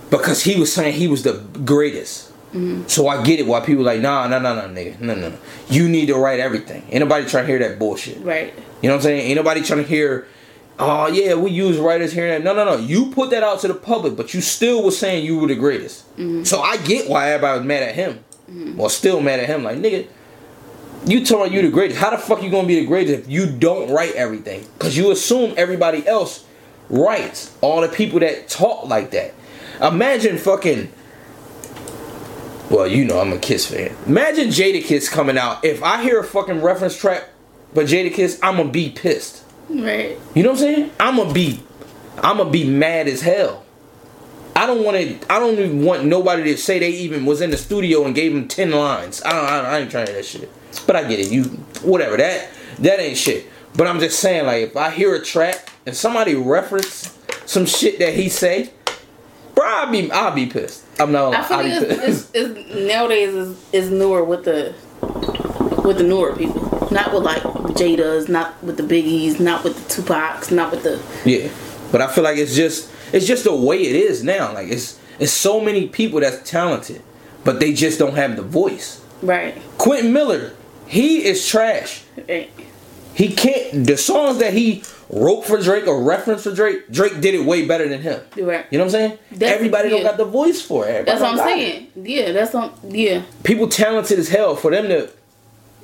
because 0.09 0.43
he 0.43 0.59
was 0.59 0.71
saying 0.71 0.93
he 0.93 1.07
was 1.07 1.23
the 1.23 1.33
greatest. 1.65 2.31
Mm-hmm. 2.53 2.87
So 2.87 3.07
I 3.07 3.23
get 3.23 3.39
it 3.39 3.45
why 3.45 3.59
people 3.59 3.83
like, 3.83 3.99
nah, 3.99 4.27
nah, 4.27 4.39
nah, 4.39 4.55
nah, 4.55 4.67
nigga, 4.67 4.99
no, 5.01 5.15
no, 5.15 5.29
no. 5.29 5.37
You 5.69 5.89
need 5.89 6.07
to 6.07 6.15
write 6.15 6.39
everything. 6.39 6.83
Ain't 6.89 7.01
nobody 7.01 7.25
trying 7.25 7.43
to 7.43 7.47
hear 7.47 7.59
that 7.59 7.77
bullshit. 7.77 8.23
Right. 8.23 8.53
You 8.81 8.89
know 8.89 8.95
what 8.95 8.99
I'm 8.99 9.01
saying? 9.01 9.21
Ain't 9.21 9.35
nobody 9.35 9.61
trying 9.61 9.83
to 9.83 9.87
hear, 9.87 10.27
oh 10.79 11.07
yeah, 11.07 11.33
we 11.33 11.51
use 11.51 11.77
writers 11.77 12.13
here 12.13 12.33
and 12.33 12.45
there. 12.45 12.55
No, 12.55 12.63
no, 12.65 12.77
no. 12.77 12.81
You 12.81 13.11
put 13.11 13.31
that 13.31 13.43
out 13.43 13.59
to 13.61 13.67
the 13.67 13.73
public, 13.73 14.15
but 14.15 14.33
you 14.33 14.41
still 14.41 14.81
was 14.83 14.97
saying 14.97 15.25
you 15.25 15.39
were 15.39 15.47
the 15.47 15.55
greatest. 15.55 16.09
Mm-hmm. 16.17 16.43
So 16.43 16.61
I 16.61 16.77
get 16.77 17.09
why 17.09 17.31
everybody 17.31 17.59
was 17.59 17.67
mad 17.67 17.83
at 17.83 17.95
him. 17.95 18.23
Mm-hmm. 18.49 18.77
Well, 18.77 18.89
still 18.89 19.19
mad 19.19 19.41
at 19.41 19.47
him. 19.47 19.63
Like, 19.63 19.77
nigga, 19.77 20.07
you 21.07 21.23
telling 21.25 21.53
you 21.53 21.61
the 21.61 21.69
greatest. 21.69 21.99
How 21.99 22.09
the 22.09 22.17
fuck 22.17 22.43
you 22.43 22.49
gonna 22.49 22.67
be 22.67 22.79
the 22.79 22.85
greatest 22.85 23.19
if 23.19 23.29
you 23.29 23.49
don't 23.49 23.91
write 23.91 24.15
everything? 24.15 24.65
Cause 24.79 24.97
you 24.97 25.11
assume 25.11 25.53
everybody 25.57 26.05
else 26.07 26.45
writes. 26.89 27.55
All 27.61 27.81
the 27.81 27.87
people 27.87 28.19
that 28.19 28.47
talk 28.47 28.85
like 28.87 29.11
that. 29.11 29.33
Imagine 29.81 30.37
fucking. 30.37 30.91
Well, 32.69 32.87
you 32.87 33.05
know 33.05 33.19
I'm 33.19 33.31
a 33.31 33.37
Kiss 33.37 33.67
fan. 33.67 33.95
Imagine 34.05 34.49
Jadakiss 34.49 35.09
coming 35.09 35.37
out. 35.37 35.63
If 35.63 35.81
I 35.81 36.03
hear 36.03 36.19
a 36.19 36.23
fucking 36.23 36.61
reference 36.61 36.97
track, 36.97 37.29
but 37.73 37.85
Jadakiss, 37.85 38.39
I'm 38.43 38.57
gonna 38.57 38.69
be 38.69 38.89
pissed. 38.89 39.43
Right. 39.69 40.17
You 40.33 40.43
know 40.43 40.51
what 40.51 40.59
I'm 40.59 40.75
saying? 40.75 40.91
I'm 40.99 41.17
gonna 41.17 41.33
be, 41.33 41.61
I'm 42.17 42.37
gonna 42.37 42.49
be 42.49 42.69
mad 42.69 43.07
as 43.07 43.21
hell. 43.21 43.63
I 44.55 44.65
don't 44.65 44.83
want 44.83 44.97
to. 44.97 45.31
I 45.31 45.39
don't 45.39 45.53
even 45.53 45.85
want 45.85 46.05
nobody 46.05 46.43
to 46.45 46.57
say 46.57 46.79
they 46.79 46.89
even 46.89 47.25
was 47.25 47.41
in 47.41 47.51
the 47.51 47.57
studio 47.57 48.05
and 48.05 48.15
gave 48.15 48.33
him 48.33 48.47
ten 48.47 48.71
lines. 48.71 49.21
I 49.23 49.31
don't. 49.31 49.45
I, 49.45 49.57
don't, 49.57 49.65
I 49.65 49.77
ain't 49.79 49.91
trying 49.91 50.05
that 50.07 50.25
shit. 50.25 50.49
But 50.85 50.95
I 50.95 51.03
get 51.07 51.19
it. 51.19 51.31
You 51.31 51.43
whatever 51.83 52.17
that 52.17 52.49
that 52.79 52.99
ain't 52.99 53.17
shit. 53.17 53.47
But 53.75 53.87
I'm 53.87 53.99
just 53.99 54.19
saying, 54.19 54.45
like, 54.45 54.69
if 54.69 54.77
I 54.77 54.89
hear 54.89 55.13
a 55.15 55.23
track 55.23 55.69
and 55.85 55.95
somebody 55.95 56.35
reference 56.35 57.15
some 57.45 57.65
shit 57.65 57.99
that 57.99 58.13
he 58.13 58.29
say, 58.29 58.71
bro, 59.53 59.65
I'll 59.65 59.91
be 59.91 60.11
I'll 60.11 60.33
be 60.33 60.47
pissed. 60.47 60.83
I'm 60.99 61.11
not. 61.11 61.33
I 61.33 61.43
feel 61.43 61.57
like 61.57 61.65
it's, 61.67 62.29
it's, 62.33 62.55
it's 62.55 62.75
nowadays 62.75 63.33
is 63.33 63.65
is 63.71 63.91
newer 63.91 64.23
with 64.23 64.45
the 64.45 64.73
with 65.83 65.97
the 65.97 66.03
newer 66.03 66.35
people, 66.35 66.89
not 66.91 67.13
with 67.13 67.23
like 67.23 67.43
Jada's, 67.77 68.27
not 68.27 68.61
with 68.63 68.77
the 68.77 68.83
Biggies, 68.83 69.39
not 69.39 69.63
with 69.63 69.75
the 69.75 70.01
Tupacs, 70.01 70.51
not 70.51 70.71
with 70.71 70.83
the 70.83 71.01
Yeah, 71.29 71.49
but 71.91 72.01
I 72.01 72.11
feel 72.11 72.23
like 72.23 72.37
it's 72.37 72.55
just 72.55 72.91
it's 73.13 73.25
just 73.25 73.43
the 73.43 73.55
way 73.55 73.81
it 73.81 73.95
is 73.95 74.23
now. 74.23 74.53
Like 74.53 74.69
it's 74.69 74.99
it's 75.19 75.31
so 75.31 75.61
many 75.61 75.87
people 75.87 76.19
that's 76.19 76.49
talented, 76.49 77.01
but 77.43 77.59
they 77.59 77.73
just 77.73 77.99
don't 77.99 78.15
have 78.15 78.35
the 78.35 78.43
voice. 78.43 79.01
right. 79.21 79.55
Quentin 79.77 80.13
Miller, 80.13 80.53
he 80.87 81.25
is 81.25 81.47
trash. 81.47 82.03
He 83.13 83.29
can't 83.33 83.85
the 83.85 83.97
songs 83.97 84.37
that 84.39 84.53
he 84.53 84.83
wrote 85.09 85.43
for 85.43 85.59
Drake 85.61 85.87
or 85.87 86.03
referenced 86.03 86.43
for 86.43 86.53
Drake. 86.53 86.91
Drake 86.91 87.19
did 87.19 87.33
it 87.33 87.45
way 87.45 87.65
better 87.65 87.87
than 87.87 88.01
him. 88.01 88.21
Right. 88.37 88.65
You 88.69 88.77
know 88.77 88.85
what 88.85 88.85
I'm 88.85 88.89
saying? 88.89 89.17
That's- 89.31 89.55
Everybody 89.55 89.89
don't 89.89 90.03
got 90.03 90.17
the 90.17 90.25
voice 90.25 90.61
for 90.61 90.85
it. 90.85 90.89
Everybody 90.89 91.11
That's 91.11 91.21
what 91.21 91.31
I'm 91.31 91.37
saying. 91.47 91.91
Yeah, 91.95 92.31
that's 92.31 92.53
on. 92.53 92.73
Yeah, 92.87 93.09
it. 93.19 93.43
People 93.43 93.67
talented 93.69 94.19
as 94.19 94.29
hell 94.29 94.55
for 94.55 94.69
them 94.71 94.87
to 94.89 95.09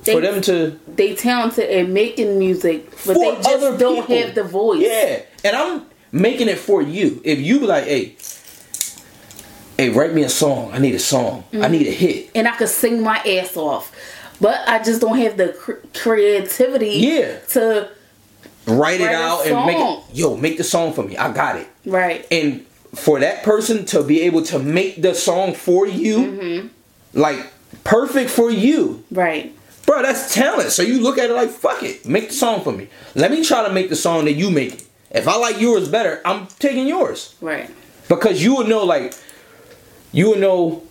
they, 0.03 0.13
for 0.13 0.21
them 0.21 0.41
to 0.41 0.79
they 0.87 1.15
talented 1.15 1.69
at 1.69 1.87
making 1.87 2.37
music, 2.37 2.91
but 3.05 3.15
they 3.15 3.35
just 3.41 3.79
don't 3.79 4.05
people. 4.07 4.17
have 4.17 4.35
the 4.35 4.43
voice. 4.43 4.81
Yeah, 4.81 5.21
and 5.43 5.55
I'm 5.55 5.85
making 6.11 6.49
it 6.49 6.59
for 6.59 6.81
you. 6.81 7.21
If 7.23 7.39
you 7.39 7.59
be 7.61 7.65
like, 7.65 7.85
hey, 7.85 8.15
hey, 9.77 9.89
write 9.89 10.13
me 10.13 10.23
a 10.23 10.29
song. 10.29 10.71
I 10.73 10.79
need 10.79 10.93
a 10.95 10.99
song. 10.99 11.43
Mm-hmm. 11.51 11.63
I 11.63 11.67
need 11.69 11.87
a 11.87 11.91
hit. 11.91 12.31
and 12.35 12.47
I 12.47 12.55
could 12.55 12.69
sing 12.69 13.01
my 13.01 13.17
ass 13.19 13.55
off, 13.57 13.91
but 14.41 14.61
I 14.67 14.81
just 14.83 15.01
don't 15.01 15.17
have 15.17 15.37
the 15.37 15.49
cr- 15.49 15.73
creativity. 15.93 16.89
Yeah. 16.91 17.39
To 17.49 17.89
Write 18.65 19.01
it 19.01 19.05
Write 19.05 19.13
a 19.13 19.17
out 19.17 19.45
and 19.45 19.65
make 19.65 19.77
it. 19.77 20.03
Yo, 20.15 20.37
make 20.37 20.57
the 20.57 20.63
song 20.63 20.93
for 20.93 21.03
me. 21.03 21.17
I 21.17 21.33
got 21.33 21.57
it. 21.57 21.67
right. 21.85 22.25
And 22.31 22.65
for 22.95 23.19
that 23.19 23.43
person 23.43 23.85
to 23.87 24.03
be 24.03 24.21
able 24.21 24.43
to 24.43 24.59
make 24.59 25.01
the 25.01 25.13
song 25.15 25.53
for 25.53 25.85
you, 25.87 26.17
Mm-hmm. 26.17 26.67
like 27.19 27.39
perfect 27.83 28.29
for 28.29 28.49
you, 28.51 29.03
Right. 29.11 29.53
bro, 29.85 30.01
that's 30.03 30.33
talent. 30.33 30.71
So 30.71 30.81
you 30.83 31.01
look 31.01 31.17
at 31.17 31.29
it 31.29 31.33
like, 31.33 31.49
fuck 31.49 31.83
it, 31.83 32.05
make 32.07 32.27
the 32.29 32.33
song 32.35 32.61
for 32.63 32.71
me. 32.71 32.87
Let 33.15 33.31
me 33.31 33.43
try 33.43 33.67
to 33.67 33.73
make 33.73 33.89
the 33.89 33.95
song 33.97 34.25
that 34.25 34.33
you 34.33 34.49
make. 34.49 34.73
it. 34.75 34.83
If 35.11 35.27
I 35.27 35.35
like 35.37 35.59
yours 35.59 35.89
better, 35.89 36.21
I'm 36.23 36.47
taking 36.59 36.87
yours 36.87 37.35
Right. 37.41 37.69
because 38.07 38.41
you 38.43 38.55
would 38.55 38.67
know, 38.69 38.83
like, 38.85 39.13
you 40.13 40.29
would 40.29 40.39
know 40.39 40.83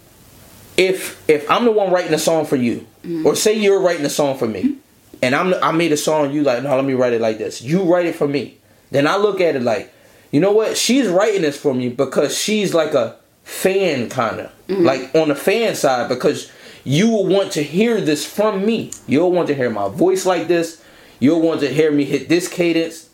if 0.76 1.22
if 1.28 1.48
I'm 1.50 1.64
the 1.64 1.72
one 1.72 1.90
writing 1.92 2.12
a 2.12 2.18
song 2.18 2.44
for 2.44 2.56
you, 2.56 2.86
Mm-hmm. 3.02 3.26
or 3.26 3.34
say 3.34 3.58
you're 3.58 3.80
writing 3.80 4.06
a 4.06 4.10
song 4.10 4.38
for 4.38 4.46
me, 4.46 4.62
mm-hmm. 4.62 4.78
and 5.22 5.34
I'm 5.34 5.54
I 5.54 5.72
made 5.72 5.92
a 5.92 5.96
song, 5.96 6.32
you 6.32 6.42
like, 6.42 6.62
no, 6.62 6.74
let 6.76 6.84
me 6.84 6.94
write 6.94 7.12
it 7.12 7.20
like 7.20 7.38
this. 7.38 7.60
You 7.60 7.82
write 7.82 8.06
it 8.06 8.14
for 8.14 8.28
me. 8.28 8.58
Then 8.90 9.06
I 9.06 9.16
look 9.16 9.40
at 9.40 9.56
it 9.56 9.62
like, 9.62 9.92
you 10.30 10.40
know 10.40 10.52
what? 10.52 10.76
She's 10.76 11.08
writing 11.08 11.42
this 11.42 11.58
for 11.58 11.74
me 11.74 11.88
because 11.88 12.36
she's 12.36 12.74
like 12.74 12.94
a 12.94 13.16
fan 13.44 14.08
kind 14.08 14.40
of 14.40 14.52
mm-hmm. 14.68 14.84
like 14.84 15.14
on 15.14 15.28
the 15.28 15.34
fan 15.34 15.74
side 15.74 16.08
because 16.08 16.50
you 16.84 17.10
will 17.10 17.26
want 17.26 17.52
to 17.52 17.62
hear 17.62 18.00
this 18.00 18.24
from 18.26 18.64
me. 18.64 18.90
You'll 19.06 19.32
want 19.32 19.48
to 19.48 19.54
hear 19.54 19.70
my 19.70 19.88
voice 19.88 20.26
like 20.26 20.48
this. 20.48 20.82
You'll 21.20 21.40
want 21.40 21.60
to 21.60 21.68
hear 21.68 21.92
me 21.92 22.04
hit 22.04 22.28
this 22.28 22.48
cadence, 22.48 23.08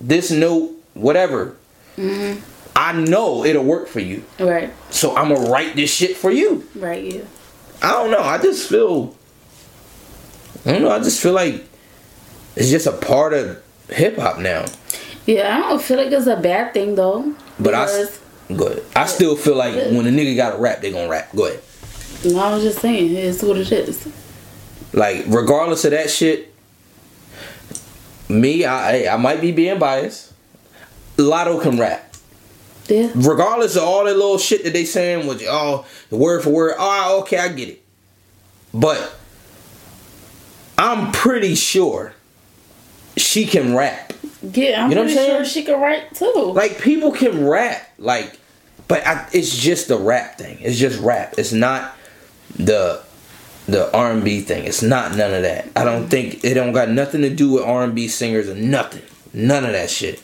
this 0.00 0.30
note, 0.30 0.72
whatever. 0.94 1.56
I 2.74 2.92
know 2.92 3.44
it'll 3.44 3.64
work 3.64 3.86
for 3.86 4.00
you. 4.00 4.24
Right. 4.40 4.72
So 4.90 5.16
I'm 5.16 5.32
gonna 5.32 5.48
write 5.50 5.76
this 5.76 5.92
shit 5.92 6.16
for 6.16 6.30
you. 6.30 6.66
Right. 6.74 7.04
Yeah. 7.04 7.24
I 7.82 7.92
don't 7.92 8.10
know. 8.10 8.22
I 8.22 8.38
just 8.38 8.68
feel. 8.68 9.16
I 10.66 10.72
don't 10.72 10.82
know. 10.82 10.90
I 10.90 10.98
just 11.00 11.20
feel 11.22 11.32
like 11.32 11.64
it's 12.56 12.70
just 12.70 12.86
a 12.86 12.92
part 12.92 13.32
of 13.32 13.62
hip 13.88 14.16
hop 14.16 14.38
now. 14.38 14.64
Yeah. 15.26 15.56
I 15.56 15.68
don't 15.68 15.82
feel 15.82 15.96
like 15.96 16.12
it's 16.12 16.26
a 16.26 16.36
bad 16.36 16.72
thing 16.74 16.94
though. 16.94 17.34
But 17.58 17.74
I, 17.74 17.86
because, 17.86 18.08
s- 18.08 18.20
go 18.56 18.66
ahead. 18.66 18.82
I 18.96 19.06
still 19.06 19.36
feel 19.36 19.56
like 19.56 19.74
when 19.74 20.06
a 20.06 20.10
nigga 20.10 20.36
got 20.36 20.54
a 20.54 20.58
rap, 20.58 20.80
they 20.80 20.92
gonna 20.92 21.08
rap. 21.08 21.30
Go 21.34 21.46
ahead. 21.46 21.60
no, 22.24 22.38
I 22.38 22.54
was 22.54 22.62
just 22.62 22.78
saying 22.80 23.14
it's 23.14 23.42
what 23.42 23.56
it 23.56 23.70
is. 23.72 24.08
Like 24.92 25.24
regardless 25.28 25.84
of 25.84 25.92
that 25.92 26.10
shit, 26.10 26.52
me, 28.28 28.64
I 28.64 29.12
I 29.12 29.16
might 29.16 29.40
be 29.40 29.52
being 29.52 29.78
biased. 29.78 30.32
Latto 31.16 31.60
can 31.62 31.78
rap. 31.78 32.08
Yeah. 32.88 33.10
regardless 33.14 33.76
of 33.76 33.84
all 33.84 34.04
that 34.04 34.16
little 34.16 34.38
shit 34.38 34.64
that 34.64 34.72
they 34.72 34.84
saying 34.84 35.26
with 35.28 35.40
oh 35.48 35.86
the 36.10 36.16
word 36.16 36.42
for 36.42 36.50
word 36.50 36.74
oh 36.76 37.20
okay 37.20 37.38
i 37.38 37.46
get 37.48 37.68
it 37.68 37.82
but 38.74 39.14
i'm 40.82 41.12
pretty 41.12 41.54
sure 41.54 42.12
she 43.16 43.44
can 43.44 43.74
rap. 43.74 44.12
Yeah. 44.42 44.84
I'm 44.84 44.90
You 44.90 44.96
know 44.96 45.02
what 45.02 45.10
I'm 45.10 45.14
pretty 45.14 45.14
saying? 45.14 45.30
sure 45.36 45.44
she 45.44 45.64
can 45.64 45.80
write 45.80 46.14
too. 46.14 46.52
like 46.54 46.80
people 46.80 47.12
can 47.12 47.46
rap 47.46 47.90
like 47.98 48.38
but 48.88 49.06
I, 49.06 49.28
it's 49.32 49.56
just 49.56 49.88
the 49.88 49.96
rap 49.96 50.36
thing. 50.38 50.58
It's 50.60 50.78
just 50.78 51.00
rap. 51.00 51.34
It's 51.38 51.52
not 51.52 51.96
the 52.56 53.02
the 53.66 53.94
r&b 53.96 54.40
thing. 54.40 54.64
It's 54.64 54.82
not 54.82 55.14
none 55.16 55.32
of 55.32 55.42
that. 55.42 55.68
I 55.76 55.84
don't 55.84 56.08
think 56.08 56.44
it 56.44 56.54
don't 56.54 56.72
got 56.72 56.88
nothing 56.88 57.22
to 57.22 57.30
do 57.30 57.52
with 57.52 57.62
r&b 57.64 58.08
singers 58.08 58.48
or 58.48 58.54
nothing. 58.54 59.02
None 59.32 59.64
of 59.64 59.72
that 59.72 59.88
shit. 59.90 60.20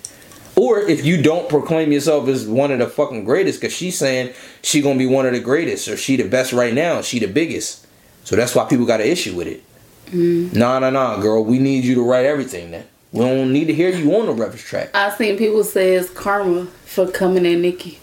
Or 0.56 0.80
if 0.80 1.04
you 1.04 1.22
don't 1.22 1.48
proclaim 1.48 1.92
yourself 1.92 2.26
as 2.28 2.46
one 2.46 2.72
of 2.72 2.80
the 2.80 2.88
fucking 2.88 3.24
greatest 3.24 3.60
because 3.60 3.74
she's 3.74 3.96
saying 3.96 4.34
she 4.62 4.82
gonna 4.82 4.98
be 4.98 5.06
one 5.06 5.24
of 5.24 5.32
the 5.32 5.40
greatest 5.40 5.86
or 5.88 5.96
she 5.96 6.16
the 6.16 6.28
best 6.28 6.52
right 6.52 6.74
now 6.74 7.00
she 7.00 7.18
the 7.18 7.28
biggest. 7.28 7.86
So 8.24 8.34
that's 8.34 8.54
why 8.54 8.64
people 8.64 8.86
got 8.86 9.00
an 9.00 9.06
issue 9.06 9.34
with 9.36 9.46
it 9.46 9.62
Mm-hmm. 10.08 10.58
nah 10.58 10.78
nah 10.78 10.90
nah 10.90 11.18
girl 11.20 11.44
we 11.44 11.58
need 11.58 11.84
you 11.84 11.94
to 11.96 12.02
write 12.02 12.24
everything 12.24 12.70
then 12.70 12.84
we 13.12 13.20
don't 13.20 13.52
need 13.52 13.66
to 13.66 13.74
hear 13.74 13.90
you 13.90 14.14
on 14.16 14.26
the 14.26 14.32
reference 14.32 14.62
track 14.62 14.90
I 14.94 15.10
seen 15.16 15.36
people 15.36 15.64
say 15.64 15.94
it's 15.94 16.10
karma 16.10 16.66
for 16.88 17.10
coming 17.10 17.46
at 17.46 17.58
Nicki. 17.58 17.98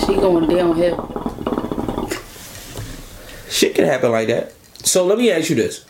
She 0.00 0.16
going 0.16 0.48
downhill. 0.48 1.06
Shit 3.48 3.74
can 3.74 3.84
happen 3.84 4.10
like 4.10 4.28
that. 4.28 4.52
So 4.82 5.04
let 5.06 5.18
me 5.18 5.30
ask 5.30 5.50
you 5.50 5.56
this. 5.56 5.84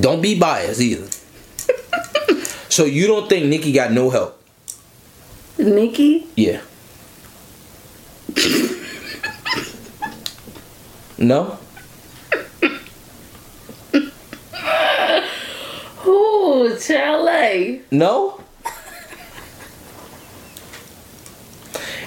Don't 0.00 0.20
be 0.20 0.38
biased 0.38 0.80
either. 0.80 1.06
so 2.68 2.84
you 2.86 3.06
don't 3.06 3.28
think 3.28 3.46
Nicki 3.46 3.72
got 3.72 3.92
no 3.92 4.10
help? 4.10 4.42
Nicki? 5.58 6.26
Yeah. 6.34 6.60
no? 11.18 11.58
Ooh, 16.06 16.76
Charlie. 16.80 17.82
No? 17.90 18.40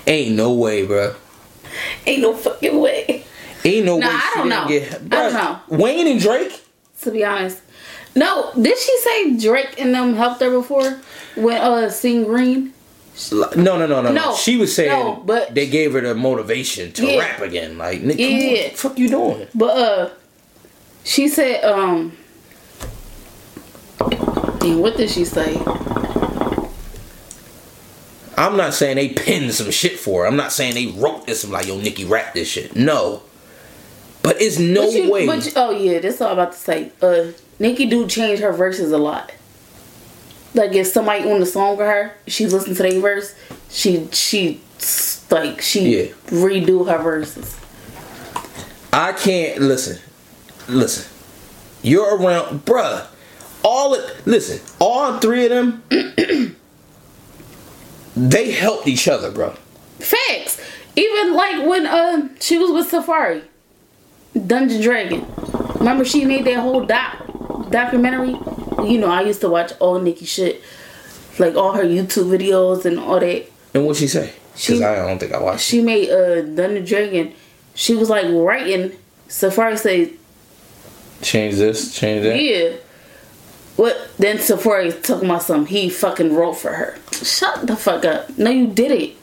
Ain't 0.08 0.36
no 0.36 0.54
way, 0.54 0.86
bro. 0.86 1.16
Ain't 2.06 2.22
no 2.22 2.34
fucking 2.34 2.80
way. 2.80 3.24
Ain't 3.64 3.86
no 3.86 3.97
Nah, 3.97 4.08
way 4.08 4.14
I 4.14 4.30
she 4.34 4.39
don't 4.39 4.50
know. 4.50 4.68
get. 4.68 4.93
I 4.95 4.97
don't 4.97 5.34
Bruh, 5.34 5.60
Wayne 5.80 6.08
and 6.08 6.20
Drake. 6.20 6.62
To 7.02 7.12
be 7.12 7.24
honest. 7.24 7.60
No, 8.16 8.52
did 8.60 8.78
she 8.78 8.97
say 9.00 9.38
Drake 9.38 9.80
and 9.80 9.93
them 9.93 10.16
helped 10.16 10.41
her 10.41 10.50
before? 10.50 11.00
When 11.36 11.58
uh 11.62 11.89
Seeing 11.89 12.24
Green? 12.24 12.74
No, 13.32 13.50
no, 13.56 13.86
no, 13.86 14.02
no, 14.02 14.12
no. 14.12 14.34
She 14.36 14.56
was 14.58 14.74
saying 14.74 14.89
no, 14.91 15.22
but- 15.26 15.54
they 15.54 15.68
gave 15.68 15.91
her 15.93 16.02
the 16.02 16.16
motivation 16.16 16.91
to 16.93 17.06
Yeah. 17.06 17.20
rap 17.20 17.41
again. 17.41 17.78
Like, 17.78 18.02
Nick, 18.02 18.18
come 18.18 18.26
on, 18.26 18.32
Yeah. 18.32 18.62
what 18.64 18.72
the 18.72 18.78
fuck 18.78 18.97
you 19.00 19.10
doing? 19.10 19.47
But 19.54 19.78
uh 19.78 20.10
she 21.04 21.28
said 21.28 21.64
um 21.66 22.14
what 24.76 24.98
did 24.98 25.10
she 25.10 25.26
say? 25.26 25.56
I'm 28.38 28.56
not 28.56 28.74
saying 28.74 28.96
they 28.96 29.10
pinned 29.10 29.54
some 29.54 29.70
shit 29.72 30.00
for 30.00 30.22
her. 30.22 30.28
I'm 30.28 30.38
not 30.38 30.52
saying 30.54 30.74
they 30.76 30.88
wrote 31.00 31.28
this. 31.28 31.46
Like, 31.48 31.68
yo, 31.68 31.78
Nicki, 31.78 32.06
rap 32.06 32.34
this 32.34 32.48
shit. 32.48 32.76
No. 32.76 33.22
But 34.24 34.42
it's 34.42 34.58
no 34.60 34.86
But 34.86 34.94
you- 34.94 35.12
way. 35.12 35.26
but 35.26 35.46
you- 35.46 35.52
oh 35.56 35.72
yeah, 35.72 36.00
that's 36.00 36.22
all 36.22 36.28
I'm 36.28 36.34
about 36.34 36.52
to 36.54 36.58
say. 36.58 36.92
Uh 37.02 37.26
Nicki 37.58 37.86
do 37.86 38.08
change 38.08 38.40
her 38.40 38.54
verses 38.54 38.92
a 38.92 38.98
lot. 38.98 39.32
Like 40.54 40.74
if 40.74 40.88
somebody 40.88 41.30
on 41.30 41.40
the 41.40 41.46
song 41.46 41.78
with 41.78 41.88
her, 41.88 42.14
she 42.28 42.46
listens 42.48 42.78
to 42.78 42.84
their 42.84 43.00
verse, 43.00 43.34
she 43.70 44.08
she 44.12 44.62
like 45.30 45.62
she 45.62 45.98
Yeah. 45.98 46.06
redo 46.28 46.88
her 46.88 46.98
verses. 47.02 47.56
I 48.94 49.12
can't 49.14 49.60
listen. 49.62 50.00
Listen. 50.68 51.06
You're 51.82 52.16
around, 52.18 52.66
bruh. 52.66 53.06
All 53.64 53.93
it, 53.93 54.16
listen. 54.26 54.60
All 54.80 55.20
three 55.20 55.45
of 55.45 55.49
them, 55.51 55.84
they 58.16 58.51
helped 58.51 58.88
each 58.88 59.07
other, 59.07 59.32
bro. 59.32 59.51
Facts. 59.99 60.62
Even 60.95 61.34
like 61.34 61.66
when 61.68 61.86
uh 61.86 62.30
she 62.39 62.57
was 62.57 62.72
with 62.72 62.91
Safaree, 62.91 63.43
Dungeon 64.47 64.82
Dragon. 64.82 65.26
Remember 65.76 66.03
she 66.03 66.26
made 66.26 66.45
that 66.45 66.60
whole 66.60 66.86
doc 66.86 67.70
documentary. 67.70 68.36
You 68.89 68.97
know 68.99 69.07
I 69.10 69.22
used 69.22 69.41
to 69.41 69.49
watch 69.49 69.72
all 69.80 69.99
Nicki 69.99 70.26
shit, 70.26 70.62
like 71.38 71.55
all 71.55 71.74
her 71.74 71.84
YouTube 71.84 72.30
videos 72.36 72.86
and 72.86 72.99
all 72.99 73.20
that. 73.20 73.45
And 73.74 73.86
what 73.86 73.97
she 73.97 74.07
say? 74.07 74.34
She- 74.55 74.74
Because 74.74 74.82
I 74.84 74.95
don't 75.07 75.20
think 75.20 75.32
I 75.34 75.39
watched. 75.41 75.62
She 75.66 75.82
made 75.82 76.10
uh 76.10 76.41
Dungeon 76.41 76.86
Dragon. 76.86 77.34
She 77.76 77.93
was 77.95 78.10
like 78.10 78.26
writing. 78.30 78.93
Safaree 79.30 79.78
said, 79.78 80.12
Change 81.22 81.55
this, 81.55 81.93
change 81.93 82.24
that. 82.24 82.41
"Yeah." 82.41 82.72
What? 83.80 84.10
Then 84.18 84.40
Safaree 84.40 85.02
talking 85.02 85.30
about 85.30 85.44
some. 85.44 85.66
He 85.66 85.90
fucking 85.90 86.36
wrote 86.36 86.56
for 86.56 86.74
her. 86.74 86.98
Shut 87.14 87.66
the 87.66 87.78
fuck 87.78 88.04
up. 88.04 88.38
No, 88.38 88.52
you 88.52 88.68
did 88.68 88.92
it. 88.92 89.16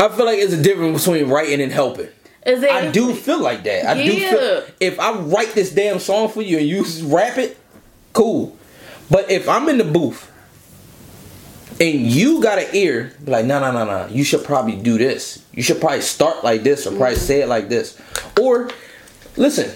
I 0.00 0.08
feel 0.08 0.24
like 0.24 0.38
it's 0.38 0.54
a 0.54 0.62
difference 0.62 1.04
between 1.04 1.28
writing 1.28 1.60
and 1.60 1.70
helping. 1.70 2.08
Exactly. 2.44 2.88
I 2.88 2.90
do 2.90 3.14
feel 3.14 3.42
like 3.42 3.62
that. 3.64 3.84
I 3.84 4.02
do 4.02 4.18
feel 4.18 4.64
if 4.80 4.98
I 4.98 5.18
write 5.18 5.52
this 5.52 5.70
damn 5.70 5.98
song 5.98 6.30
for 6.30 6.40
you 6.40 6.56
and 6.56 6.66
you 6.66 6.82
rap 7.14 7.36
it, 7.36 7.58
cool. 8.14 8.56
But 9.10 9.30
if 9.30 9.50
I'm 9.50 9.68
in 9.68 9.76
the 9.76 9.84
booth 9.84 10.32
and 11.78 12.00
you 12.00 12.42
got 12.42 12.58
an 12.58 12.68
ear, 12.72 13.12
be 13.22 13.32
like, 13.32 13.44
no, 13.44 13.60
no, 13.60 13.70
no, 13.70 13.84
no, 13.84 14.06
you 14.06 14.24
should 14.24 14.44
probably 14.44 14.76
do 14.76 14.96
this. 14.96 15.44
You 15.52 15.62
should 15.62 15.78
probably 15.78 16.00
start 16.00 16.42
like 16.42 16.62
this 16.62 16.86
or 16.86 16.96
probably 16.96 17.16
say 17.16 17.42
it 17.42 17.48
like 17.48 17.68
this. 17.68 18.00
Or 18.40 18.70
listen, 19.36 19.72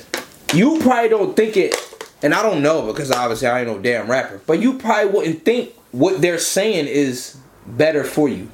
you 0.55 0.79
probably 0.81 1.11
don't 1.11 1.37
think 1.37 1.59
it, 1.59 1.75
and 2.23 2.35
I 2.35 2.43
don't 2.43 2.62
know 2.62 2.87
because 2.87 3.11
obviously 3.11 3.49
I 3.49 3.61
ain't 3.61 3.69
no 3.69 3.79
damn 3.79 4.11
rapper, 4.11 4.41
but 4.47 4.61
you 4.61 4.79
probably 4.79 5.12
wouldn't 5.12 5.45
think 5.45 5.73
what 5.93 6.21
they're 6.21 6.39
saying 6.39 6.87
is 6.87 7.37
better 7.66 8.05
for 8.05 8.29
you 8.29 8.51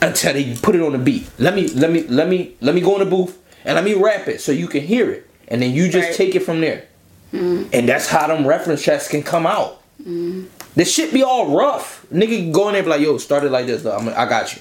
until 0.00 0.32
they 0.32 0.56
put 0.56 0.74
it 0.74 0.82
on 0.82 0.92
the 0.92 0.98
beat. 0.98 1.28
Let 1.38 1.54
me 1.54 1.68
let 1.68 1.90
me 1.90 2.02
let 2.08 2.28
me 2.28 2.54
let 2.60 2.74
me 2.74 2.80
go 2.80 2.94
in 2.94 3.00
the 3.08 3.10
booth 3.16 3.38
and 3.64 3.74
let 3.74 3.84
me 3.84 3.94
rap 3.94 4.28
it 4.28 4.40
so 4.40 4.52
you 4.52 4.68
can 4.68 4.82
hear 4.82 5.10
it, 5.10 5.28
and 5.48 5.62
then 5.62 5.72
you 5.72 5.88
just 5.88 6.08
Right. 6.08 6.14
take 6.16 6.34
it 6.34 6.40
from 6.40 6.60
there. 6.60 6.84
Mm-hmm. 7.32 7.70
And 7.72 7.88
that's 7.88 8.06
how 8.06 8.26
them 8.28 8.46
reference 8.46 8.82
tracks 8.82 9.08
can 9.08 9.22
come 9.22 9.46
out. 9.46 9.80
Mm-hmm. 10.00 10.44
This 10.76 10.92
shit 10.92 11.12
be 11.12 11.22
all 11.22 11.56
rough. 11.56 12.06
Nigga 12.12 12.52
go 12.52 12.68
in 12.68 12.74
there 12.74 12.82
be 12.82 12.88
like, 12.90 13.00
yo, 13.00 13.18
start 13.18 13.42
it 13.44 13.50
like 13.50 13.66
this. 13.66 13.82
Though. 13.82 13.96
I'm, 13.96 14.08
I 14.10 14.26
got 14.28 14.54
you. 14.54 14.60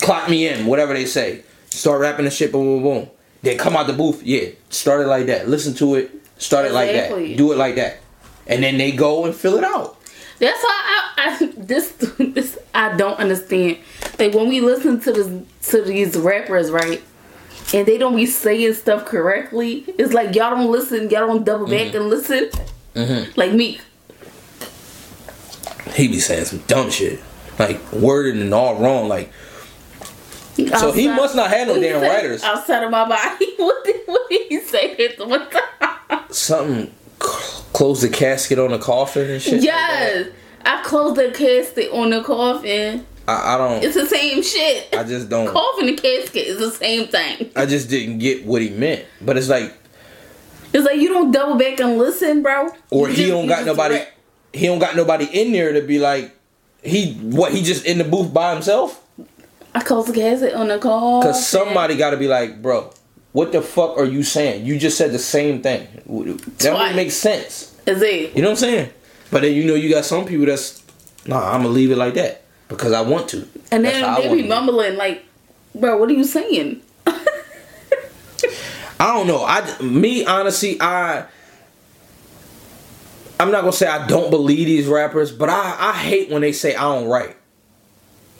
Clock 0.00 0.28
me 0.28 0.48
in, 0.48 0.66
whatever 0.66 0.92
they 0.92 1.06
say. 1.06 1.42
Start 1.70 2.00
rapping 2.00 2.24
the 2.26 2.30
shit, 2.30 2.52
boom, 2.52 2.64
boom, 2.64 2.82
boom. 2.82 3.10
Then 3.42 3.56
come 3.58 3.76
out 3.76 3.86
the 3.86 3.92
booth, 3.92 4.22
yeah. 4.22 4.48
Start 4.68 5.00
it 5.02 5.06
like 5.06 5.26
that. 5.26 5.48
Listen 5.48 5.72
to 5.74 5.94
it. 5.94 6.10
Start 6.42 6.66
it 6.66 6.72
like 6.72 6.90
Exactly. 6.90 7.28
that. 7.28 7.36
Do 7.38 7.52
it 7.52 7.56
like 7.58 7.76
that. 7.76 7.98
And 8.46 8.62
then 8.62 8.76
they 8.78 8.92
go 8.92 9.24
and 9.24 9.34
fill 9.34 9.56
it 9.56 9.64
out. 9.64 9.96
That's 10.38 10.62
why 10.62 10.82
I, 11.16 11.38
I 11.40 11.46
this 11.56 11.92
this 12.18 12.58
I 12.74 12.96
don't 12.96 13.18
understand. 13.18 13.78
Like 14.18 14.34
when 14.34 14.48
we 14.48 14.60
listen 14.60 15.00
to 15.02 15.12
this 15.12 15.28
to 15.70 15.82
these 15.82 16.16
rappers, 16.16 16.70
right? 16.70 17.00
And 17.72 17.86
they 17.86 17.96
don't 17.96 18.16
be 18.16 18.26
saying 18.26 18.74
stuff 18.74 19.04
correctly. 19.06 19.84
It's 19.98 20.12
like 20.12 20.34
y'all 20.34 20.50
don't 20.50 20.70
listen, 20.70 21.08
y'all 21.10 21.26
don't 21.28 21.44
double 21.44 21.66
back 21.66 21.92
Mm-hmm. 21.92 21.96
and 21.96 22.08
listen. 22.10 22.50
Like 23.36 23.52
me. 23.52 23.80
He 25.94 26.08
be 26.08 26.18
saying 26.20 26.46
some 26.46 26.58
dumb 26.66 26.90
shit. 26.90 27.20
Like 27.58 27.80
worded 27.92 28.36
and 28.36 28.52
all 28.52 28.76
wrong. 28.76 29.08
Like 29.08 29.30
So 30.56 30.92
he 30.92 31.08
must 31.08 31.34
not 31.34 31.50
have 31.50 31.68
no 31.68 31.74
damn 31.80 32.00
say? 32.00 32.08
writers. 32.08 32.42
Outside 32.42 32.82
of 32.82 32.90
my 32.90 33.08
body. 33.08 33.46
What 33.58 33.84
did, 33.84 33.96
what 34.06 34.28
did 34.28 34.48
he 34.48 34.60
say 34.60 34.92
at 34.96 35.16
the 35.18 35.26
one 35.26 35.48
time? 35.50 36.24
something 36.30 36.86
c- 37.22 37.62
close 37.72 38.00
the 38.02 38.08
casket 38.08 38.58
on 38.58 38.70
the 38.70 38.78
coffin 38.78 39.30
and 39.30 39.40
shit. 39.42 39.54
like 39.54 39.62
Yes. 39.64 40.28
I 40.64 40.82
closed 40.82 41.16
the 41.16 41.30
casket 41.30 41.90
on 41.92 42.10
the 42.10 42.22
coffin. 42.22 43.06
I, 43.28 43.54
I 43.54 43.58
don't. 43.58 43.82
It's 43.84 43.94
the 43.94 44.06
same 44.06 44.42
shit. 44.42 44.88
I 44.94 45.04
just 45.04 45.28
don't. 45.28 45.46
Coffin 45.48 45.88
and 45.88 45.96
casket 46.00 46.46
is 46.46 46.58
the 46.58 46.70
same 46.70 47.06
thing. 47.08 47.50
I 47.56 47.66
just 47.66 47.88
didn't 47.88 48.18
get 48.18 48.44
what 48.44 48.62
he 48.62 48.70
meant. 48.70 49.04
But 49.20 49.36
it's 49.36 49.48
like, 49.48 49.72
It's 50.72 50.84
like 50.84 50.96
you 51.00 51.08
don't 51.08 51.30
double 51.30 51.56
back 51.56 51.78
and 51.80 51.98
listen, 51.98 52.42
bro. 52.42 52.68
or 52.90 53.08
You 53.08 53.14
he 53.14 53.22
just- 53.22 53.30
don't 53.30 53.46
got 53.46 53.64
nobody. 53.64 54.02
He 54.52 54.66
don't 54.66 54.78
got 54.80 54.96
nobody 54.96 55.24
in 55.26 55.52
there 55.52 55.72
to 55.72 55.80
be 55.82 55.98
like, 55.98 56.30
he 56.82 57.14
what? 57.14 57.52
He 57.52 57.62
just 57.62 57.84
in 57.86 57.98
the 57.98 58.04
booth 58.04 58.32
by 58.34 58.52
himself. 58.54 59.01
I 59.74 59.80
closed 59.80 60.08
the 60.08 60.12
casket 60.14 60.54
on 60.54 60.68
the 60.68 60.78
call. 60.78 61.22
Cause 61.22 61.46
somebody 61.46 61.96
got 61.96 62.10
to 62.10 62.16
be 62.16 62.28
like, 62.28 62.60
bro, 62.60 62.92
what 63.32 63.52
the 63.52 63.62
fuck 63.62 63.96
are 63.96 64.04
you 64.04 64.22
saying? 64.22 64.66
You 64.66 64.78
just 64.78 64.98
said 64.98 65.12
the 65.12 65.18
same 65.18 65.62
thing. 65.62 65.86
That 65.94 66.04
Twice. 66.04 66.72
wouldn't 66.72 66.96
make 66.96 67.10
sense. 67.10 67.74
is 67.86 68.02
it? 68.02 68.36
You 68.36 68.42
know 68.42 68.48
what 68.48 68.52
I'm 68.52 68.56
saying? 68.56 68.90
But 69.30 69.42
then 69.42 69.54
you 69.54 69.64
know 69.64 69.74
you 69.74 69.88
got 69.88 70.04
some 70.04 70.26
people 70.26 70.46
that's, 70.46 70.82
nah, 71.26 71.52
I'm 71.52 71.62
gonna 71.62 71.70
leave 71.70 71.90
it 71.90 71.96
like 71.96 72.14
that 72.14 72.42
because 72.68 72.92
I 72.92 73.00
want 73.00 73.28
to. 73.30 73.48
And 73.70 73.84
then 73.84 74.14
they 74.20 74.34
be 74.34 74.46
mumbling 74.46 74.96
like, 74.96 75.24
bro, 75.74 75.96
what 75.96 76.10
are 76.10 76.14
you 76.14 76.24
saying? 76.24 76.82
I 79.02 79.06
don't 79.16 79.26
know. 79.26 79.42
I 79.44 79.82
me 79.82 80.24
honestly, 80.24 80.80
I 80.80 81.26
I'm 83.40 83.50
not 83.50 83.62
gonna 83.62 83.72
say 83.72 83.88
I 83.88 84.06
don't 84.06 84.30
believe 84.30 84.66
these 84.66 84.86
rappers, 84.86 85.32
but 85.32 85.48
I 85.48 85.76
I 85.78 85.92
hate 85.92 86.30
when 86.30 86.42
they 86.42 86.52
say 86.52 86.76
I 86.76 86.82
don't 86.82 87.08
write. 87.08 87.36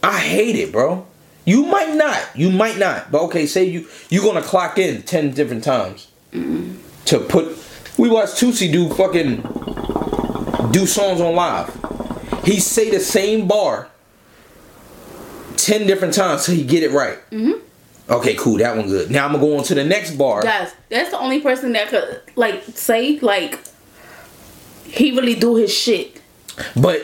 I 0.04 0.20
hate 0.20 0.54
it, 0.54 0.70
bro. 0.70 1.06
You 1.44 1.66
might 1.66 1.94
not. 1.94 2.28
You 2.34 2.50
might 2.50 2.78
not. 2.78 3.10
But 3.10 3.22
okay, 3.22 3.46
say 3.46 3.64
you 3.64 3.88
you're 4.10 4.24
gonna 4.24 4.42
clock 4.42 4.78
in 4.78 5.02
ten 5.02 5.32
different 5.32 5.64
times 5.64 6.10
mm-hmm. 6.32 6.76
to 7.06 7.18
put. 7.18 7.58
We 7.98 8.08
watched 8.08 8.38
Tootsie 8.38 8.70
do 8.70 8.88
fucking 8.88 9.42
do 10.72 10.86
songs 10.86 11.20
on 11.20 11.34
live. 11.34 11.68
He 12.44 12.60
say 12.60 12.90
the 12.90 13.00
same 13.00 13.46
bar 13.46 13.90
ten 15.56 15.86
different 15.86 16.14
times 16.14 16.46
till 16.46 16.54
he 16.54 16.64
get 16.64 16.82
it 16.82 16.92
right. 16.92 17.18
Mm-hmm. 17.30 18.12
Okay, 18.12 18.34
cool. 18.34 18.58
That 18.58 18.76
one 18.76 18.86
good. 18.86 19.10
Now 19.10 19.26
I'm 19.26 19.32
gonna 19.32 19.44
go 19.44 19.58
on 19.58 19.64
to 19.64 19.74
the 19.74 19.84
next 19.84 20.16
bar. 20.16 20.42
Guys, 20.42 20.72
that's 20.88 21.10
the 21.10 21.18
only 21.18 21.40
person 21.40 21.72
that 21.72 21.88
could 21.88 22.20
like 22.36 22.62
say 22.62 23.18
like 23.20 23.58
he 24.84 25.12
really 25.12 25.34
do 25.34 25.56
his 25.56 25.72
shit. 25.72 26.20
But 26.76 27.02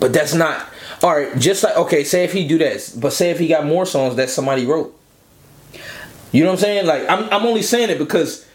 but 0.00 0.12
that's 0.12 0.34
not 0.34 0.66
all 1.02 1.16
right. 1.16 1.36
Just 1.38 1.64
like 1.64 1.76
okay, 1.76 2.04
say 2.04 2.24
if 2.24 2.32
he 2.32 2.46
do 2.46 2.58
that, 2.58 2.92
but 2.96 3.12
say 3.12 3.30
if 3.30 3.38
he 3.38 3.48
got 3.48 3.64
more 3.64 3.86
songs 3.86 4.16
that 4.16 4.30
somebody 4.30 4.66
wrote. 4.66 4.94
You 6.32 6.42
know 6.44 6.50
what 6.50 6.58
I'm 6.58 6.60
saying? 6.60 6.86
Like 6.86 7.08
I'm 7.08 7.24
I'm 7.32 7.46
only 7.46 7.62
saying 7.62 7.90
it 7.90 7.98
because 7.98 8.46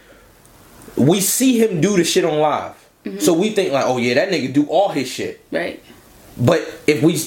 we 0.96 1.22
see 1.22 1.60
him 1.60 1.82
do 1.82 1.98
the 1.98 2.04
shit 2.04 2.24
on 2.24 2.40
live, 2.40 2.74
mm-hmm. 3.04 3.20
so 3.20 3.34
we 3.34 3.50
think 3.50 3.74
like, 3.74 3.86
oh 3.86 3.98
yeah, 3.98 4.14
that 4.16 4.30
nigga 4.30 4.54
do 4.54 4.66
all 4.68 4.90
his 4.90 5.08
shit. 5.08 5.44
Right. 5.52 5.84
But 6.38 6.62
if 6.88 7.02
we 7.04 7.20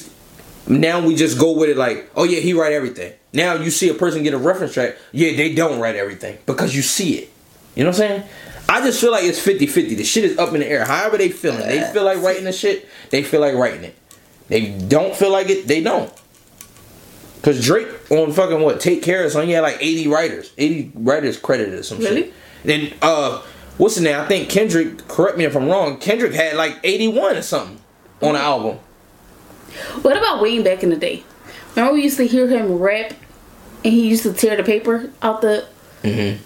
now 0.69 1.05
we 1.05 1.15
just 1.15 1.39
go 1.39 1.53
with 1.53 1.71
it 1.71 1.77
like, 1.77 2.11
oh 2.17 2.25
yeah, 2.25 2.41
he 2.41 2.53
write 2.53 2.73
everything. 2.73 3.13
Now 3.33 3.55
you 3.55 3.71
see 3.71 3.89
a 3.89 3.95
person 3.95 4.23
get 4.23 4.35
a 4.35 4.39
reference 4.39 4.75
track, 4.75 4.97
yeah, 5.13 5.37
they 5.37 5.55
don't 5.55 5.79
write 5.79 5.97
everything 5.97 6.39
because 6.47 6.75
you 6.75 6.83
see 6.83 7.19
it. 7.19 7.33
You 7.75 7.85
know 7.85 7.91
what 7.91 8.01
I'm 8.01 8.09
saying? 8.09 8.23
I 8.69 8.81
just 8.81 9.01
feel 9.01 9.13
like 9.13 9.25
it's 9.25 9.45
50-50. 9.45 9.97
The 9.97 10.05
shit 10.05 10.25
is 10.25 10.39
up 10.39 10.53
in 10.55 10.61
the 10.61 10.67
air. 10.67 10.85
However 10.85 11.19
they 11.19 11.29
feeling. 11.29 11.61
They 11.61 11.83
feel 11.93 12.05
like 12.05 12.21
writing 12.21 12.45
the 12.45 12.53
shit, 12.53 12.89
they 13.11 13.23
feel 13.23 13.41
like 13.41 13.55
writing 13.55 13.85
it. 13.85 13.95
They 14.49 14.71
don't 14.71 15.15
feel 15.17 15.31
like 15.33 15.49
it, 15.49 15.67
they 15.67 15.83
don't. 15.83 16.13
Cause 17.43 17.65
Drake 17.65 17.89
on 18.11 18.33
fucking 18.33 18.61
what? 18.61 18.81
Take 18.81 19.03
care 19.03 19.25
of 19.25 19.31
something. 19.33 19.49
He 19.49 19.55
had 19.55 19.61
like 19.63 19.79
80 19.81 20.09
writers. 20.09 20.53
80 20.59 20.93
writers 20.95 21.39
credited 21.39 21.75
or 21.75 21.83
some 21.83 21.99
Really? 21.99 22.23
shit. 22.25 22.33
Then 22.65 22.93
uh 23.03 23.43
what's 23.77 23.95
the 23.97 24.01
name? 24.03 24.19
I 24.19 24.27
think 24.27 24.49
Kendrick, 24.49 25.07
correct 25.07 25.39
me 25.39 25.45
if 25.45 25.55
I'm 25.57 25.69
wrong, 25.69 25.99
Kendrick 25.99 26.33
had 26.33 26.57
like 26.57 26.79
81 26.83 27.37
or 27.37 27.43
something 27.43 27.79
on 28.23 28.33
the 28.35 28.41
album. 28.41 28.79
What 30.03 30.17
about 30.17 30.43
Wayne 30.43 30.63
back 30.65 30.83
in 30.83 30.91
the 30.91 30.97
day? 30.97 31.23
Remember 31.77 31.95
we 31.95 32.03
used 32.03 32.17
to 32.17 32.27
hear 32.27 32.49
him 32.49 32.73
rap 32.79 33.13
and 33.85 33.93
he 33.93 34.09
used 34.09 34.23
to 34.25 34.33
tear 34.33 34.57
the 34.57 34.65
paper 34.65 35.11
out 35.23 35.41
the 35.43 35.67
Mm-hmm. 36.03 36.43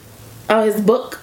out 0.53 0.67
his 0.67 0.81
book. 0.81 1.21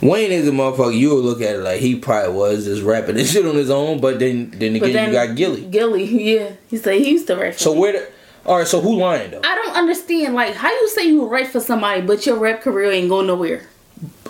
Wayne 0.00 0.32
is 0.32 0.48
a 0.48 0.50
motherfucker. 0.50 0.96
You 0.96 1.14
would 1.14 1.24
look 1.24 1.40
at 1.40 1.56
it 1.56 1.58
like 1.60 1.80
he 1.80 1.96
probably 1.96 2.34
was 2.34 2.64
just 2.64 2.82
rapping 2.82 3.14
this 3.16 3.32
shit 3.32 3.46
on 3.46 3.54
his 3.54 3.70
own, 3.70 4.00
but 4.00 4.18
then 4.18 4.50
then 4.50 4.76
again 4.76 4.92
then 4.92 5.06
you 5.08 5.12
got 5.12 5.36
Gillie. 5.36 5.64
Gillie, 5.66 6.04
yeah. 6.34 6.52
He 6.68 6.76
said 6.76 7.00
he 7.00 7.10
used 7.10 7.26
to 7.28 7.36
rap. 7.36 7.54
for 7.54 7.58
So 7.60 7.74
me. 7.74 7.80
where 7.80 7.92
the 7.92 8.08
all 8.44 8.58
right? 8.58 8.66
So 8.66 8.80
who 8.80 8.96
lying 8.96 9.30
though? 9.30 9.40
I 9.44 9.54
don't 9.54 9.76
understand 9.76 10.34
like 10.34 10.54
how 10.54 10.70
you 10.70 10.88
say 10.88 11.06
you 11.06 11.26
write 11.26 11.48
for 11.48 11.60
somebody 11.60 12.00
but 12.02 12.24
your 12.26 12.36
rap 12.38 12.62
career 12.62 12.90
ain't 12.90 13.08
going 13.08 13.26
nowhere. 13.26 13.68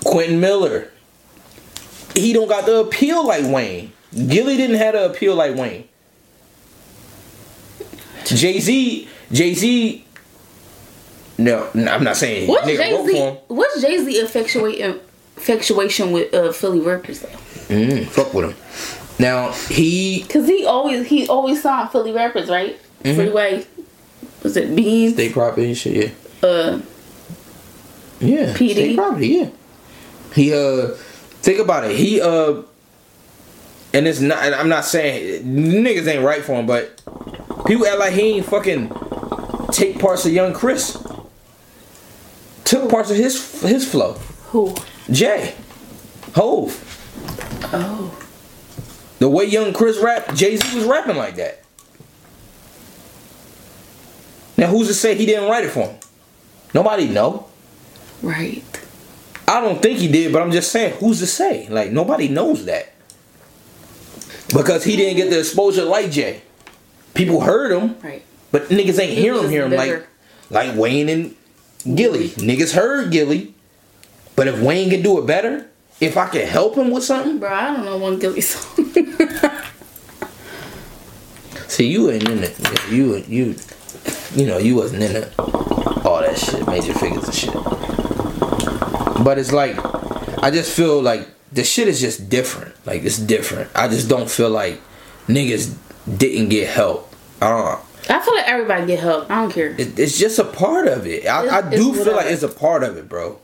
Quentin 0.04 0.40
Miller. 0.40 0.88
He 2.14 2.32
don't 2.34 2.48
got 2.48 2.66
the 2.66 2.80
appeal 2.80 3.26
like 3.26 3.44
Wayne. 3.46 3.92
Gillie 4.12 4.56
didn't 4.58 4.76
have 4.76 4.92
the 4.94 5.06
appeal 5.10 5.34
like 5.34 5.56
Wayne. 5.56 5.88
Jay 8.26 8.60
Z, 8.60 9.08
Jay 9.32 9.54
Z. 9.54 10.04
No, 11.38 11.68
no, 11.74 11.90
I'm 11.90 12.04
not 12.04 12.16
saying 12.16 12.46
What's 12.48 12.66
nigga 12.66 12.76
Jay 12.76 13.06
Z? 13.06 13.38
What's 13.48 13.80
Jay 13.80 13.98
Z 13.98 14.20
infatuation 14.20 15.00
infatuation 15.42 16.12
with 16.12 16.32
uh, 16.32 16.52
Philly 16.52 16.80
rappers 16.80 17.20
though? 17.20 17.28
Mm, 17.68 18.06
fuck 18.06 18.32
with 18.32 18.50
him. 18.50 18.56
Now 19.18 19.52
he 19.52 20.24
Cause 20.28 20.46
he 20.48 20.64
always 20.64 21.06
he 21.08 21.28
always 21.28 21.62
signed 21.62 21.90
Philly 21.90 22.12
rappers, 22.12 22.48
right? 22.48 22.78
Mm-hmm. 23.02 23.16
Freeway. 23.16 23.66
Was 24.42 24.56
it 24.56 24.74
Beans? 24.74 25.14
state 25.14 25.32
property 25.32 25.66
and 25.66 25.76
shit. 25.76 26.14
Yeah. 26.42 26.48
uh, 26.48 26.80
Yeah. 28.20 28.52
Peedi. 28.54 28.72
State 28.72 28.96
property, 28.96 29.28
yeah. 29.28 29.48
He 30.34 30.52
uh 30.54 30.88
think 31.42 31.58
about 31.60 31.84
it. 31.84 31.96
He 31.96 32.20
uh 32.20 32.62
and 33.94 34.06
it's 34.06 34.20
not 34.20 34.42
and 34.44 34.54
I'm 34.54 34.68
not 34.68 34.84
saying 34.84 35.44
niggas 35.44 36.06
ain't 36.06 36.24
right 36.24 36.42
for 36.42 36.52
him, 36.54 36.66
but 36.66 37.02
people 37.66 37.86
act 37.86 37.98
like 37.98 38.12
he 38.14 38.36
ain't 38.36 38.46
fucking 38.46 38.90
take 39.72 39.98
parts 39.98 40.24
of 40.24 40.32
young 40.32 40.52
Chris. 40.52 40.96
Took 42.64 42.88
parts 42.90 43.10
of 43.10 43.16
his 43.16 43.60
his 43.62 43.88
flow. 43.88 44.14
who? 44.50 44.74
Jay. 45.12 45.54
Hove. 46.34 46.88
Oh, 47.74 48.16
The 49.18 49.28
way 49.28 49.44
young 49.44 49.72
Chris 49.72 49.98
rapped, 49.98 50.34
Jay-Z 50.34 50.74
was 50.74 50.84
rapping 50.84 51.16
like 51.16 51.36
that. 51.36 51.60
Now 54.56 54.66
who's 54.68 54.88
to 54.88 54.94
say 54.94 55.14
he 55.14 55.26
didn't 55.26 55.48
write 55.48 55.64
it 55.64 55.70
for 55.70 55.80
him? 55.88 55.96
Nobody 56.74 57.08
know. 57.08 57.46
right. 58.22 58.62
I 59.48 59.60
don't 59.60 59.82
think 59.82 59.98
he 59.98 60.08
did, 60.08 60.32
but 60.32 60.40
I'm 60.40 60.50
just 60.52 60.72
saying, 60.72 60.94
who's 60.98 61.18
to 61.18 61.26
say? 61.26 61.68
Like 61.68 61.90
nobody 61.90 62.28
knows 62.28 62.64
that 62.64 62.92
because 64.48 64.84
he 64.84 64.96
didn't 64.96 65.16
get 65.16 65.28
the 65.30 65.40
exposure 65.40 65.84
like 65.84 66.10
Jay. 66.10 66.40
People 67.12 67.40
heard 67.42 67.70
him, 67.72 67.96
Right. 68.02 68.22
But 68.50 68.68
niggas 68.68 68.98
ain't 68.98 69.18
hear 69.18 69.34
him 69.34 69.50
hear 69.50 69.64
him 69.66 69.72
like 69.72 70.06
like 70.50 70.76
Wayne 70.76 71.08
and 71.10 71.34
Gillie. 71.96 72.30
Niggas 72.30 72.74
heard 72.74 73.10
Gillie. 73.10 73.54
But 74.34 74.48
if 74.48 74.60
Wayne 74.60 74.90
can 74.90 75.02
do 75.02 75.18
it 75.18 75.26
better, 75.26 75.66
if 76.00 76.16
I 76.16 76.28
can 76.28 76.46
help 76.46 76.76
him 76.76 76.90
with 76.90 77.04
something, 77.04 77.38
Bro, 77.38 77.50
I 77.52 77.72
don't 77.74 77.84
know 77.84 77.98
one 77.98 78.18
Gillie 78.18 78.40
song. 78.40 78.86
see 81.68 81.86
you 81.86 82.10
ain't 82.10 82.28
in 82.28 82.42
it. 82.44 82.58
You 82.90 83.16
you 83.28 83.54
you 84.34 84.46
know 84.46 84.58
you 84.58 84.74
wasn't 84.76 85.02
in 85.02 85.16
it. 85.16 85.32
All 85.38 86.20
that 86.20 86.36
shit, 86.38 86.66
major 86.66 86.94
figures 86.94 87.24
and 87.24 87.34
shit. 87.34 87.54
But 89.24 89.38
it's 89.38 89.52
like 89.52 89.76
I 90.42 90.50
just 90.50 90.74
feel 90.74 91.00
like 91.00 91.28
the 91.52 91.62
shit 91.64 91.88
is 91.88 92.00
just 92.00 92.28
different. 92.28 92.74
Like 92.86 93.02
it's 93.02 93.18
different. 93.18 93.70
I 93.74 93.88
just 93.88 94.08
don't 94.08 94.30
feel 94.30 94.50
like 94.50 94.80
niggas 95.28 95.74
didn't 96.18 96.48
get 96.48 96.68
help. 96.68 97.12
I 97.40 97.48
don't. 97.48 97.80
I 98.10 98.20
feel 98.24 98.34
like 98.34 98.48
everybody 98.48 98.86
get 98.86 98.98
help. 98.98 99.30
I 99.30 99.42
don't 99.42 99.52
care. 99.52 99.68
It, 99.68 99.98
it's 99.98 100.18
just 100.18 100.38
a 100.40 100.44
part 100.44 100.88
of 100.88 101.06
it. 101.06 101.26
I, 101.26 101.58
I 101.58 101.70
do 101.70 101.94
feel 101.94 102.16
like 102.16 102.26
it's 102.26 102.42
a 102.42 102.48
part 102.48 102.82
of 102.82 102.96
it, 102.96 103.08
bro. 103.08 103.38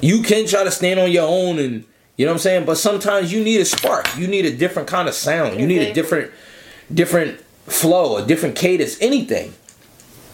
You 0.00 0.22
can 0.22 0.46
try 0.46 0.64
to 0.64 0.70
stand 0.70 0.98
on 0.98 1.10
your 1.10 1.28
own 1.28 1.58
and 1.58 1.84
you 2.16 2.26
know 2.26 2.32
what 2.32 2.36
I'm 2.36 2.40
saying, 2.40 2.66
but 2.66 2.76
sometimes 2.76 3.32
you 3.32 3.42
need 3.42 3.60
a 3.60 3.64
spark. 3.64 4.16
You 4.16 4.26
need 4.26 4.44
a 4.44 4.54
different 4.54 4.88
kind 4.88 5.08
of 5.08 5.14
sound. 5.14 5.58
You 5.58 5.66
need 5.66 5.82
a 5.82 5.92
different 5.92 6.30
different 6.92 7.40
flow, 7.66 8.18
a 8.18 8.26
different 8.26 8.56
cadence, 8.56 9.00
anything. 9.00 9.54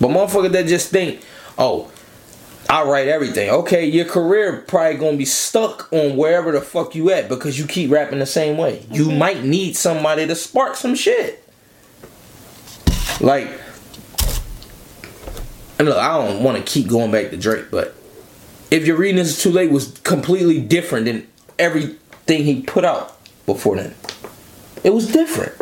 But 0.01 0.09
motherfucker 0.09 0.51
that 0.53 0.67
just 0.67 0.91
think, 0.91 1.23
oh, 1.57 1.91
I 2.69 2.83
write 2.83 3.09
everything. 3.09 3.49
Okay, 3.49 3.87
your 3.87 4.05
career 4.05 4.65
probably 4.69 4.99
gonna 4.99 5.17
be 5.17 5.25
stuck 5.25 5.91
on 5.93 6.17
wherever 6.17 6.53
the 6.53 6.61
fuck 6.61 6.95
you 6.95 7.11
at 7.11 7.29
because 7.29 7.59
you 7.59 7.67
keep 7.67 7.91
rapping 7.91 8.19
the 8.19 8.27
same 8.27 8.59
way. 8.59 8.85
You 8.91 9.11
might 9.11 9.45
need 9.45 9.77
somebody 9.77 10.27
to 10.27 10.35
spark 10.35 10.77
some 10.77 10.95
shit. 10.95 11.43
Like, 13.21 13.49
and 15.79 15.89
look, 15.89 15.97
I 15.97 16.19
don't 16.19 16.43
want 16.43 16.59
to 16.59 16.63
keep 16.63 16.89
going 16.89 17.11
back 17.11 17.31
to 17.31 17.37
Drake, 17.37 17.71
but 17.71 17.95
if 18.71 18.87
you're 18.87 18.97
reading 18.97 19.17
this 19.17 19.43
too 19.43 19.51
late 19.51 19.71
was 19.71 19.99
completely 20.05 20.61
different 20.61 21.07
than 21.07 21.27
everything 21.59 22.45
he 22.45 22.63
put 22.63 22.85
out 22.85 23.17
before 23.47 23.77
then. 23.77 23.95
It 24.85 24.95
was 24.95 25.11
different. 25.11 25.57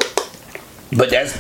But 0.96 1.11
that's 1.11 1.36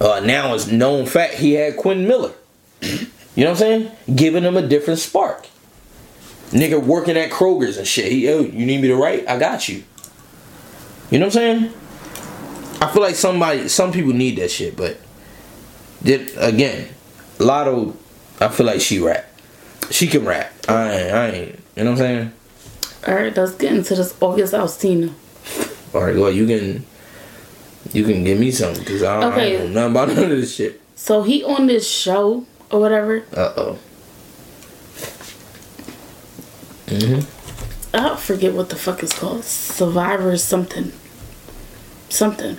uh, 0.00 0.20
now 0.20 0.54
it's 0.54 0.66
known 0.66 1.06
fact 1.06 1.34
he 1.34 1.54
had 1.54 1.76
Quentin 1.76 2.06
Miller. 2.06 2.32
You 2.80 3.44
know 3.44 3.50
what 3.50 3.50
I'm 3.50 3.56
saying? 3.56 3.90
Giving 4.14 4.44
him 4.44 4.56
a 4.56 4.66
different 4.66 4.98
spark. 4.98 5.46
Nigga 6.50 6.82
working 6.82 7.16
at 7.16 7.30
Kroger's 7.30 7.76
and 7.76 7.86
shit. 7.86 8.10
He, 8.10 8.30
you 8.30 8.66
need 8.66 8.80
me 8.80 8.88
to 8.88 8.96
write? 8.96 9.28
I 9.28 9.38
got 9.38 9.68
you. 9.68 9.84
You 11.10 11.18
know 11.18 11.26
what 11.26 11.36
I'm 11.36 11.60
saying? 11.60 11.72
I 12.80 12.90
feel 12.92 13.02
like 13.02 13.14
somebody, 13.14 13.68
some 13.68 13.92
people 13.92 14.12
need 14.12 14.36
that 14.36 14.50
shit, 14.50 14.76
but 14.76 14.98
did 16.02 16.32
again, 16.36 16.88
Latto, 17.38 17.94
I 18.40 18.48
feel 18.48 18.66
like 18.66 18.80
she 18.80 18.98
rap. 19.00 19.25
She 19.90 20.06
can 20.06 20.24
rap. 20.24 20.52
I 20.68 20.90
ain't, 20.92 21.14
I 21.14 21.26
ain't. 21.30 21.60
You 21.76 21.84
know 21.84 21.90
what 21.92 22.00
I'm 22.00 22.06
saying? 22.06 22.32
Alright, 23.06 23.36
let's 23.36 23.54
get 23.54 23.72
into 23.72 23.94
this 23.94 24.14
August 24.20 24.52
Alsina. 24.54 25.12
All 25.94 26.02
right, 26.04 26.16
well, 26.16 26.30
you 26.30 26.46
can, 26.46 26.84
you 27.92 28.04
can 28.04 28.24
give 28.24 28.38
me 28.38 28.50
something 28.50 28.82
because 28.82 29.02
I, 29.02 29.20
don't- 29.20 29.32
I 29.32 29.50
don't 29.52 29.72
know 29.74 29.88
nothing 29.88 29.90
about 29.90 30.08
none 30.22 30.30
of 30.32 30.38
this 30.40 30.54
shit. 30.56 30.80
So 30.96 31.22
he 31.22 31.44
on 31.44 31.66
this 31.66 31.88
show 31.88 32.44
or 32.70 32.80
whatever. 32.80 33.22
Uh 33.32 33.52
oh. 33.56 33.78
Mhm. 36.86 37.24
I 37.94 38.16
forget 38.16 38.52
what 38.54 38.68
the 38.70 38.76
fuck 38.76 39.02
it's 39.02 39.16
called. 39.18 39.44
Survivor 39.44 40.36
something. 40.36 40.92
Something. 42.08 42.56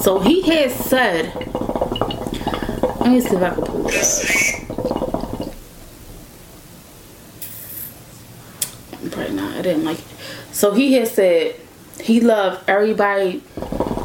So 0.00 0.18
he 0.20 0.42
had 0.42 0.70
said 0.70 1.34
let 3.00 3.10
me 3.12 3.20
see 3.20 3.36
if 3.36 3.42
I 3.42 3.50
can 3.54 3.62
pull 3.64 3.86
it 3.88 3.94
Probably 9.10 9.34
not. 9.34 9.56
I 9.56 9.62
didn't 9.62 9.84
like 9.84 9.98
it. 9.98 10.04
So 10.52 10.72
he 10.72 10.94
had 10.94 11.08
said 11.08 11.56
he 12.00 12.20
loved 12.20 12.68
everybody 12.68 13.42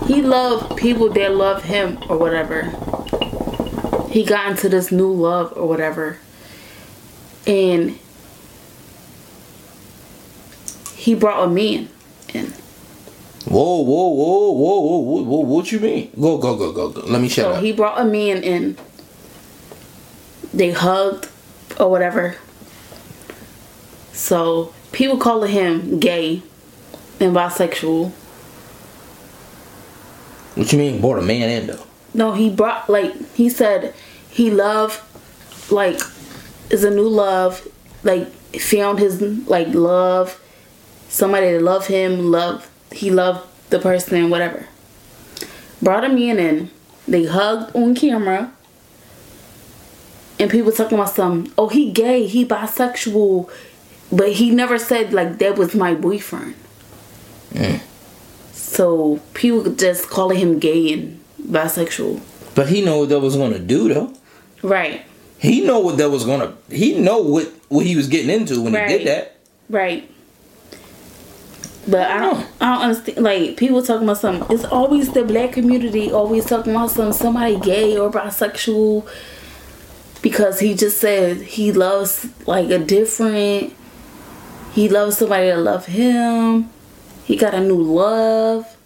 he 0.10 0.24
loved 0.24 0.76
people 0.76 1.10
that 1.10 1.36
love 1.36 1.64
him 1.66 2.00
or 2.10 2.18
whatever. 2.18 2.64
He 4.10 4.24
got 4.26 4.50
into 4.50 4.68
this 4.68 4.92
new 4.92 5.12
love 5.14 5.54
or 5.56 5.68
whatever. 5.68 6.18
And 7.46 8.00
he 10.96 11.14
brought 11.14 11.44
a 11.44 11.48
man 11.48 11.90
in. 12.34 12.48
Whoa, 13.46 13.84
whoa, 13.84 14.10
whoa, 14.10 14.52
whoa, 14.52 14.80
whoa, 14.80 15.00
whoa, 15.00 15.22
whoa, 15.22 15.40
what 15.42 15.72
you 15.72 15.80
mean? 15.80 16.10
Go, 16.20 16.40
go, 16.40 16.56
go, 16.58 16.72
go, 16.74 16.90
go. 16.90 17.02
Let 17.02 17.22
me 17.22 17.30
shut 17.30 17.46
So 17.46 17.52
up. 17.54 17.64
he 17.64 17.72
brought 17.72 18.02
a 18.02 18.04
man 18.06 18.44
in. 18.44 18.78
They 20.52 20.72
hugged 20.72 21.30
or 21.80 21.92
whatever. 21.92 22.36
So 24.12 24.74
people 24.92 25.18
calling 25.18 25.52
him 25.52 26.00
gay 26.00 26.42
and 27.20 27.36
bisexual. 27.36 28.12
what 30.56 30.72
you 30.72 30.78
mean, 30.78 31.02
brought 31.02 31.20
a 31.20 31.22
man 31.22 31.50
in 31.50 31.68
though? 31.68 31.86
No, 32.14 32.34
he 32.34 32.50
brought 32.50 32.90
like 32.90 33.14
he 33.34 33.50
said 33.50 33.94
he 34.30 34.52
loved 34.52 35.00
like 35.72 36.00
is 36.70 36.84
a 36.84 36.90
new 36.90 37.08
love 37.08 37.68
like 38.04 38.28
found 38.58 39.00
his 39.00 39.22
like 39.48 39.68
love 39.70 40.42
somebody 41.08 41.52
that 41.52 41.62
loved 41.62 41.88
him 41.88 42.32
love 42.32 42.70
he 42.92 43.12
loved 43.12 43.48
the 43.70 43.80
person 43.80 44.30
whatever 44.30 44.68
brought 45.82 46.04
a 46.04 46.10
man 46.10 46.40
in 46.40 46.70
they 47.08 47.26
hugged 47.26 47.76
on 47.76 47.94
camera 47.94 48.52
and 50.40 50.50
people 50.50 50.72
talking 50.72 50.98
about 50.98 51.10
some 51.10 51.52
oh 51.58 51.68
he 51.68 51.92
gay 51.92 52.26
he 52.26 52.46
bisexual 52.46 53.50
but 54.12 54.34
he 54.34 54.52
never 54.52 54.78
said 54.78 55.14
like 55.14 55.38
that 55.40 55.58
was 55.58 55.76
my 55.76 55.94
boyfriend 55.94 56.56
mm. 57.54 57.80
so 58.52 59.20
people 59.34 59.72
just 59.74 60.10
calling 60.10 60.38
him 60.38 60.60
gay 60.60 60.94
and 60.94 61.20
bisexual 61.42 62.22
But 62.56 62.70
he 62.70 62.84
know 62.84 63.00
what 63.00 63.10
that 63.10 63.20
was 63.20 63.36
gonna 63.36 63.60
do 63.60 63.94
though. 63.94 64.14
right 64.62 65.06
He 65.40 65.62
know 65.66 65.80
what 65.80 65.98
that 65.98 66.10
was 66.10 66.26
gonna. 66.26 66.54
He 66.70 67.00
know 67.00 67.20
what 67.20 67.52
what 67.70 67.86
he 67.86 67.96
was 67.96 68.08
getting 68.08 68.30
into 68.30 68.62
when 68.62 68.74
he 68.74 68.98
did 68.98 69.08
that. 69.08 69.38
Right. 69.70 70.12
But 71.88 72.12
I 72.12 72.20
don't, 72.20 72.48
I 72.60 72.74
don't 72.74 72.82
understand. 72.84 73.24
Like 73.24 73.56
people 73.56 73.82
talking 73.82 74.04
about 74.04 74.18
something. 74.18 74.54
It's 74.54 74.66
always 74.66 75.14
the 75.14 75.24
black 75.24 75.54
community 75.54 76.12
always 76.12 76.46
talking 76.46 76.76
about 76.76 76.92
some 76.92 77.14
somebody 77.14 77.58
gay 77.58 77.98
or 77.98 78.12
bisexual 78.12 79.08
because 80.22 80.60
he 80.60 80.74
just 80.74 81.00
said 81.00 81.38
he 81.38 81.72
loves 81.72 82.28
like 82.46 82.70
a 82.70 82.78
different. 82.78 83.74
He 84.80 84.88
loves 84.88 85.18
somebody 85.18 85.48
that 85.48 85.60
love 85.60 85.88
him. 85.88 86.70
He 87.26 87.36
got 87.36 87.54
a 87.54 87.60
new 87.60 87.84
love. 87.84 88.78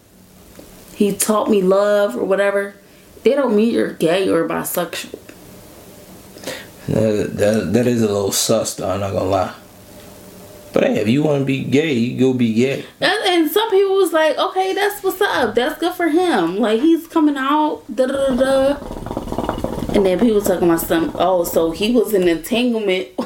He 0.92 1.14
taught 1.14 1.48
me 1.48 1.62
love 1.62 2.16
or 2.16 2.24
whatever. 2.24 2.74
They 3.22 3.36
don't 3.36 3.54
mean 3.54 3.72
you're 3.72 3.92
gay 3.92 4.28
or 4.28 4.48
bisexual. 4.48 5.20
That, 6.88 7.36
that, 7.36 7.72
that 7.74 7.86
is 7.86 8.02
a 8.02 8.08
little 8.08 8.32
sus 8.32 8.74
though. 8.74 8.90
I'm 8.90 8.98
not 8.98 9.12
gonna 9.12 9.30
lie. 9.30 9.54
But 10.72 10.82
hey, 10.82 10.96
if 10.96 11.06
you 11.06 11.22
want 11.22 11.42
to 11.42 11.44
be 11.44 11.62
gay, 11.62 11.92
you 11.92 12.18
go 12.18 12.34
be 12.34 12.54
gay. 12.54 12.84
And, 13.00 13.18
and 13.28 13.48
some 13.48 13.70
people 13.70 13.94
was 13.94 14.12
like, 14.12 14.36
okay, 14.36 14.74
that's 14.74 15.00
what's 15.00 15.20
up. 15.20 15.54
That's 15.54 15.78
good 15.78 15.94
for 15.94 16.08
him. 16.08 16.56
Like 16.58 16.80
he's 16.80 17.06
coming 17.06 17.36
out. 17.36 17.84
Da 17.94 18.06
da 18.06 18.34
da 18.34 18.74
da. 18.74 19.23
And 19.94 20.04
then 20.04 20.18
people 20.18 20.40
talking 20.40 20.68
about 20.68 20.80
some. 20.80 21.12
Oh, 21.14 21.44
so 21.44 21.70
he 21.70 21.92
was 21.92 22.12
in 22.14 22.26
entanglement 22.26 23.08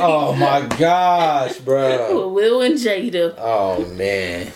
Oh 0.00 0.34
my 0.34 0.66
gosh, 0.78 1.58
bro. 1.58 2.28
Will 2.28 2.62
and 2.62 2.76
Jada. 2.76 3.34
Oh 3.36 3.84
man, 3.94 4.50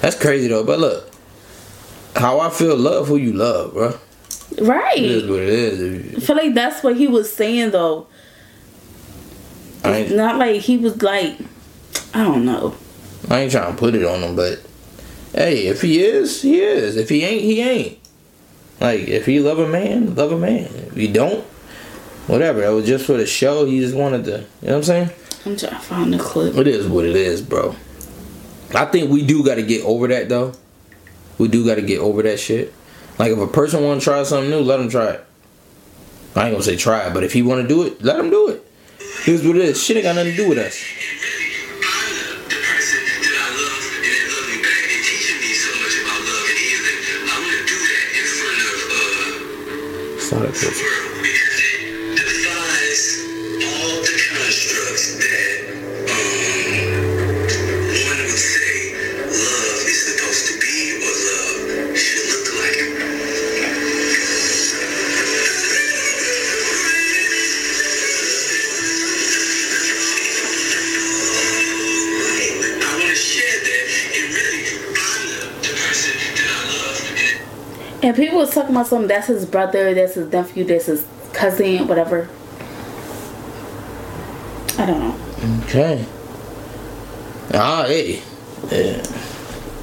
that's 0.00 0.18
crazy 0.20 0.46
though. 0.48 0.62
But 0.64 0.78
look, 0.78 1.10
how 2.14 2.38
I 2.40 2.50
feel, 2.50 2.76
love 2.76 3.08
who 3.08 3.16
you 3.16 3.32
love, 3.32 3.72
bro. 3.74 3.98
It 4.52 4.60
is 4.60 4.68
Right. 4.68 5.28
what 5.28 5.40
it 5.40 5.48
is. 5.48 6.16
I 6.22 6.26
feel 6.26 6.36
like 6.36 6.54
that's 6.54 6.82
what 6.84 6.96
he 6.96 7.08
was 7.08 7.32
saying 7.32 7.72
though. 7.72 8.06
It's 9.84 10.12
Not 10.12 10.38
like 10.38 10.60
he 10.60 10.76
was 10.78 11.02
like, 11.02 11.36
I 12.14 12.22
don't 12.24 12.44
know. 12.44 12.74
I 13.28 13.40
ain't 13.40 13.52
trying 13.52 13.72
to 13.72 13.78
put 13.78 13.94
it 13.94 14.04
on 14.04 14.20
him, 14.20 14.36
but 14.36 14.60
hey, 15.34 15.66
if 15.66 15.82
he 15.82 16.02
is, 16.02 16.42
he 16.42 16.60
is. 16.60 16.96
If 16.96 17.08
he 17.08 17.24
ain't, 17.24 17.42
he 17.42 17.60
ain't. 17.60 17.98
Like 18.80 19.08
if 19.08 19.26
he 19.26 19.40
love 19.40 19.58
a 19.58 19.68
man, 19.68 20.14
love 20.14 20.32
a 20.32 20.38
man. 20.38 20.64
If 20.64 20.94
he 20.94 21.10
don't, 21.12 21.44
whatever. 22.26 22.60
That 22.60 22.70
was 22.70 22.86
just 22.86 23.06
for 23.06 23.14
the 23.14 23.26
show. 23.26 23.64
He 23.64 23.80
just 23.80 23.94
wanted 23.94 24.24
to. 24.24 24.30
You 24.30 24.36
know 24.36 24.46
what 24.60 24.74
I'm 24.76 24.82
saying? 24.82 25.10
I'm 25.44 25.56
trying 25.56 25.72
to 25.72 25.78
find 25.78 26.12
the 26.12 26.18
clip. 26.18 26.56
It 26.56 26.66
is 26.66 26.86
what 26.88 27.04
it 27.04 27.16
is, 27.16 27.40
bro. 27.40 27.76
I 28.74 28.84
think 28.86 29.10
we 29.10 29.24
do 29.24 29.44
got 29.44 29.54
to 29.56 29.62
get 29.62 29.84
over 29.84 30.08
that 30.08 30.28
though. 30.28 30.52
We 31.38 31.48
do 31.48 31.64
got 31.64 31.76
to 31.76 31.82
get 31.82 32.00
over 32.00 32.22
that 32.22 32.40
shit. 32.40 32.72
Like 33.18 33.32
if 33.32 33.38
a 33.38 33.46
person 33.46 33.82
want 33.82 34.00
to 34.00 34.04
try 34.04 34.22
something 34.24 34.50
new, 34.50 34.60
let 34.60 34.80
him 34.80 34.88
try 34.88 35.10
it. 35.12 35.26
I 36.34 36.46
ain't 36.46 36.52
gonna 36.52 36.62
say 36.62 36.76
try 36.76 37.06
it, 37.06 37.14
but 37.14 37.24
if 37.24 37.32
he 37.32 37.42
want 37.42 37.62
to 37.62 37.68
do 37.68 37.84
it, 37.84 38.02
let 38.02 38.18
him 38.18 38.28
do 38.28 38.48
it. 38.48 38.62
Here's 39.22 39.44
what 39.46 39.56
it 39.56 39.62
is. 39.62 39.82
Shit 39.82 39.96
ain't 39.96 40.04
got 40.04 40.16
nothing 40.16 40.32
to 40.32 40.36
do 40.36 40.48
with 40.48 40.58
us. 40.58 40.76
Saw 50.36 50.42
that 50.42 50.95
And 78.06 78.14
people 78.14 78.38
was 78.38 78.54
talking 78.54 78.70
about 78.70 78.86
something. 78.86 79.08
That's 79.08 79.26
his 79.26 79.44
brother. 79.44 79.92
That's 79.92 80.14
his 80.14 80.32
nephew. 80.32 80.62
That's 80.62 80.86
his 80.86 81.04
cousin. 81.32 81.88
Whatever. 81.88 82.28
I 84.78 84.86
don't 84.86 85.00
know. 85.00 85.64
Okay. 85.64 86.06
Ah, 87.52 87.84
hey. 87.88 88.22
Yeah. 88.70 89.02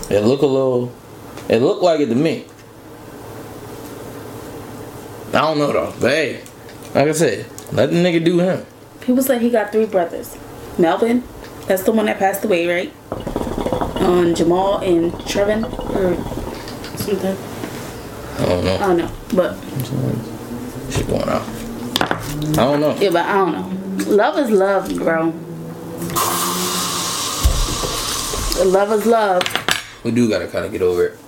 It 0.09 0.23
look 0.23 0.41
a 0.41 0.45
little. 0.45 0.89
It 1.49 1.57
looked 1.57 1.83
like 1.83 1.99
it 1.99 2.05
to 2.05 2.15
me. 2.15 2.45
I 5.33 5.41
don't 5.41 5.57
know 5.57 5.73
though, 5.73 5.93
but 5.99 6.11
hey, 6.11 6.43
like 6.95 7.09
I 7.09 7.11
said, 7.11 7.45
let 7.73 7.89
the 7.89 7.97
nigga 7.97 8.23
do 8.23 8.39
him. 8.39 8.65
People 9.01 9.21
say 9.21 9.37
he 9.37 9.49
got 9.49 9.73
three 9.73 9.85
brothers. 9.85 10.37
Melvin, 10.77 11.25
that's 11.67 11.83
the 11.83 11.91
one 11.91 12.05
that 12.05 12.19
passed 12.19 12.45
away, 12.45 12.67
right? 12.67 12.93
Um, 14.01 14.33
Jamal 14.33 14.77
and 14.77 15.11
Trevin 15.11 15.65
or 15.93 16.15
something. 16.97 17.52
I 18.39 18.45
don't 18.45 18.65
know. 18.65 18.75
I 18.75 18.79
don't 18.87 18.97
know, 18.97 19.11
but 19.33 19.55
Shit 20.91 21.07
going 21.07 21.29
out. 21.29 21.41
I 22.01 22.55
don't 22.55 22.79
know. 22.81 22.95
yeah, 22.99 23.09
but 23.09 23.25
I 23.25 23.33
don't 23.33 23.51
know. 23.53 24.13
Love 24.15 24.37
is 24.39 24.49
love, 24.51 24.95
bro. 24.95 25.33
Love 28.65 28.91
is 28.91 29.05
love. 29.05 29.43
We 30.03 30.11
do 30.11 30.29
gotta 30.29 30.47
kind 30.47 30.65
of 30.65 30.71
get 30.71 30.81
over 30.81 31.05
it. 31.07 31.19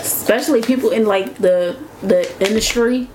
Especially 0.00 0.62
people 0.62 0.90
in 0.90 1.06
like 1.06 1.36
the 1.38 1.76
the 2.02 2.30
industry. 2.46 3.08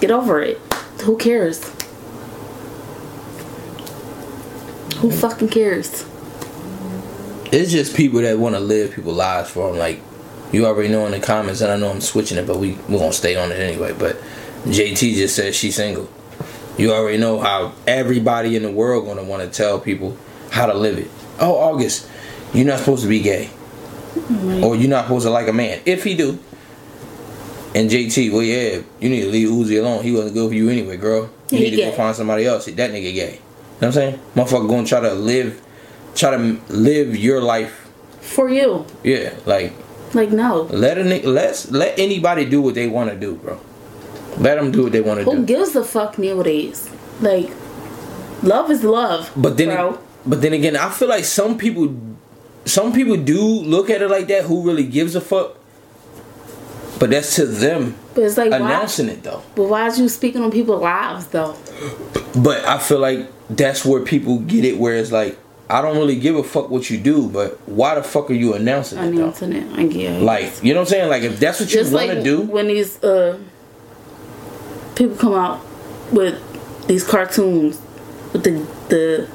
Get 0.00 0.10
over 0.10 0.40
it. 0.40 0.58
Who 1.04 1.16
cares? 1.16 1.62
Who 4.98 5.10
fucking 5.10 5.48
cares? 5.48 6.04
It's 7.52 7.70
just 7.70 7.96
people 7.96 8.20
that 8.22 8.38
want 8.38 8.54
to 8.54 8.60
live 8.60 8.92
people's 8.94 9.16
lives 9.16 9.50
for 9.50 9.68
them. 9.68 9.78
Like 9.78 10.00
you 10.54 10.66
already 10.66 10.88
know 10.88 11.04
in 11.06 11.12
the 11.12 11.20
comments, 11.20 11.60
and 11.60 11.72
I 11.72 11.76
know 11.76 11.90
I'm 11.90 12.00
switching 12.00 12.38
it, 12.38 12.46
but 12.46 12.58
we 12.58 12.72
we 12.88 12.98
gonna 12.98 13.12
stay 13.12 13.34
on 13.36 13.50
it 13.50 13.56
anyway. 13.56 13.92
But 13.92 14.16
JT 14.64 15.14
just 15.14 15.34
said 15.34 15.54
she's 15.54 15.74
single. 15.74 16.08
You 16.78 16.92
already 16.92 17.18
know 17.18 17.40
how 17.40 17.72
everybody 17.86 18.54
in 18.54 18.62
the 18.62 18.70
world 18.70 19.06
gonna 19.06 19.24
want 19.24 19.42
to 19.42 19.48
tell 19.48 19.80
people 19.80 20.16
how 20.50 20.66
to 20.66 20.74
live 20.74 20.98
it. 20.98 21.10
Oh, 21.40 21.56
August, 21.56 22.08
you're 22.52 22.66
not 22.66 22.78
supposed 22.78 23.02
to 23.02 23.08
be 23.08 23.20
gay, 23.20 23.50
mm-hmm. 24.14 24.62
or 24.62 24.76
you're 24.76 24.88
not 24.88 25.06
supposed 25.06 25.26
to 25.26 25.30
like 25.30 25.48
a 25.48 25.52
man. 25.52 25.80
If 25.86 26.04
he 26.04 26.14
do, 26.14 26.38
and 27.74 27.90
JT, 27.90 28.32
well, 28.32 28.42
yeah, 28.42 28.82
you 29.00 29.08
need 29.08 29.22
to 29.22 29.30
leave 29.30 29.48
Uzi 29.48 29.80
alone. 29.80 30.04
He 30.04 30.12
wasn't 30.12 30.34
good 30.34 30.50
for 30.50 30.54
you 30.54 30.68
anyway, 30.68 30.96
girl. 30.96 31.30
You 31.50 31.58
He 31.58 31.64
need 31.64 31.70
to 31.70 31.76
go 31.76 31.92
find 31.92 32.14
somebody 32.14 32.46
else. 32.46 32.66
That 32.66 32.76
nigga 32.76 33.12
gay. 33.12 33.32
You 33.32 33.40
know 33.40 33.40
what 33.78 33.86
I'm 33.86 33.92
saying? 33.92 34.20
Motherfucker 34.36 34.68
gonna 34.68 34.86
try 34.86 35.00
to 35.00 35.14
live, 35.14 35.60
try 36.14 36.30
to 36.30 36.60
live 36.68 37.16
your 37.16 37.40
life. 37.40 37.80
For 38.20 38.48
you. 38.48 38.86
Yeah, 39.02 39.34
like 39.44 39.72
Like 40.14 40.30
no. 40.30 40.62
let 40.70 40.98
a 40.98 41.02
let's 41.28 41.70
let 41.70 41.98
anybody 41.98 42.44
do 42.44 42.62
what 42.62 42.74
they 42.74 42.86
want 42.86 43.10
to 43.10 43.16
do, 43.16 43.34
bro. 43.36 43.60
Let 44.38 44.56
them 44.56 44.70
do 44.70 44.84
what 44.84 44.92
they 44.92 45.00
want 45.00 45.20
to 45.20 45.24
do. 45.24 45.30
Who 45.30 45.44
gives 45.44 45.76
a 45.76 45.84
fuck 45.84 46.18
nowadays? 46.18 46.90
Like, 47.20 47.50
love 48.42 48.70
is 48.70 48.82
love. 48.82 49.30
But 49.36 49.56
then, 49.56 49.68
bro. 49.68 49.98
but 50.26 50.42
then 50.42 50.52
again, 50.52 50.76
I 50.76 50.90
feel 50.90 51.08
like 51.08 51.24
some 51.24 51.56
people, 51.56 51.96
some 52.64 52.92
people 52.92 53.16
do 53.16 53.40
look 53.40 53.90
at 53.90 54.02
it 54.02 54.08
like 54.08 54.26
that. 54.28 54.44
Who 54.44 54.66
really 54.66 54.84
gives 54.84 55.14
a 55.14 55.20
fuck? 55.20 55.56
But 56.98 57.10
that's 57.10 57.36
to 57.36 57.46
them 57.46 57.96
but 58.14 58.22
it's 58.22 58.36
like 58.36 58.50
why? 58.50 58.58
announcing 58.58 59.08
it 59.08 59.22
though. 59.22 59.42
But 59.54 59.64
why 59.64 59.86
is 59.88 59.98
you 59.98 60.08
speaking 60.08 60.42
on 60.42 60.50
people's 60.50 60.82
lives 60.82 61.26
though? 61.26 61.56
But 62.36 62.64
I 62.64 62.78
feel 62.78 63.00
like 63.00 63.30
that's 63.50 63.84
where 63.84 64.00
people 64.02 64.38
get 64.38 64.64
it. 64.64 64.78
Where 64.78 64.94
it's 64.96 65.10
like, 65.10 65.36
I 65.68 65.80
don't 65.80 65.96
really 65.96 66.16
give 66.16 66.36
a 66.36 66.42
fuck 66.42 66.68
what 66.70 66.90
you 66.90 66.98
do, 66.98 67.28
but 67.28 67.58
why 67.66 67.94
the 67.94 68.02
fuck 68.02 68.30
are 68.30 68.34
you 68.34 68.54
announcing 68.54 68.98
it? 68.98 69.04
Announcing 69.06 69.52
it, 69.54 69.78
I 69.78 69.86
guess. 69.86 70.20
Like, 70.22 70.62
you 70.62 70.74
know 70.74 70.80
what 70.80 70.88
I'm 70.88 70.90
saying? 70.90 71.08
Like, 71.08 71.22
if 71.22 71.40
that's 71.40 71.60
what 71.60 71.72
you 71.72 71.80
want 71.80 71.92
like 71.92 72.10
to 72.10 72.22
do, 72.22 72.42
when 72.42 72.68
these 72.68 73.02
uh 73.02 73.38
people 74.94 75.16
come 75.16 75.34
out 75.34 75.60
with 76.12 76.40
these 76.86 77.06
cartoons 77.06 77.80
with 78.32 78.44
the 78.44 78.66
the 78.88 79.28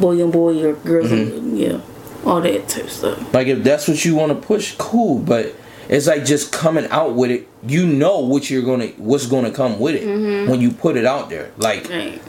boy 0.00 0.22
and 0.22 0.32
boy 0.32 0.64
or 0.64 0.74
girls 0.74 1.10
Mm-hmm. 1.10 1.36
and 1.36 1.58
yeah, 1.58 1.80
all 2.24 2.40
that 2.40 2.68
type 2.68 2.88
stuff. 2.88 3.34
Like 3.34 3.46
if 3.48 3.62
that's 3.62 3.86
what 3.88 4.04
you 4.04 4.14
want 4.14 4.32
to 4.40 4.46
push, 4.46 4.74
cool. 4.78 5.18
But 5.18 5.54
it's 5.88 6.06
like 6.06 6.24
just 6.24 6.52
coming 6.52 6.86
out 6.86 7.14
with 7.14 7.30
it. 7.30 7.46
You 7.66 7.86
know 7.86 8.20
what 8.20 8.48
you're 8.50 8.62
gonna, 8.62 8.88
what's 8.96 9.26
gonna 9.26 9.50
come 9.50 9.78
with 9.78 9.94
it 9.96 10.02
Mm-hmm. 10.04 10.50
when 10.50 10.60
you 10.60 10.70
put 10.70 10.96
it 10.96 11.04
out 11.04 11.28
there. 11.30 11.50
Like 11.58 11.88
Right. 11.90 12.20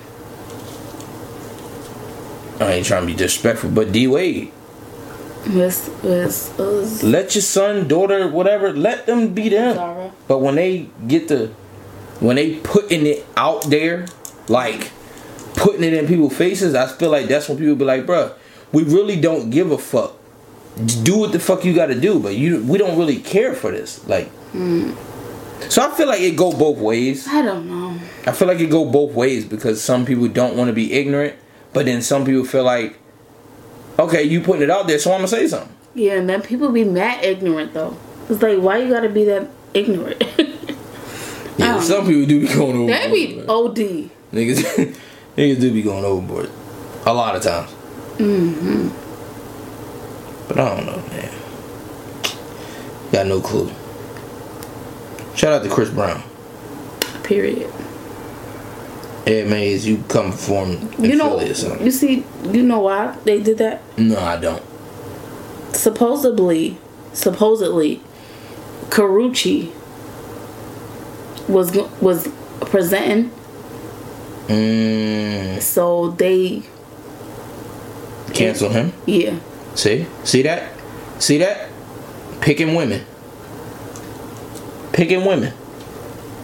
I 2.59 2.73
ain't 2.73 2.85
trying 2.85 3.01
to 3.01 3.07
be 3.07 3.13
disrespectful, 3.13 3.69
but 3.71 3.91
D 3.91 4.07
Wade, 4.07 4.51
It's, 5.45 5.87
it's, 6.03 6.59
it's 6.59 7.03
let 7.03 7.33
your 7.35 7.41
son, 7.41 7.87
daughter, 7.87 8.27
whatever, 8.27 8.73
let 8.73 9.05
them 9.05 9.33
be 9.33 9.49
them. 9.49 9.75
Zaya. 9.75 10.11
But 10.27 10.39
when 10.39 10.55
they 10.55 10.89
get 11.07 11.29
the, 11.29 11.47
when 12.19 12.35
they 12.35 12.57
putting 12.57 13.05
it 13.05 13.25
out 13.37 13.63
there, 13.69 14.07
like 14.49 14.91
putting 15.55 15.83
it 15.83 15.93
in 15.93 16.07
people's 16.07 16.35
faces, 16.35 16.75
I 16.75 16.87
feel 16.87 17.09
like 17.09 17.27
that's 17.27 17.47
when 17.47 17.57
people 17.57 17.75
be 17.75 17.85
like, 17.85 18.05
bruh, 18.05 18.33
we 18.71 18.83
really 18.83 19.19
don't 19.19 19.49
give 19.49 19.71
a 19.71 19.77
fuck. 19.77 20.15
Do 21.03 21.17
what 21.17 21.31
the 21.31 21.39
fuck 21.39 21.65
you 21.65 21.73
got 21.73 21.87
to 21.87 21.99
do, 21.99 22.19
but 22.19 22.35
you 22.35 22.63
we 22.63 22.77
don't 22.77 22.97
really 22.97 23.17
care 23.17 23.53
for 23.53 23.71
this. 23.71 24.05
Like, 24.07 24.29
hmm. 24.51 24.93
so 25.67 25.81
I 25.81 25.93
feel 25.95 26.07
like 26.07 26.21
it 26.21 26.37
go 26.37 26.51
both 26.51 26.77
ways. 26.77 27.27
I 27.27 27.41
don't 27.41 27.67
know. 27.67 27.99
I 28.25 28.31
feel 28.31 28.47
like 28.47 28.59
it 28.59 28.69
go 28.69 28.89
both 28.89 29.13
ways 29.13 29.45
because 29.45 29.81
some 29.81 30.05
people 30.05 30.27
don't 30.27 30.55
want 30.55 30.69
to 30.69 30.73
be 30.73 30.93
ignorant, 30.93 31.35
but 31.73 31.85
then 31.85 32.01
some 32.01 32.25
people 32.25 32.43
feel 32.45 32.63
like, 32.63 32.97
okay, 33.97 34.23
you 34.23 34.41
putting 34.41 34.63
it 34.63 34.69
out 34.69 34.87
there, 34.87 34.99
so 34.99 35.11
I'm 35.11 35.19
gonna 35.19 35.27
say 35.27 35.47
something. 35.47 35.75
Yeah, 35.95 36.13
and 36.13 36.29
then 36.29 36.41
people 36.41 36.69
be 36.71 36.83
mad 36.83 37.23
ignorant 37.23 37.73
though. 37.73 37.97
It's 38.29 38.41
like 38.41 38.59
why 38.59 38.77
you 38.79 38.89
gotta 38.93 39.09
be 39.09 39.23
that 39.25 39.47
ignorant? 39.73 40.23
Yeah, 41.57 41.75
Um, 41.75 41.81
some 41.81 42.05
people 42.07 42.25
do 42.25 42.39
be 42.39 42.47
going 42.47 42.77
overboard. 42.77 42.89
That 42.93 43.11
be. 43.11 43.41
OD. 43.45 44.09
Niggas, 44.31 44.95
niggas 45.35 45.59
do 45.59 45.73
be 45.73 45.81
going 45.81 46.05
overboard 46.05 46.49
a 47.05 47.13
lot 47.13 47.35
of 47.35 47.41
times. 47.43 47.69
Mm-hmm. 48.17 48.87
But 50.47 50.57
I 50.57 50.75
don't 50.77 50.85
know, 50.85 50.97
man. 51.09 51.31
Got 53.11 53.27
no 53.27 53.41
clue. 53.41 53.69
Shout 55.35 55.51
out 55.51 55.63
to 55.63 55.69
Chris 55.69 55.89
Brown. 55.89 56.23
Period. 57.23 57.69
Ed 59.29 59.47
Mays, 59.47 59.85
you 59.87 60.03
come 60.07 60.31
from 60.31 60.89
You 60.97 61.15
know, 61.15 61.37
Philly 61.37 61.51
or 61.51 61.53
something. 61.53 61.85
you 61.85 61.91
see, 61.91 62.23
you 62.51 62.63
know 62.63 62.79
why 62.79 63.15
they 63.25 63.39
did 63.41 63.57
that? 63.59 63.81
No, 63.97 64.19
I 64.19 64.37
don't. 64.37 64.63
supposedly, 65.73 66.77
supposedly, 67.13 68.01
Karrueche 68.89 69.71
was 71.47 71.75
was 72.01 72.27
presenting, 72.61 73.31
Mm, 74.47 75.61
so 75.61 76.09
they 76.17 76.63
cancel 78.33 78.69
him. 78.69 78.91
yeah 79.05 79.35
See? 79.75 80.07
See 80.23 80.41
that? 80.41 80.71
See 81.19 81.37
that? 81.37 81.69
Picking 82.41 82.73
women. 82.73 83.05
Picking 84.91 85.23
women. 85.25 85.53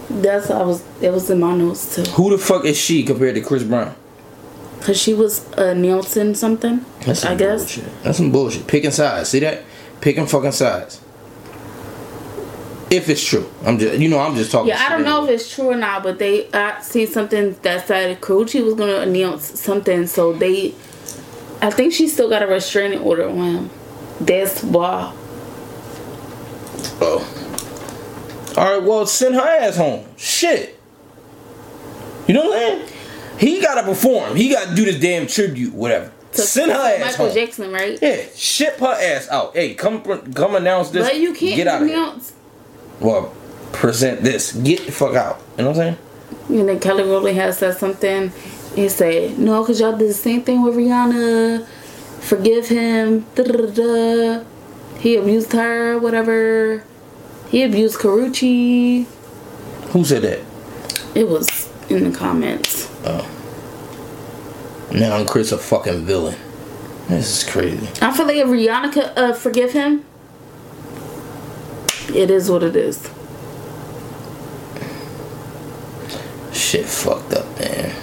That's 0.10 0.50
I 0.52 0.62
was 0.64 0.84
it 1.02 1.12
was 1.12 1.30
in 1.30 1.40
my 1.40 1.56
notes 1.56 1.96
too 1.96 2.04
Who 2.12 2.30
the 2.30 2.38
fuck 2.38 2.66
is 2.66 2.78
she 2.78 3.04
compared 3.04 3.36
to 3.36 3.42
Chris 3.42 3.64
Brown? 3.64 3.96
because 4.80 5.02
she 5.02 5.14
was 5.16 5.52
announcing 5.54 6.36
something 6.36 6.86
That's 7.06 7.22
some 7.22 7.34
I 7.34 7.36
guess 7.36 7.62
bullshit. 7.62 8.04
That's 8.04 8.18
some 8.18 8.32
bullshit. 8.32 8.68
Picking 8.68 8.92
sides. 8.92 9.30
See 9.30 9.40
that? 9.40 9.64
Picking 10.00 10.28
fucking 10.28 10.52
sides. 10.52 11.02
If 12.92 13.10
it's 13.10 13.24
true, 13.26 13.50
I'm 13.66 13.80
just 13.80 13.98
you 14.00 14.08
know 14.10 14.20
I'm 14.20 14.36
just 14.36 14.52
talking. 14.52 14.68
yeah 14.70 14.86
I 14.86 14.90
don't 14.90 15.04
know 15.04 15.18
anyway. 15.22 15.34
if 15.34 15.42
it's 15.42 15.56
true 15.56 15.70
or 15.72 15.76
not 15.76 16.04
but 16.04 16.20
they 16.20 16.48
I 16.54 16.80
seen 16.82 17.08
something 17.08 17.56
that 17.64 17.88
said 17.88 18.22
Karrueche 18.22 18.64
was 18.64 18.76
gonna 18.76 19.00
announce 19.00 19.60
something 19.60 20.06
so 20.06 20.34
they 20.34 20.76
I 21.64 21.72
think 21.72 21.92
she 21.94 22.08
still 22.08 22.30
got 22.30 22.44
a 22.44 22.48
restraining 22.48 23.00
order 23.00 23.28
on 23.28 23.36
him 23.56 23.70
that's 24.22 24.64
why 24.64 25.14
Oh. 27.02 27.28
All 28.58 28.64
right. 28.74 28.82
Well, 28.84 29.06
send 29.06 29.36
her 29.36 29.42
ass 29.42 29.78
home. 29.78 30.06
Shit. 30.18 30.80
You 32.28 32.34
know 32.34 32.46
what 32.46 32.58
I'm 32.58 32.80
saying? 32.88 32.92
He 33.38 33.62
gotta 33.62 33.84
perform. 33.84 34.36
He 34.36 34.50
gotta 34.50 34.76
do 34.76 34.86
this 34.86 35.00
damn 35.00 35.28
tribute, 35.28 35.74
whatever. 35.74 36.12
to 36.34 36.42
send 36.42 36.72
her 36.72 36.78
ass 36.78 37.00
Michael 37.12 37.26
home. 37.28 37.36
Jackson 37.36 37.72
right 37.72 38.00
Yeah, 38.02 38.22
ship 38.36 38.78
her 38.80 38.94
ass 38.94 39.28
out. 39.30 39.54
Hey, 39.56 39.74
come 39.74 40.02
come 40.34 40.56
announce 40.56 40.90
this. 40.90 41.08
but 41.08 41.20
you 41.20 41.34
can't 41.34 41.56
get 41.56 41.68
out 41.68 41.82
of 41.82 41.88
here. 41.88 41.98
announce 41.98 42.34
Well, 43.00 43.34
present 43.74 44.22
this. 44.24 44.54
Get 44.54 44.86
the 44.86 44.92
fuck 44.92 45.16
out. 45.16 45.40
You 45.58 45.64
know 45.66 45.72
what 45.72 45.80
I'm 45.80 45.98
saying? 46.48 46.60
And 46.60 46.70
then 46.70 46.80
Kelly 46.80 47.04
Rowland 47.04 47.38
has 47.38 47.58
said 47.58 47.78
something. 47.78 48.32
He 48.76 48.90
said, 48.90 49.38
"No, 49.38 49.64
cause 49.66 49.80
y'all 49.80 49.98
did 49.98 50.10
the 50.10 50.14
same 50.14 50.44
thing 50.44 50.62
with 50.64 50.76
Rihanna. 50.76 51.66
Forgive 52.22 52.68
him. 52.70 53.26
Da, 53.36 53.44
da, 53.44 53.66
da. 53.68 54.44
He 55.00 55.16
abused 55.18 55.52
her. 55.54 56.00
Whatever. 56.00 56.84
He 57.50 57.64
abused 57.64 58.00
Karrueche. 58.00 59.06
Who 59.92 60.04
said 60.04 60.24
that? 60.24 60.40
It 61.16 61.28
was 61.28 61.72
in 61.90 62.12
the 62.12 62.18
comments. 62.18 62.90
Now 64.92 65.18
I'm 65.18 65.26
Chris 65.26 65.52
a 65.52 65.58
fucking 65.58 66.06
villain. 66.06 66.38
This 67.10 67.44
is 67.44 67.50
crazy. 67.50 67.88
I 68.02 68.16
feel 68.16 68.26
like 68.26 68.38
if 68.38 68.48
Rihanna 68.48 68.94
could 68.94 69.12
uh, 69.18 69.34
forgive 69.34 69.74
him, 69.74 70.06
it 72.14 72.32
is 72.32 72.50
what 72.50 72.64
it 72.64 72.76
is. 72.76 72.98
Shit 76.54 76.86
fucked 76.86 77.34
up, 77.34 77.60
man. 77.60 77.94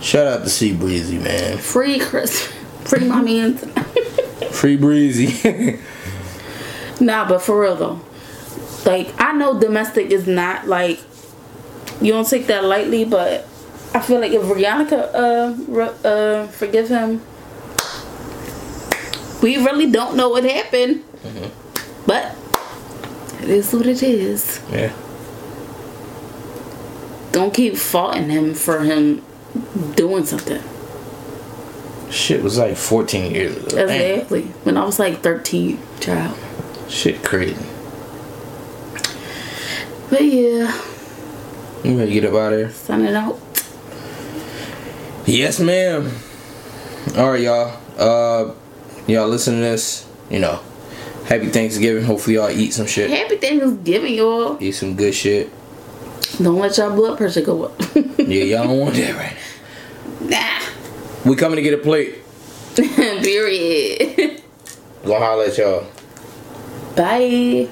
Shout 0.00 0.26
out 0.26 0.42
to 0.42 0.50
C 0.50 0.74
Breezy, 0.74 1.18
man. 1.18 1.58
Free 1.58 2.00
Chris. 2.00 2.46
Free 2.84 3.06
mommy 3.06 3.40
and 3.40 3.60
Free 4.50 4.76
Breezy. 4.76 5.78
Nah, 7.02 7.26
but 7.26 7.40
for 7.40 7.58
real 7.58 7.76
though. 7.76 8.00
Like 8.84 9.12
I 9.20 9.32
know 9.32 9.58
domestic 9.58 10.10
is 10.10 10.26
not 10.26 10.66
like 10.66 11.00
you 12.00 12.12
don't 12.12 12.26
take 12.26 12.46
that 12.46 12.64
lightly, 12.64 13.04
but 13.04 13.46
I 13.94 14.00
feel 14.00 14.20
like 14.20 14.32
if 14.32 14.42
Rihanna 14.42 14.88
could 14.88 15.74
uh, 15.74 16.08
uh 16.08 16.46
forgive 16.48 16.88
him, 16.88 17.20
we 19.42 19.56
really 19.58 19.90
don't 19.90 20.16
know 20.16 20.28
what 20.30 20.44
happened. 20.44 21.04
But 22.06 22.34
it 23.42 23.48
is 23.48 23.72
what 23.72 23.86
it 23.86 24.02
is. 24.02 24.60
yeah. 24.70 24.92
Don't 27.32 27.54
keep 27.54 27.76
faulting 27.76 28.28
him 28.28 28.54
for 28.54 28.80
him 28.80 29.22
doing 29.94 30.24
something. 30.24 30.62
Shit 32.10 32.42
was 32.42 32.58
like 32.58 32.76
14 32.76 33.32
years 33.32 33.56
ago. 33.56 33.86
Damn. 33.86 33.88
Exactly. 33.88 34.42
When 34.64 34.76
I 34.76 34.84
was 34.84 34.98
like 34.98 35.20
13, 35.20 35.78
child. 36.00 36.36
Shit 36.88 37.22
crazy. 37.22 37.69
But 40.10 40.24
yeah, 40.24 40.76
You 41.84 41.96
ready 41.98 42.06
to 42.14 42.20
get 42.20 42.24
up 42.24 42.34
out 42.34 42.52
of 42.52 42.58
here? 42.58 43.04
it 43.06 43.14
out. 43.14 43.38
Yes, 45.26 45.60
ma'am. 45.60 46.10
All 47.16 47.30
right, 47.30 47.40
y'all. 47.40 47.78
Uh, 47.96 48.52
y'all 49.06 49.28
listen 49.28 49.54
to 49.54 49.60
this. 49.60 50.06
You 50.28 50.40
know, 50.40 50.60
happy 51.26 51.46
Thanksgiving. 51.46 52.04
Hopefully, 52.04 52.36
y'all 52.36 52.50
eat 52.50 52.72
some 52.72 52.86
shit. 52.86 53.10
Happy 53.10 53.36
Thanksgiving, 53.36 54.14
y'all. 54.14 54.60
Eat 54.60 54.72
some 54.72 54.96
good 54.96 55.14
shit. 55.14 55.50
Don't 56.42 56.58
let 56.58 56.76
y'all 56.76 56.94
blood 56.94 57.16
pressure 57.18 57.42
go 57.42 57.64
up. 57.64 57.80
Yeah, 58.18 58.44
y'all 58.44 58.64
don't 58.68 58.78
want 58.78 58.94
that 58.94 59.14
right 59.16 59.36
now. 60.20 60.58
nah. 60.60 61.28
We 61.30 61.36
coming 61.36 61.56
to 61.56 61.62
get 61.62 61.74
a 61.74 61.78
plate. 61.78 62.16
Period. 62.76 64.42
Gonna 65.04 65.24
holler 65.24 65.44
at 65.44 65.58
y'all. 65.58 65.86
Bye. 66.96 67.68